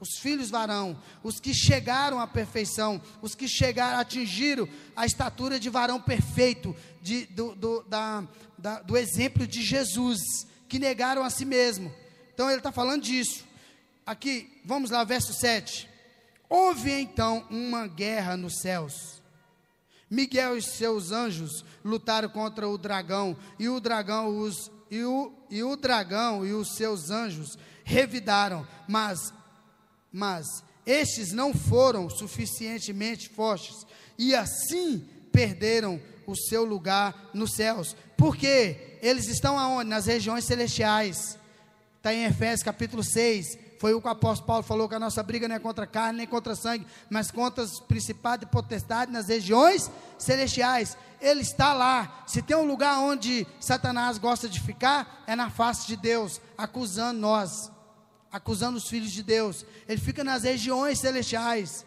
os 0.00 0.18
filhos 0.18 0.48
varão, 0.48 0.98
os 1.22 1.38
que 1.38 1.52
chegaram 1.52 2.18
à 2.18 2.26
perfeição, 2.26 3.00
os 3.20 3.34
que 3.34 3.46
chegaram, 3.46 3.98
atingiram 3.98 4.66
a 4.96 5.04
estatura 5.04 5.60
de 5.60 5.68
varão 5.68 6.00
perfeito, 6.00 6.74
de, 7.02 7.26
do, 7.26 7.54
do, 7.54 7.82
da, 7.82 8.26
da, 8.56 8.80
do 8.80 8.96
exemplo 8.96 9.46
de 9.46 9.62
Jesus, 9.62 10.18
que 10.66 10.78
negaram 10.78 11.22
a 11.22 11.28
si 11.28 11.44
mesmo. 11.44 11.92
Então 12.32 12.48
ele 12.48 12.58
está 12.58 12.72
falando 12.72 13.02
disso. 13.02 13.44
Aqui, 14.06 14.60
vamos 14.64 14.90
lá, 14.90 15.04
verso 15.04 15.34
7. 15.34 15.88
Houve 16.48 16.90
então 16.92 17.46
uma 17.50 17.86
guerra 17.86 18.36
nos 18.36 18.60
céus. 18.60 19.19
Miguel 20.10 20.56
e 20.56 20.62
seus 20.62 21.12
anjos 21.12 21.64
lutaram 21.84 22.28
contra 22.28 22.68
o 22.68 22.76
dragão, 22.76 23.36
e 23.58 23.68
o 23.68 23.78
dragão 23.78 24.38
os 24.38 24.70
e 24.90 25.04
o, 25.04 25.32
e 25.48 25.62
o 25.62 25.76
dragão 25.76 26.44
e 26.44 26.52
os 26.52 26.74
seus 26.74 27.10
anjos 27.10 27.56
revidaram, 27.84 28.66
mas 28.88 29.32
mas 30.12 30.64
estes 30.84 31.32
não 31.32 31.54
foram 31.54 32.10
suficientemente 32.10 33.28
fortes 33.28 33.86
e 34.18 34.34
assim 34.34 35.08
perderam 35.30 36.00
o 36.26 36.36
seu 36.36 36.64
lugar 36.64 37.30
nos 37.32 37.54
céus. 37.54 37.96
Porque 38.16 38.98
eles 39.00 39.28
estão 39.28 39.58
aonde? 39.58 39.88
Nas 39.88 40.06
regiões 40.06 40.44
celestiais. 40.44 41.38
Está 41.96 42.12
em 42.12 42.24
Efésios 42.24 42.62
capítulo 42.62 43.04
6. 43.04 43.69
Foi 43.80 43.94
o 43.94 44.00
que 44.02 44.08
o 44.08 44.10
apóstolo 44.10 44.46
Paulo 44.46 44.62
falou 44.62 44.86
que 44.86 44.94
a 44.94 45.00
nossa 45.00 45.22
briga 45.22 45.48
não 45.48 45.56
é 45.56 45.58
contra 45.58 45.86
carne 45.86 46.18
nem 46.18 46.26
contra 46.26 46.54
sangue, 46.54 46.86
mas 47.08 47.30
contra 47.30 47.64
os 47.64 47.80
principados 47.80 48.46
e 48.46 48.50
potestades 48.52 49.10
nas 49.10 49.28
regiões 49.28 49.90
celestiais. 50.18 50.98
Ele 51.18 51.40
está 51.40 51.72
lá. 51.72 52.22
Se 52.26 52.42
tem 52.42 52.54
um 52.54 52.66
lugar 52.66 52.98
onde 52.98 53.46
Satanás 53.58 54.18
gosta 54.18 54.50
de 54.50 54.60
ficar, 54.60 55.24
é 55.26 55.34
na 55.34 55.48
face 55.48 55.86
de 55.86 55.96
Deus, 55.96 56.42
acusando 56.58 57.18
nós 57.18 57.70
acusando 58.30 58.76
os 58.76 58.86
filhos 58.86 59.10
de 59.10 59.22
Deus. 59.22 59.64
Ele 59.88 59.98
fica 59.98 60.22
nas 60.22 60.42
regiões 60.42 60.98
celestiais. 60.98 61.86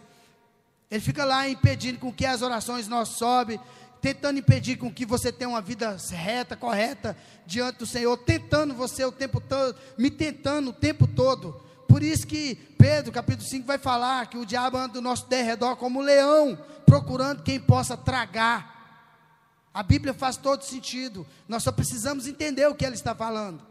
Ele 0.89 0.99
fica 0.99 1.23
lá 1.23 1.47
impedindo 1.47 1.99
com 1.99 2.11
que 2.11 2.25
as 2.25 2.41
orações 2.41 2.87
nós 2.87 3.09
sobe, 3.09 3.61
tentando 4.01 4.39
impedir 4.39 4.77
com 4.77 4.91
que 4.91 5.05
você 5.05 5.31
tenha 5.31 5.49
uma 5.49 5.61
vida 5.61 5.95
reta, 6.09 6.57
correta 6.57 7.15
diante 7.45 7.77
do 7.77 7.85
Senhor, 7.85 8.17
tentando 8.17 8.73
você 8.73 9.05
o 9.05 9.11
tempo 9.11 9.39
todo, 9.39 9.77
me 9.95 10.09
tentando 10.11 10.71
o 10.71 10.73
tempo 10.73 11.07
todo. 11.07 11.63
Por 11.93 12.01
isso 12.01 12.25
que 12.25 12.55
Pedro, 12.75 13.11
capítulo 13.11 13.47
5, 13.47 13.67
vai 13.67 13.77
falar 13.77 14.25
que 14.25 14.35
o 14.35 14.47
diabo 14.47 14.77
anda 14.77 14.93
do 14.93 15.01
nosso 15.01 15.27
derredor 15.27 15.75
como 15.75 15.99
um 15.99 16.03
leão, 16.03 16.57
procurando 16.87 17.43
quem 17.43 17.59
possa 17.59 17.95
tragar. 17.95 19.21
A 19.71 19.83
Bíblia 19.83 20.11
faz 20.11 20.35
todo 20.35 20.63
sentido. 20.63 21.23
Nós 21.47 21.61
só 21.61 21.71
precisamos 21.71 22.25
entender 22.25 22.65
o 22.65 22.73
que 22.73 22.83
ela 22.83 22.95
está 22.95 23.13
falando, 23.13 23.61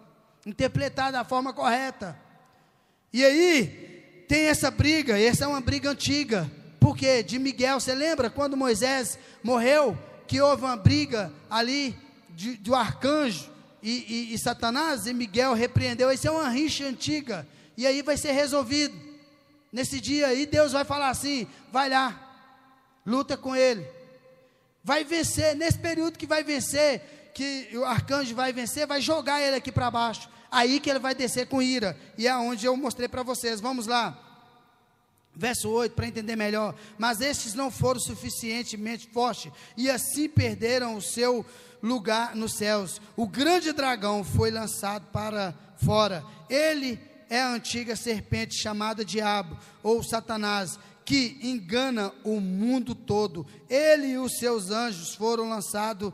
interpretar 0.46 1.10
da 1.10 1.24
forma 1.24 1.52
correta. 1.52 2.16
E 3.12 3.24
aí, 3.24 4.24
tem 4.28 4.46
essa 4.46 4.70
briga, 4.70 5.18
e 5.18 5.26
essa 5.26 5.42
é 5.42 5.48
uma 5.48 5.60
briga 5.60 5.90
antiga. 5.90 6.48
Por 6.78 6.96
quê? 6.96 7.24
De 7.24 7.40
Miguel, 7.40 7.80
você 7.80 7.92
lembra 7.92 8.30
quando 8.30 8.56
Moisés 8.56 9.18
morreu? 9.42 9.98
Que 10.28 10.40
houve 10.40 10.62
uma 10.62 10.76
briga 10.76 11.32
ali 11.50 11.98
de, 12.30 12.54
do 12.56 12.72
arcanjo 12.72 13.50
e, 13.82 14.30
e, 14.30 14.34
e 14.34 14.38
Satanás, 14.38 15.06
e 15.08 15.12
Miguel 15.12 15.54
repreendeu. 15.54 16.12
Isso 16.12 16.28
é 16.28 16.30
uma 16.30 16.48
rixa 16.48 16.84
antiga. 16.84 17.44
E 17.76 17.86
aí 17.86 18.02
vai 18.02 18.16
ser 18.16 18.32
resolvido. 18.32 18.94
Nesse 19.72 20.00
dia 20.00 20.28
aí, 20.28 20.46
Deus 20.46 20.72
vai 20.72 20.84
falar 20.84 21.08
assim: 21.08 21.46
vai 21.70 21.88
lá, 21.88 22.20
luta 23.06 23.36
com 23.36 23.56
ele. 23.56 23.86
Vai 24.84 25.04
vencer, 25.04 25.54
nesse 25.56 25.78
período 25.78 26.18
que 26.18 26.26
vai 26.26 26.42
vencer, 26.42 27.30
que 27.34 27.70
o 27.74 27.84
arcanjo 27.84 28.34
vai 28.34 28.52
vencer, 28.52 28.86
vai 28.86 29.00
jogar 29.00 29.40
ele 29.40 29.56
aqui 29.56 29.70
para 29.70 29.90
baixo 29.90 30.28
aí 30.52 30.78
que 30.78 30.90
ele 30.90 30.98
vai 30.98 31.14
descer 31.14 31.48
com 31.48 31.62
ira. 31.62 31.98
E 32.18 32.28
é 32.28 32.36
onde 32.36 32.66
eu 32.66 32.76
mostrei 32.76 33.08
para 33.08 33.22
vocês. 33.22 33.58
Vamos 33.58 33.86
lá. 33.86 34.16
Verso 35.34 35.70
8, 35.70 35.94
para 35.94 36.06
entender 36.06 36.36
melhor. 36.36 36.74
Mas 36.98 37.22
estes 37.22 37.54
não 37.54 37.70
foram 37.70 37.98
suficientemente 37.98 39.08
fortes, 39.08 39.50
e 39.78 39.90
assim 39.90 40.28
perderam 40.28 40.94
o 40.94 41.00
seu 41.00 41.44
lugar 41.82 42.36
nos 42.36 42.52
céus. 42.52 43.00
O 43.16 43.26
grande 43.26 43.72
dragão 43.72 44.22
foi 44.22 44.50
lançado 44.50 45.06
para 45.06 45.54
fora. 45.82 46.22
Ele 46.50 47.00
é 47.32 47.40
a 47.40 47.48
antiga 47.48 47.96
serpente 47.96 48.54
chamada 48.54 49.02
Diabo, 49.02 49.56
ou 49.82 50.02
Satanás, 50.02 50.78
que 51.02 51.38
engana 51.42 52.12
o 52.22 52.38
mundo 52.38 52.94
todo. 52.94 53.46
Ele 53.70 54.08
e 54.08 54.18
os 54.18 54.36
seus 54.36 54.70
anjos 54.70 55.14
foram 55.14 55.48
lançados 55.48 56.12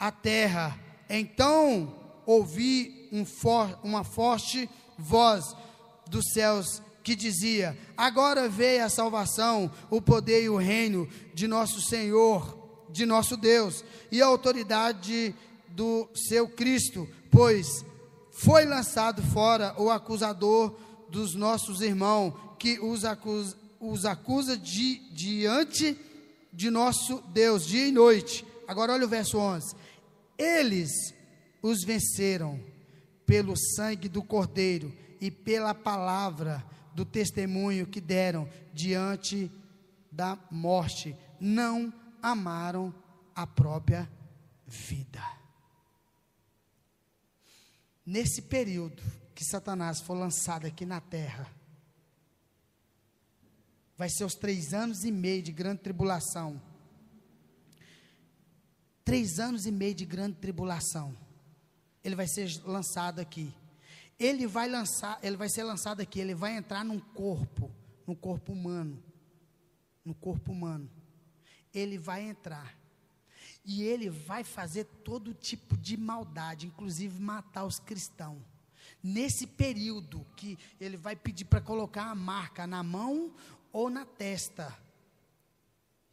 à 0.00 0.10
terra. 0.10 0.80
Então 1.06 1.94
ouvi 2.24 3.10
um 3.12 3.26
for, 3.26 3.78
uma 3.84 4.04
forte 4.04 4.70
voz 4.96 5.54
dos 6.08 6.24
céus 6.32 6.80
que 7.04 7.14
dizia: 7.14 7.76
Agora 7.94 8.48
veio 8.48 8.86
a 8.86 8.88
salvação, 8.88 9.70
o 9.90 10.00
poder 10.00 10.44
e 10.44 10.48
o 10.48 10.56
reino 10.56 11.06
de 11.34 11.46
nosso 11.46 11.78
Senhor, 11.82 12.56
de 12.88 13.04
nosso 13.04 13.36
Deus, 13.36 13.84
e 14.10 14.22
a 14.22 14.26
autoridade 14.26 15.34
do 15.68 16.08
seu 16.14 16.48
Cristo, 16.48 17.06
pois 17.30 17.84
foi 18.44 18.64
lançado 18.64 19.22
fora 19.22 19.74
o 19.80 19.88
acusador 19.88 20.76
dos 21.08 21.34
nossos 21.34 21.80
irmãos, 21.80 22.34
que 22.58 22.78
os 22.80 23.04
acusa, 23.04 23.56
os 23.78 24.04
acusa 24.04 24.56
de, 24.56 24.98
diante 25.12 25.96
de 26.52 26.70
nosso 26.70 27.22
Deus, 27.28 27.64
dia 27.64 27.86
e 27.86 27.92
noite. 27.92 28.44
Agora 28.66 28.92
olha 28.92 29.04
o 29.04 29.08
verso 29.08 29.38
11: 29.38 29.76
Eles 30.36 30.90
os 31.62 31.84
venceram 31.84 32.60
pelo 33.24 33.54
sangue 33.56 34.08
do 34.08 34.22
Cordeiro 34.22 34.92
e 35.20 35.30
pela 35.30 35.72
palavra 35.72 36.64
do 36.94 37.04
testemunho 37.04 37.86
que 37.86 38.00
deram 38.00 38.48
diante 38.74 39.50
da 40.10 40.36
morte, 40.50 41.16
não 41.40 41.92
amaram 42.20 42.92
a 43.34 43.46
própria 43.46 44.10
vida. 44.66 45.41
Nesse 48.04 48.42
período 48.42 49.02
que 49.34 49.44
Satanás 49.44 50.00
foi 50.00 50.18
lançado 50.18 50.66
aqui 50.66 50.84
na 50.84 51.00
terra, 51.00 51.50
vai 53.96 54.08
ser 54.08 54.24
os 54.24 54.34
três 54.34 54.74
anos 54.74 55.04
e 55.04 55.12
meio 55.12 55.42
de 55.42 55.52
grande 55.52 55.80
tribulação. 55.82 56.60
Três 59.04 59.38
anos 59.38 59.66
e 59.66 59.70
meio 59.70 59.94
de 59.94 60.04
grande 60.04 60.36
tribulação 60.36 61.16
ele 62.04 62.16
vai 62.16 62.26
ser 62.26 62.48
lançado 62.64 63.20
aqui. 63.20 63.52
Ele 64.18 64.46
vai 64.46 64.68
lançar, 64.68 65.18
ele 65.22 65.36
vai 65.36 65.48
ser 65.48 65.62
lançado 65.62 66.00
aqui, 66.00 66.20
ele 66.20 66.34
vai 66.34 66.56
entrar 66.56 66.84
num 66.84 66.98
corpo, 66.98 67.70
no 68.06 68.14
corpo 68.14 68.52
humano. 68.52 69.02
No 70.04 70.14
corpo 70.14 70.52
humano. 70.52 70.90
Ele 71.72 71.98
vai 71.98 72.22
entrar. 72.22 72.76
E 73.64 73.82
ele 73.82 74.10
vai 74.10 74.42
fazer 74.42 74.84
todo 75.04 75.34
tipo 75.34 75.76
de 75.76 75.96
maldade, 75.96 76.66
inclusive 76.66 77.20
matar 77.20 77.64
os 77.64 77.78
cristãos. 77.78 78.42
Nesse 79.02 79.46
período 79.46 80.26
que 80.36 80.58
ele 80.80 80.96
vai 80.96 81.14
pedir 81.14 81.44
para 81.44 81.60
colocar 81.60 82.04
a 82.04 82.14
marca 82.14 82.66
na 82.66 82.82
mão 82.82 83.32
ou 83.72 83.88
na 83.88 84.04
testa. 84.04 84.76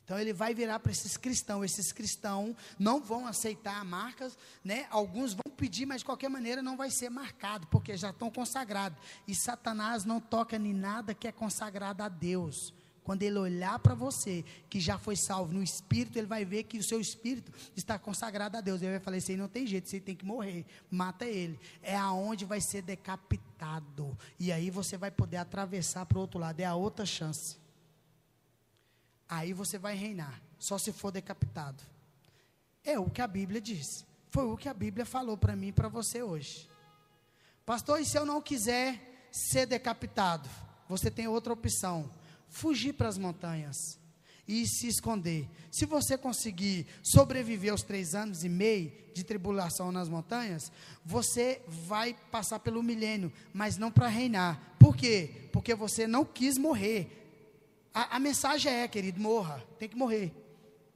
Então 0.04 0.18
ele 0.18 0.34
vai 0.34 0.56
virar 0.56 0.80
para 0.80 0.92
esses 0.92 1.18
cristãos. 1.18 1.66
Esses 1.66 1.92
cristãos 1.92 2.56
não 2.80 3.00
vão 3.00 3.28
aceitar 3.28 3.86
marcas, 3.86 4.36
né? 4.64 4.88
Alguns 4.90 5.34
vão 5.34 5.54
pedir, 5.56 5.86
mas 5.86 6.02
de 6.02 6.06
qualquer 6.06 6.30
maneira 6.30 6.64
não 6.64 6.76
vai 6.76 6.90
ser 6.90 7.12
marcado, 7.12 7.68
porque 7.68 7.96
já 7.96 8.10
estão 8.10 8.32
consagrados. 8.32 8.98
E 9.28 9.36
Satanás 9.36 10.06
não 10.06 10.20
toca 10.20 10.56
em 10.56 10.74
nada 10.74 11.14
que 11.14 11.28
é 11.28 11.32
consagrado 11.32 12.02
a 12.02 12.10
Deus. 12.10 12.74
Quando 13.10 13.24
ele 13.24 13.40
olhar 13.40 13.80
para 13.80 13.96
você, 13.96 14.46
que 14.70 14.80
já 14.80 15.00
foi 15.00 15.16
salvo 15.16 15.54
no 15.54 15.64
espírito, 15.64 16.20
ele 16.20 16.28
vai 16.28 16.46
ver 16.46 16.64
que 16.64 16.78
o 16.78 16.84
seu 16.84 17.00
espírito 17.00 17.52
está 17.76 17.98
consagrado 17.98 18.58
a 18.58 18.62
Deus. 18.62 18.82
Ele 18.82 18.92
vai 18.92 19.00
falar: 19.00 19.18
aí 19.18 19.38
não 19.38 19.48
tem 19.48 19.66
jeito, 19.66 19.90
você 19.90 20.00
tem 20.00 20.16
que 20.16 20.26
morrer. 20.26 20.66
Mata 20.92 21.26
ele. 21.26 21.60
É 21.82 21.96
aonde 21.96 22.46
vai 22.46 22.60
ser 22.60 22.82
decapitado. 22.82 24.18
E 24.38 24.52
aí 24.52 24.70
você 24.70 24.98
vai 24.98 25.10
poder 25.10 25.38
atravessar 25.38 26.06
para 26.06 26.18
o 26.18 26.22
outro 26.22 26.40
lado. 26.40 26.60
É 26.60 26.66
a 26.66 26.76
outra 26.76 27.06
chance 27.06 27.58
aí 29.30 29.54
você 29.54 29.78
vai 29.78 29.96
reinar, 29.96 30.42
só 30.58 30.78
se 30.80 30.92
for 30.92 31.12
decapitado. 31.12 31.84
É 32.84 32.98
o 32.98 33.10
que 33.10 33.22
a 33.22 33.28
Bíblia 33.28 33.62
diz. 33.62 34.04
Foi 34.32 34.46
o 34.46 34.58
que 34.58 34.68
a 34.68 34.74
Bíblia 34.74 35.06
falou 35.06 35.38
para 35.38 35.56
mim 35.56 35.68
e 35.68 35.72
para 35.72 35.88
você 35.88 36.24
hoje. 36.24 36.68
Pastor, 37.66 38.02
e 38.02 38.06
se 38.06 38.18
eu 38.18 38.26
não 38.26 38.42
quiser 38.42 39.28
ser 39.32 39.68
decapitado? 39.68 40.50
Você 40.88 41.12
tem 41.12 41.28
outra 41.28 41.54
opção: 41.54 42.10
fugir 42.50 42.94
para 42.94 43.08
as 43.08 43.18
montanhas 43.18 44.00
e 44.48 44.66
se 44.66 44.88
esconder. 44.88 45.48
Se 45.72 45.86
você 45.86 46.18
conseguir 46.18 46.88
sobreviver 47.04 47.72
aos 47.72 47.84
três 47.84 48.16
anos 48.16 48.44
e 48.44 48.50
meio 48.50 48.92
de 49.14 49.24
tribulação 49.24 49.92
nas 49.92 50.10
montanhas, 50.10 50.72
você 51.06 51.62
vai 51.68 52.16
passar 52.32 52.60
pelo 52.60 52.82
milênio, 52.82 53.32
mas 53.54 53.78
não 53.78 53.92
para 53.92 54.08
reinar. 54.08 54.76
Por 54.80 54.96
quê? 54.96 55.50
Porque 55.52 55.76
você 55.76 56.08
não 56.08 56.26
quis 56.26 56.58
morrer. 56.58 57.16
A, 57.94 58.16
a, 58.16 58.20
mensagem 58.20 58.72
é, 58.72 58.88
querido, 58.88 59.20
morra, 59.20 59.64
tem 59.78 59.88
que 59.88 59.96
morrer. 59.96 60.34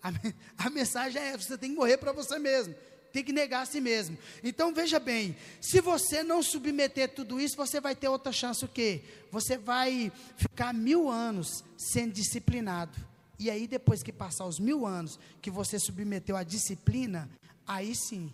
A, 0.01 0.11
a 0.65 0.69
mensagem 0.69 1.21
é, 1.21 1.37
você 1.37 1.57
tem 1.57 1.69
que 1.69 1.75
morrer 1.75 1.97
para 1.97 2.11
você 2.11 2.39
mesmo 2.39 2.73
tem 3.13 3.23
que 3.23 3.31
negar 3.31 3.61
a 3.61 3.65
si 3.65 3.79
mesmo. 3.79 4.17
Então 4.43 4.73
veja 4.73 4.99
bem, 4.99 5.37
se 5.61 5.79
você 5.79 6.23
não 6.23 6.41
submeter 6.41 7.13
tudo 7.13 7.39
isso, 7.39 7.55
você 7.55 7.79
vai 7.79 7.95
ter 7.95 8.07
outra 8.09 8.31
chance 8.31 8.65
o 8.65 8.67
quê? 8.67 9.03
Você 9.31 9.55
vai 9.55 10.11
ficar 10.35 10.73
mil 10.73 11.09
anos 11.09 11.63
sendo 11.77 12.11
disciplinado. 12.11 12.99
E 13.37 13.49
aí, 13.51 13.67
depois 13.67 14.01
que 14.01 14.11
passar 14.11 14.45
os 14.45 14.59
mil 14.59 14.85
anos 14.85 15.19
que 15.41 15.51
você 15.51 15.77
submeteu 15.77 16.35
à 16.35 16.43
disciplina, 16.43 17.29
aí 17.67 17.93
sim, 17.95 18.31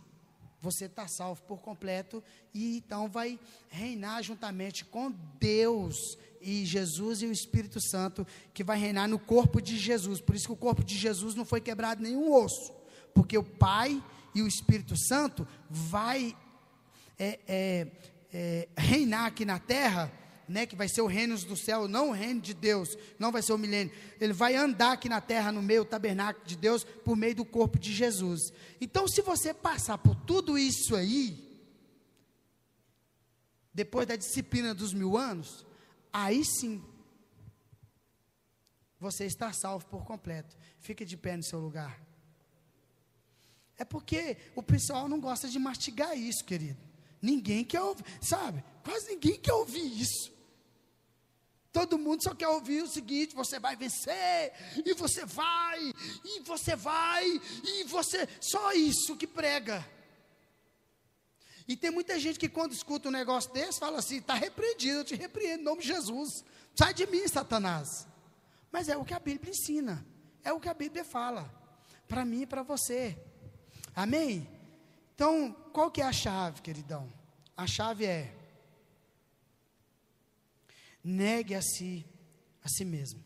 você 0.61 0.85
está 0.85 1.07
salvo 1.07 1.41
por 1.43 1.59
completo 1.59 2.23
e 2.53 2.77
então 2.77 3.09
vai 3.09 3.39
reinar 3.69 4.21
juntamente 4.23 4.85
com 4.85 5.11
Deus 5.39 6.17
e 6.41 6.65
Jesus 6.65 7.21
e 7.21 7.25
o 7.25 7.31
Espírito 7.31 7.81
Santo, 7.81 8.25
que 8.53 8.63
vai 8.63 8.77
reinar 8.77 9.09
no 9.09 9.19
corpo 9.19 9.61
de 9.61 9.77
Jesus. 9.77 10.21
Por 10.21 10.35
isso 10.35 10.47
que 10.47 10.53
o 10.53 10.57
corpo 10.57 10.83
de 10.83 10.97
Jesus 10.97 11.35
não 11.35 11.43
foi 11.43 11.59
quebrado 11.59 12.01
nenhum 12.01 12.31
osso, 12.31 12.71
porque 13.13 13.37
o 13.37 13.43
Pai 13.43 14.01
e 14.33 14.41
o 14.41 14.47
Espírito 14.47 14.95
Santo 14.97 15.47
vai 15.69 16.35
é, 17.17 17.39
é, 17.47 17.87
é, 18.33 18.69
reinar 18.77 19.25
aqui 19.25 19.45
na 19.45 19.59
terra 19.59 20.11
né, 20.49 20.65
que 20.65 20.75
vai 20.75 20.89
ser 20.89 21.01
o 21.01 21.07
reino 21.07 21.37
do 21.37 21.55
céu, 21.55 21.87
não 21.87 22.09
o 22.09 22.11
reino 22.11 22.41
de 22.41 22.55
Deus, 22.55 22.97
não 23.19 23.31
vai 23.31 23.41
ser 23.41 23.53
o 23.53 23.57
milênio. 23.57 23.93
Ele 24.19 24.33
vai 24.33 24.55
andar 24.55 24.93
aqui 24.93 25.07
na 25.07 25.21
terra, 25.21 25.51
no 25.51 25.61
meio 25.61 25.83
do 25.83 25.89
tabernáculo 25.89 26.45
de 26.45 26.57
Deus, 26.57 26.83
por 26.83 27.15
meio 27.15 27.35
do 27.35 27.45
corpo 27.45 27.77
de 27.77 27.93
Jesus. 27.93 28.51
Então, 28.81 29.07
se 29.07 29.21
você 29.21 29.53
passar 29.53 29.99
por 29.99 30.15
tudo 30.15 30.57
isso 30.57 30.95
aí, 30.95 31.47
depois 33.71 34.07
da 34.07 34.15
disciplina 34.15 34.73
dos 34.73 34.91
mil 34.91 35.15
anos, 35.15 35.65
aí 36.11 36.43
sim, 36.43 36.83
você 38.99 39.25
está 39.25 39.53
salvo 39.53 39.85
por 39.85 40.03
completo. 40.03 40.57
Fique 40.79 41.05
de 41.05 41.15
pé 41.15 41.37
no 41.37 41.43
seu 41.43 41.59
lugar. 41.59 42.08
É 43.79 43.85
porque 43.85 44.35
o 44.55 44.61
pessoal 44.61 45.07
não 45.07 45.21
gosta 45.21 45.47
de 45.47 45.57
mastigar 45.57 46.15
isso, 46.15 46.43
querido. 46.43 46.77
Ninguém 47.21 47.63
quer 47.63 47.81
ouvir, 47.81 48.03
sabe? 48.21 48.61
Quase 48.83 49.07
ninguém 49.07 49.39
quer 49.39 49.53
ouvir 49.53 50.01
isso. 50.01 50.31
Todo 51.71 51.97
mundo 51.97 52.21
só 52.21 52.35
quer 52.35 52.49
ouvir 52.49 52.83
o 52.83 52.87
seguinte: 52.87 53.33
você 53.33 53.57
vai 53.57 53.77
vencer, 53.77 54.51
e 54.85 54.93
você 54.93 55.25
vai, 55.25 55.93
e 56.25 56.41
você 56.41 56.75
vai, 56.75 57.25
e 57.63 57.83
você. 57.85 58.27
Só 58.41 58.73
isso 58.73 59.15
que 59.15 59.25
prega. 59.25 59.87
E 61.65 61.77
tem 61.77 61.91
muita 61.91 62.19
gente 62.19 62.37
que 62.37 62.49
quando 62.49 62.73
escuta 62.73 63.07
um 63.07 63.11
negócio 63.11 63.53
desse, 63.53 63.79
fala 63.79 63.99
assim: 63.99 64.17
está 64.17 64.33
repreendido, 64.33 64.99
eu 64.99 65.05
te 65.05 65.15
repreendo 65.15 65.61
em 65.61 65.65
nome 65.65 65.81
de 65.81 65.87
Jesus. 65.87 66.43
Sai 66.75 66.93
de 66.93 67.07
mim, 67.07 67.25
Satanás. 67.29 68.05
Mas 68.71 68.89
é 68.89 68.97
o 68.97 69.05
que 69.05 69.13
a 69.13 69.19
Bíblia 69.19 69.51
ensina, 69.51 70.05
é 70.43 70.51
o 70.51 70.59
que 70.59 70.67
a 70.67 70.73
Bíblia 70.73 71.05
fala, 71.05 71.49
para 72.09 72.25
mim 72.25 72.41
e 72.41 72.45
para 72.45 72.61
você. 72.61 73.17
Amém? 73.99 74.47
Então, 75.13 75.51
qual 75.73 75.91
que 75.91 76.01
é 76.01 76.05
a 76.05 76.13
chave, 76.13 76.61
queridão? 76.61 77.11
A 77.57 77.67
chave 77.67 78.05
é 78.05 78.33
Negue 81.03 81.53
a 81.53 81.61
si, 81.61 82.05
a 82.63 82.69
si 82.69 82.85
mesmo. 82.85 83.21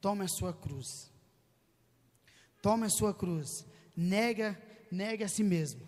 Tome 0.00 0.24
a 0.24 0.28
sua 0.28 0.52
cruz. 0.54 1.10
Tome 2.62 2.86
a 2.86 2.88
sua 2.88 3.12
cruz. 3.12 3.48
Nega, 3.96 4.56
negue 4.92 5.24
a 5.24 5.28
si 5.28 5.42
mesmo. 5.42 5.84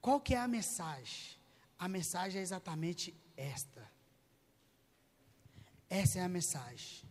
Qual 0.00 0.20
que 0.20 0.32
é 0.32 0.38
a 0.38 0.46
mensagem? 0.46 1.36
A 1.76 1.88
mensagem 1.88 2.38
é 2.38 2.42
exatamente 2.42 3.12
esta. 3.36 3.90
Essa 5.90 6.20
é 6.20 6.22
a 6.22 6.28
mensagem. 6.28 7.02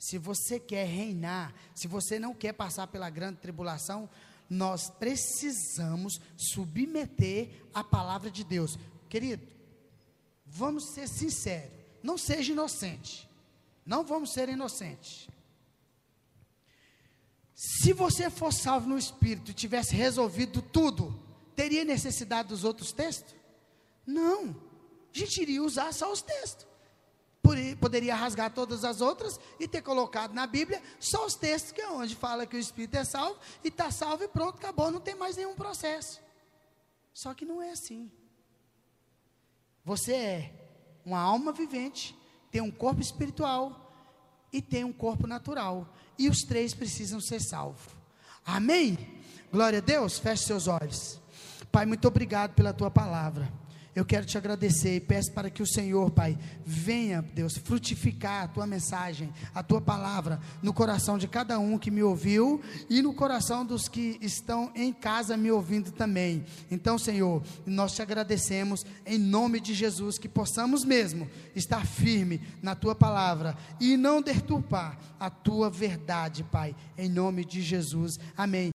Se 0.00 0.18
você 0.18 0.58
quer 0.58 0.88
reinar, 0.88 1.54
se 1.76 1.86
você 1.86 2.18
não 2.18 2.34
quer 2.34 2.54
passar 2.54 2.88
pela 2.88 3.08
grande 3.08 3.38
tribulação, 3.38 4.10
nós 4.48 4.90
precisamos 4.90 6.20
submeter 6.36 7.50
a 7.72 7.84
palavra 7.84 8.28
de 8.28 8.42
Deus. 8.42 8.76
Querido, 9.08 9.46
Vamos 10.50 10.90
ser 10.90 11.08
sinceros. 11.08 11.70
Não 12.02 12.18
seja 12.18 12.52
inocente. 12.52 13.28
Não 13.86 14.04
vamos 14.04 14.32
ser 14.32 14.48
inocentes. 14.48 15.28
Se 17.54 17.92
você 17.92 18.28
for 18.28 18.52
salvo 18.52 18.88
no 18.88 18.98
Espírito 18.98 19.50
e 19.50 19.54
tivesse 19.54 19.94
resolvido 19.94 20.60
tudo, 20.60 21.22
teria 21.54 21.84
necessidade 21.84 22.48
dos 22.48 22.64
outros 22.64 22.92
textos? 22.92 23.34
Não. 24.04 24.56
A 25.14 25.18
gente 25.18 25.40
iria 25.40 25.62
usar 25.62 25.92
só 25.92 26.10
os 26.12 26.20
textos. 26.20 26.66
Poderia 27.80 28.14
rasgar 28.14 28.52
todas 28.52 28.84
as 28.84 29.00
outras 29.00 29.40
e 29.58 29.66
ter 29.66 29.82
colocado 29.82 30.32
na 30.32 30.46
Bíblia 30.46 30.82
só 30.98 31.26
os 31.26 31.34
textos 31.34 31.72
que 31.72 31.80
é 31.80 31.90
onde 31.90 32.14
fala 32.14 32.46
que 32.46 32.56
o 32.56 32.60
Espírito 32.60 32.96
é 32.96 33.04
salvo 33.04 33.38
e 33.64 33.68
está 33.68 33.90
salvo 33.90 34.24
e 34.24 34.28
pronto, 34.28 34.56
acabou, 34.56 34.90
não 34.90 35.00
tem 35.00 35.14
mais 35.14 35.36
nenhum 35.36 35.54
processo. 35.54 36.20
Só 37.12 37.34
que 37.34 37.44
não 37.44 37.60
é 37.60 37.70
assim. 37.70 38.10
Você 39.84 40.14
é 40.14 40.52
uma 41.04 41.18
alma 41.18 41.52
vivente, 41.52 42.16
tem 42.50 42.60
um 42.60 42.70
corpo 42.70 43.00
espiritual 43.00 43.92
e 44.52 44.60
tem 44.60 44.84
um 44.84 44.92
corpo 44.92 45.26
natural. 45.26 45.88
E 46.18 46.28
os 46.28 46.42
três 46.42 46.74
precisam 46.74 47.20
ser 47.20 47.40
salvos. 47.40 47.94
Amém? 48.44 48.98
Glória 49.50 49.78
a 49.78 49.82
Deus. 49.82 50.18
Feche 50.18 50.44
seus 50.44 50.68
olhos. 50.68 51.18
Pai, 51.72 51.86
muito 51.86 52.06
obrigado 52.06 52.54
pela 52.54 52.72
tua 52.72 52.90
palavra 52.90 53.50
eu 53.94 54.04
quero 54.04 54.24
te 54.24 54.38
agradecer 54.38 54.96
e 54.96 55.00
peço 55.00 55.32
para 55.32 55.50
que 55.50 55.62
o 55.62 55.66
Senhor, 55.66 56.10
Pai, 56.10 56.38
venha, 56.64 57.22
Deus, 57.34 57.56
frutificar 57.56 58.44
a 58.44 58.48
tua 58.48 58.66
mensagem, 58.66 59.32
a 59.54 59.62
tua 59.62 59.80
palavra 59.80 60.40
no 60.62 60.72
coração 60.72 61.18
de 61.18 61.26
cada 61.26 61.58
um 61.58 61.76
que 61.76 61.90
me 61.90 62.02
ouviu 62.02 62.60
e 62.88 63.02
no 63.02 63.12
coração 63.12 63.66
dos 63.66 63.88
que 63.88 64.16
estão 64.20 64.70
em 64.74 64.92
casa 64.92 65.36
me 65.36 65.50
ouvindo 65.50 65.90
também. 65.90 66.44
Então, 66.70 66.98
Senhor, 66.98 67.42
nós 67.66 67.92
te 67.92 68.02
agradecemos 68.02 68.84
em 69.04 69.18
nome 69.18 69.58
de 69.58 69.74
Jesus 69.74 70.18
que 70.18 70.28
possamos 70.28 70.84
mesmo 70.84 71.28
estar 71.54 71.84
firme 71.84 72.40
na 72.62 72.74
tua 72.74 72.94
palavra 72.94 73.56
e 73.80 73.96
não 73.96 74.22
deturpar 74.22 74.98
a 75.18 75.28
tua 75.28 75.68
verdade, 75.68 76.44
Pai, 76.44 76.76
em 76.96 77.08
nome 77.08 77.44
de 77.44 77.60
Jesus. 77.60 78.18
Amém. 78.36 78.70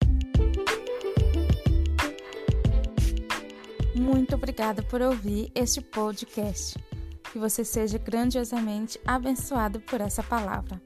Muito 3.96 4.36
obrigada 4.36 4.82
por 4.82 5.02
ouvir 5.02 5.52
este 5.54 5.82
podcast. 5.82 6.78
Que 7.32 7.40
você 7.40 7.64
seja 7.64 7.98
grandiosamente 7.98 9.00
abençoado 9.06 9.80
por 9.80 10.02
essa 10.02 10.22
palavra. 10.24 10.82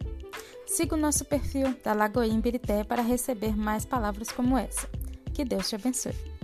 Siga 0.65 0.95
o 0.95 0.99
nosso 0.99 1.23
perfil 1.25 1.75
da 1.83 1.93
Lagoinha 1.93 2.39
Birité 2.39 2.83
para 2.83 3.01
receber 3.01 3.55
mais 3.55 3.85
palavras 3.85 4.29
como 4.29 4.57
essa. 4.57 4.87
Que 5.33 5.45
Deus 5.45 5.69
te 5.69 5.75
abençoe. 5.75 6.36